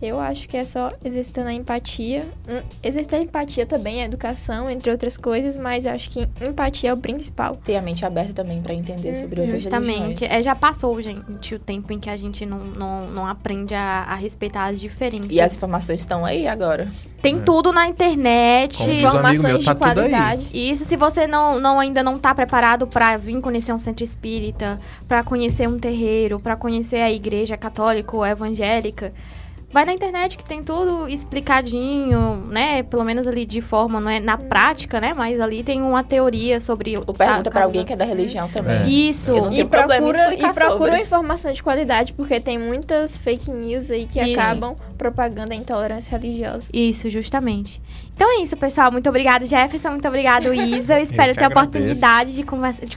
[0.01, 2.27] Eu acho que é só exercitando a empatia.
[2.47, 6.89] Hum, Exercitar a empatia também, a educação, entre outras coisas, mas eu acho que empatia
[6.89, 7.57] é o principal.
[7.63, 9.99] Ter a mente aberta também para entender Uhum, sobre outras Justamente.
[10.01, 10.31] religiões.
[10.31, 14.03] É, já passou, gente, o tempo em que a gente não, não, não aprende a,
[14.09, 15.29] a respeitar as diferenças.
[15.31, 16.87] E as informações estão aí agora.
[17.21, 17.39] Tem É.
[17.39, 18.83] tudo na internet.
[18.91, 19.77] Informações meu, de tá aí.
[19.77, 20.47] qualidade.
[20.53, 24.03] E Isso se você não, não ainda não tá preparado para vir conhecer um centro
[24.03, 29.11] espírita, para conhecer um terreiro, para conhecer a igreja católica ou evangélica,
[29.75, 32.81] vai na internet que tem tudo explicadinho, né?
[32.83, 35.13] Pelo menos ali de forma, não é na prática, né?
[35.13, 38.07] Mas ali tem uma teoria sobre Ou pergunta para alguém que é da Hum.
[38.07, 38.83] religião também.
[38.83, 38.87] É.
[38.87, 39.31] Isso.
[39.31, 41.01] Eu E procura, explicar e procura sobre.
[41.01, 44.39] informação de qualidade, porque tem muitas fake news aí que Isso.
[44.39, 46.67] acabam propagando a intolerância religiosa.
[46.73, 47.81] Isso, justamente.
[48.15, 48.91] Então é isso, pessoal.
[48.93, 49.89] Muito obrigada, Jefferson.
[49.89, 50.99] Muito obrigado, Isa.
[50.99, 52.85] Eu espero que ter a oportunidade de conversar.
[52.85, 52.95] De,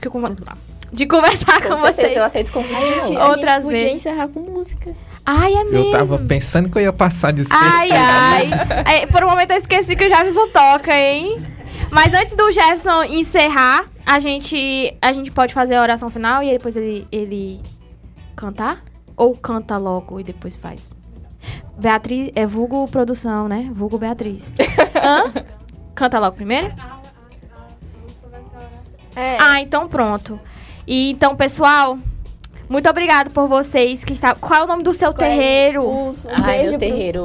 [0.93, 2.15] de conversar com, Com certeza, vocês.
[2.17, 2.73] eu aceito convite
[3.29, 3.95] Outras gente podia vezes.
[3.95, 4.95] encerrar com música.
[5.25, 5.77] Ai, é mesmo.
[5.77, 7.73] Eu tava pensando que eu ia passar despercebido.
[7.73, 8.49] Ai, ai.
[8.85, 11.45] É, por um momento eu esqueci que o Jefferson toca, hein?
[11.91, 16.51] Mas antes do Jefferson encerrar, a gente, a gente pode fazer a oração final e
[16.51, 17.61] depois ele, ele
[18.35, 18.83] cantar?
[19.15, 20.89] Ou canta logo e depois faz?
[21.77, 23.69] Beatriz, é vulgo produção, né?
[23.73, 24.51] Vulgo Beatriz.
[25.01, 25.31] Hã?
[25.95, 26.73] Canta logo primeiro?
[29.15, 29.37] É.
[29.39, 30.39] Ah, então pronto.
[30.87, 31.97] E então, pessoal,
[32.69, 34.35] muito obrigado por vocês que está.
[34.35, 35.89] Qual é o nome do seu Qual é terreiro?
[35.89, 37.23] Um Ai, meu terreiro.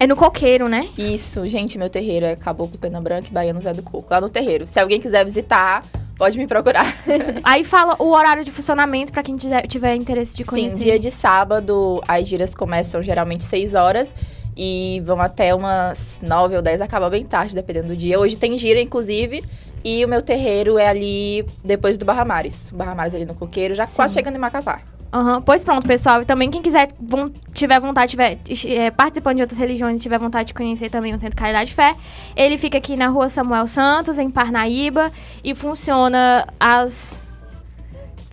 [0.00, 0.88] É no coqueiro, né?
[0.96, 4.30] Isso, gente, meu terreiro é Caboclo Pena Branca e Baiano Zé do Coco, lá no
[4.30, 4.66] terreiro.
[4.66, 5.84] Se alguém quiser visitar,
[6.16, 6.86] pode me procurar.
[7.44, 10.78] Aí fala o horário de funcionamento pra quem tiver, tiver interesse de conhecer.
[10.78, 14.14] Sim, dia de sábado, as giras começam geralmente 6 horas
[14.56, 18.18] e vão até umas 9 ou 10, acaba bem tarde, dependendo do dia.
[18.18, 19.42] Hoje tem gira, inclusive,
[19.84, 22.70] e o meu terreiro é ali depois do Barra Mares.
[22.72, 23.96] O Barra Mares ali no Coqueiro, já Sim.
[23.96, 24.80] quase chegando em Macapá.
[25.14, 26.22] Aham, Pois pronto, pessoal.
[26.22, 30.48] E também quem quiser, von- tiver vontade, tiver é, participando de outras religiões, tiver vontade
[30.48, 31.94] de conhecer também o Centro Caridade Fé,
[32.34, 35.12] ele fica aqui na rua Samuel Santos, em Parnaíba,
[35.44, 37.18] e funciona às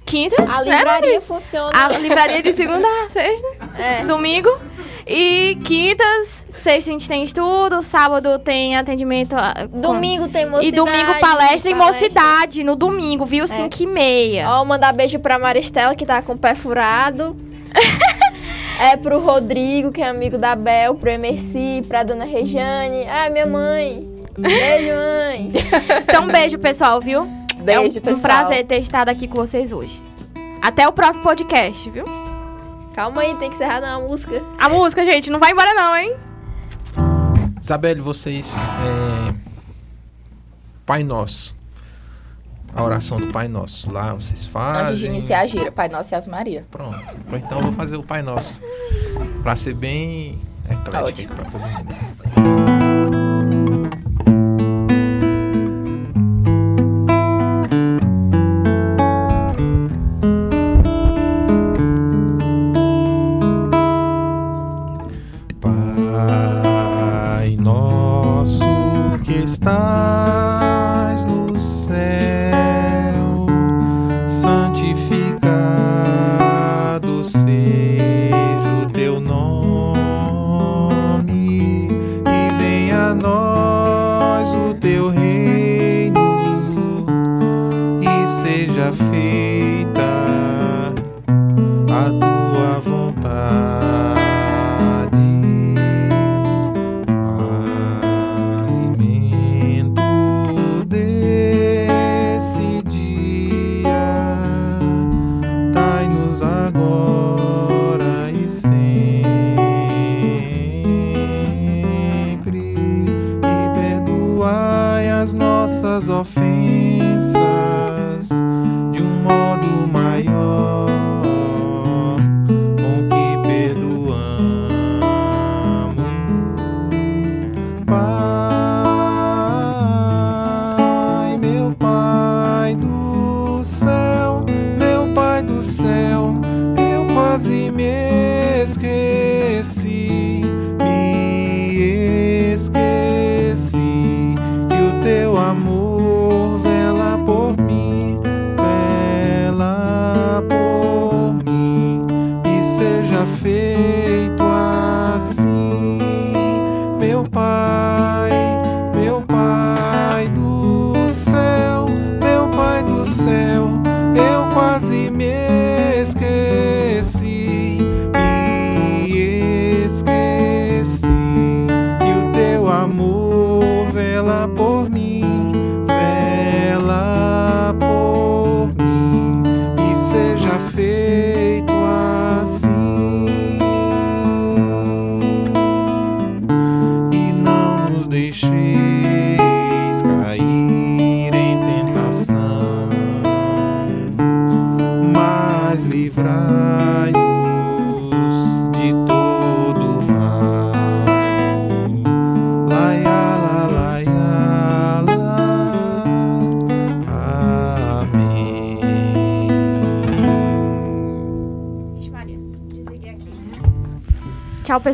[0.10, 1.24] quintas, A né, livraria Beatriz?
[1.26, 1.72] funciona.
[1.74, 4.04] A livraria de segunda a sexta, É.
[4.06, 4.50] domingo.
[5.08, 9.36] E quintas, sexta a gente tem estudo, sábado tem atendimento.
[9.36, 10.68] ah, com- Domingo tem mocidade.
[10.68, 13.44] E domingo palestra e mocidade, no domingo, viu?
[13.46, 13.48] É.
[13.48, 14.50] 5 e meia.
[14.52, 17.36] Ó, mandar beijo pra Maristela, que tá com o pé furado.
[18.80, 23.08] é pro Rodrigo, que é amigo da Bel, pro Emerci, pra dona Rejane.
[23.08, 24.08] Ah, minha mãe.
[24.38, 25.52] Beijo, mãe.
[26.04, 27.28] Então, beijo, pessoal, viu?
[27.64, 28.16] Beijo, é um, pessoal.
[28.18, 30.02] um prazer ter estado aqui com vocês hoje.
[30.62, 32.06] Até o próximo podcast, viu?
[32.94, 34.44] Calma aí, tem que encerrar na música.
[34.58, 36.16] A música, gente, não vai embora não, hein?
[37.62, 38.68] Isabelle, vocês.
[38.68, 39.34] é,
[40.86, 41.56] Pai Nosso.
[42.76, 43.92] A oração do Pai Nosso.
[43.92, 44.82] Lá vocês fazem.
[44.84, 46.66] Antes de iniciar a gira, Pai Nosso e Ave Maria.
[46.70, 47.00] Pronto.
[47.34, 48.62] Então eu vou fazer o Pai Nosso.
[49.44, 52.59] Pra ser bem eclético pra todo mundo.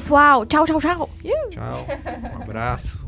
[0.06, 0.46] Pessoal.
[0.46, 1.10] Tchau, tchau, tchau.
[1.50, 1.86] Tchau.
[2.38, 3.05] Um abraço.